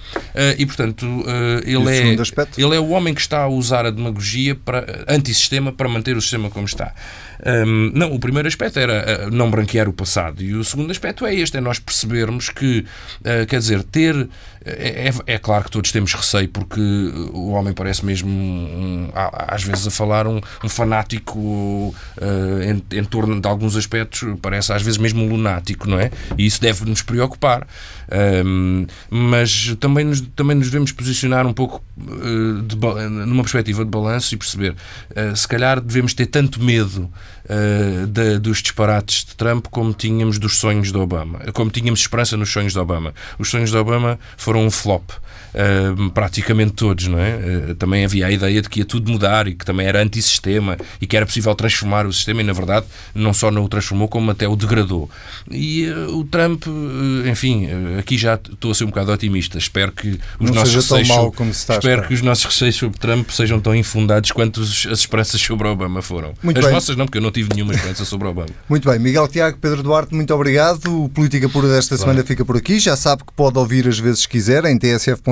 e 0.59 0.67
portanto, 0.67 1.07
ele, 1.65 1.91
é, 1.91 2.17
ele 2.59 2.77
é 2.77 2.81
o 2.81 2.91
homem 2.91 3.15
que 3.15 3.21
está 3.21 3.43
a 3.43 3.49
usar 3.49 3.87
a 3.87 3.91
demagogia 3.91 4.55
para, 4.55 5.05
antissistema 5.09 5.73
para 5.73 5.89
manter 5.89 6.17
o 6.17 6.21
sistema 6.21 6.51
como 6.51 6.67
está. 6.67 6.95
Um, 7.45 7.91
não, 7.95 8.13
o 8.13 8.19
primeiro 8.19 8.49
aspecto 8.49 8.79
era 8.79 9.27
uh, 9.27 9.31
não 9.31 9.51
branquear 9.51 9.89
o 9.89 9.93
passado. 9.93 10.43
E 10.43 10.55
o 10.55 10.65
segundo 10.65 10.91
aspecto 10.91 11.25
é 11.27 11.35
este, 11.35 11.57
é 11.57 11.61
nós 11.61 11.79
percebermos 11.79 12.49
que, 12.49 12.85
uh, 13.21 13.47
quer 13.47 13.59
dizer, 13.59 13.83
ter 13.83 14.29
é, 14.65 15.09
é, 15.09 15.35
é, 15.35 15.39
claro 15.39 15.65
que 15.65 15.71
todos 15.71 15.91
temos 15.91 16.13
receio 16.13 16.49
porque 16.49 16.81
o 17.33 17.51
homem 17.51 17.73
parece 17.73 18.05
mesmo, 18.05 18.29
um, 18.29 19.11
às 19.15 19.63
vezes, 19.63 19.87
a 19.87 19.91
falar 19.91 20.27
um, 20.27 20.39
um 20.63 20.69
fanático 20.69 21.39
uh, 21.39 21.95
em, 22.63 22.99
em, 22.99 23.05
torno 23.05 23.41
de 23.41 23.49
alguns 23.49 23.75
aspectos, 23.75 24.23
parece 24.43 24.73
às 24.73 24.83
vezes 24.83 24.99
mesmo 24.99 25.25
um 25.25 25.29
lunático, 25.31 25.89
não 25.89 25.99
é? 25.99 26.11
E 26.37 26.45
isso 26.45 26.61
deve 26.61 26.85
nos 26.85 27.01
preocupar. 27.01 27.67
Um, 28.45 28.87
mas 29.09 29.75
também 29.81 30.05
nos, 30.05 30.21
também 30.21 30.57
nos 30.57 30.67
devemos 30.67 30.93
posicionar 30.93 31.47
um 31.47 31.55
pouco 31.55 31.83
uh, 31.97 32.63
de, 32.63 32.77
numa 33.09 33.43
perspectiva 33.43 33.83
de 33.85 33.91
balanço 33.91 34.35
e 34.35 34.37
perceber, 34.37 34.73
uh, 34.73 35.35
se 35.35 35.49
calhar 35.49 35.81
devemos 35.81 36.13
ter 36.13 36.27
tanto 36.27 36.63
medo 36.63 37.11
de, 38.07 38.39
dos 38.39 38.63
disparates 38.63 39.25
de 39.25 39.35
Trump 39.35 39.67
como 39.71 39.93
tínhamos 39.93 40.39
dos 40.39 40.59
sonhos 40.59 40.93
de 40.93 40.99
Obama, 40.99 41.41
como 41.53 41.71
tínhamos 41.71 42.01
esperança 42.01 42.37
nos 42.37 42.51
sonhos 42.51 42.73
de 42.73 42.79
Obama. 42.79 43.13
Os 43.39 43.51
sonhos 43.51 43.71
de 43.71 43.77
Obama 43.77 44.19
foram 44.37 44.65
um 44.65 44.71
flop. 44.71 45.11
Uh, 45.55 46.11
praticamente 46.11 46.73
todos, 46.73 47.09
não 47.09 47.19
é? 47.19 47.37
Uh, 47.71 47.75
também 47.75 48.05
havia 48.05 48.27
a 48.27 48.31
ideia 48.31 48.63
de 48.63 48.69
que 48.69 48.81
ia 48.81 48.85
tudo 48.85 49.11
mudar 49.11 49.49
e 49.49 49.55
que 49.55 49.65
também 49.65 49.87
era 49.87 50.03
antissistema 50.03 50.77
e 51.01 51.07
que 51.07 51.17
era 51.17 51.27
possível 51.27 51.55
transformar 51.55 52.07
o 52.07 52.13
sistema 52.13 52.41
e, 52.41 52.45
na 52.45 52.53
verdade, 52.53 52.87
não 53.15 53.35
só 53.35 53.51
não 53.51 53.65
o 53.65 53.69
transformou, 53.69 54.09
como 54.09 54.31
até 54.31 54.47
o 54.47 54.55
degradou. 54.55 55.11
E 55.51 55.89
uh, 55.89 56.19
o 56.19 56.25
Trump, 56.25 56.65
enfim, 57.29 57.69
aqui 57.99 58.17
já 58.17 58.35
estou 58.35 58.71
a 58.71 58.75
ser 58.75 58.85
um 58.85 58.89
bocado 58.89 59.13
otimista. 59.13 59.59
Espero 59.59 59.93
que 59.93 60.21
os 60.39 60.51
não 60.51 60.55
nossos 60.55 60.75
receios 60.75 61.09
sobre, 61.09 61.51
espero 61.51 62.07
que 62.07 62.15
os 62.15 62.23
nossos 62.23 62.45
receios 62.45 62.77
sobre 62.77 62.99
Trump 62.99 63.31
sejam 63.31 63.61
tão 63.61 63.75
infundados 63.75 64.31
quanto 64.31 64.61
as 64.61 64.87
esperanças 64.87 65.41
sobre 65.41 65.67
Obama 65.67 66.03
foram. 66.03 66.35
Muito 66.43 66.59
as 66.59 66.65
bem. 66.65 66.75
nossas 66.75 66.97
não, 66.97 67.07
porque 67.07 67.19
eu 67.19 67.23
não 67.23 67.31
tive 67.31 67.51
nenhuma 67.55 67.75
esperança 67.75 68.05
sobre 68.05 68.29
Obama. 68.29 68.49
Muito 68.69 68.89
bem, 68.89 68.99
Miguel 68.99 69.27
Tiago, 69.29 69.59
Pedro 69.59 69.83
Duarte, 69.83 70.15
muito 70.15 70.33
obrigado. 70.35 71.05
O 71.05 71.09
Política 71.09 71.49
Pura 71.49 71.69
desta 71.69 71.97
claro. 71.97 72.13
semana 72.13 72.27
fica 72.27 72.45
por 72.45 72.57
aqui. 72.57 72.79
Já 72.79 72.97
sabe 72.97 73.25
que 73.25 73.33
pode 73.33 73.59
ouvir 73.59 73.89
as 73.89 73.99
vezes 73.99 74.27
que 74.27 74.33
quiser 74.33 74.65
em 74.65 74.79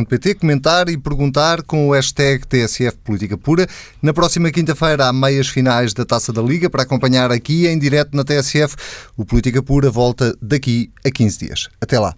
tsf.pt, 0.09 0.35
comentar 0.35 0.89
e 0.89 0.97
perguntar 0.97 1.63
com 1.63 1.89
o 1.89 1.93
hashtag 1.93 2.47
TSF 2.47 2.97
Política 3.05 3.37
Pura. 3.37 3.67
Na 4.03 4.15
próxima 4.15 4.51
quinta-feira 4.51 5.07
há 5.07 5.13
meias 5.13 5.49
finais 5.49 5.93
da 5.93 6.05
Taça 6.05 6.33
da 6.33 6.41
Liga 6.41 6.71
para 6.71 6.83
acompanhar 6.83 7.31
aqui 7.31 7.67
em 7.67 7.79
direto 7.79 8.17
na 8.17 8.25
TSF. 8.25 8.75
O 9.17 9.25
Política 9.25 9.63
Pura 9.63 9.91
volta 9.91 10.35
daqui 10.41 10.91
a 11.05 11.11
15 11.11 11.39
dias. 11.39 11.69
Até 11.81 11.99
lá. 11.99 12.15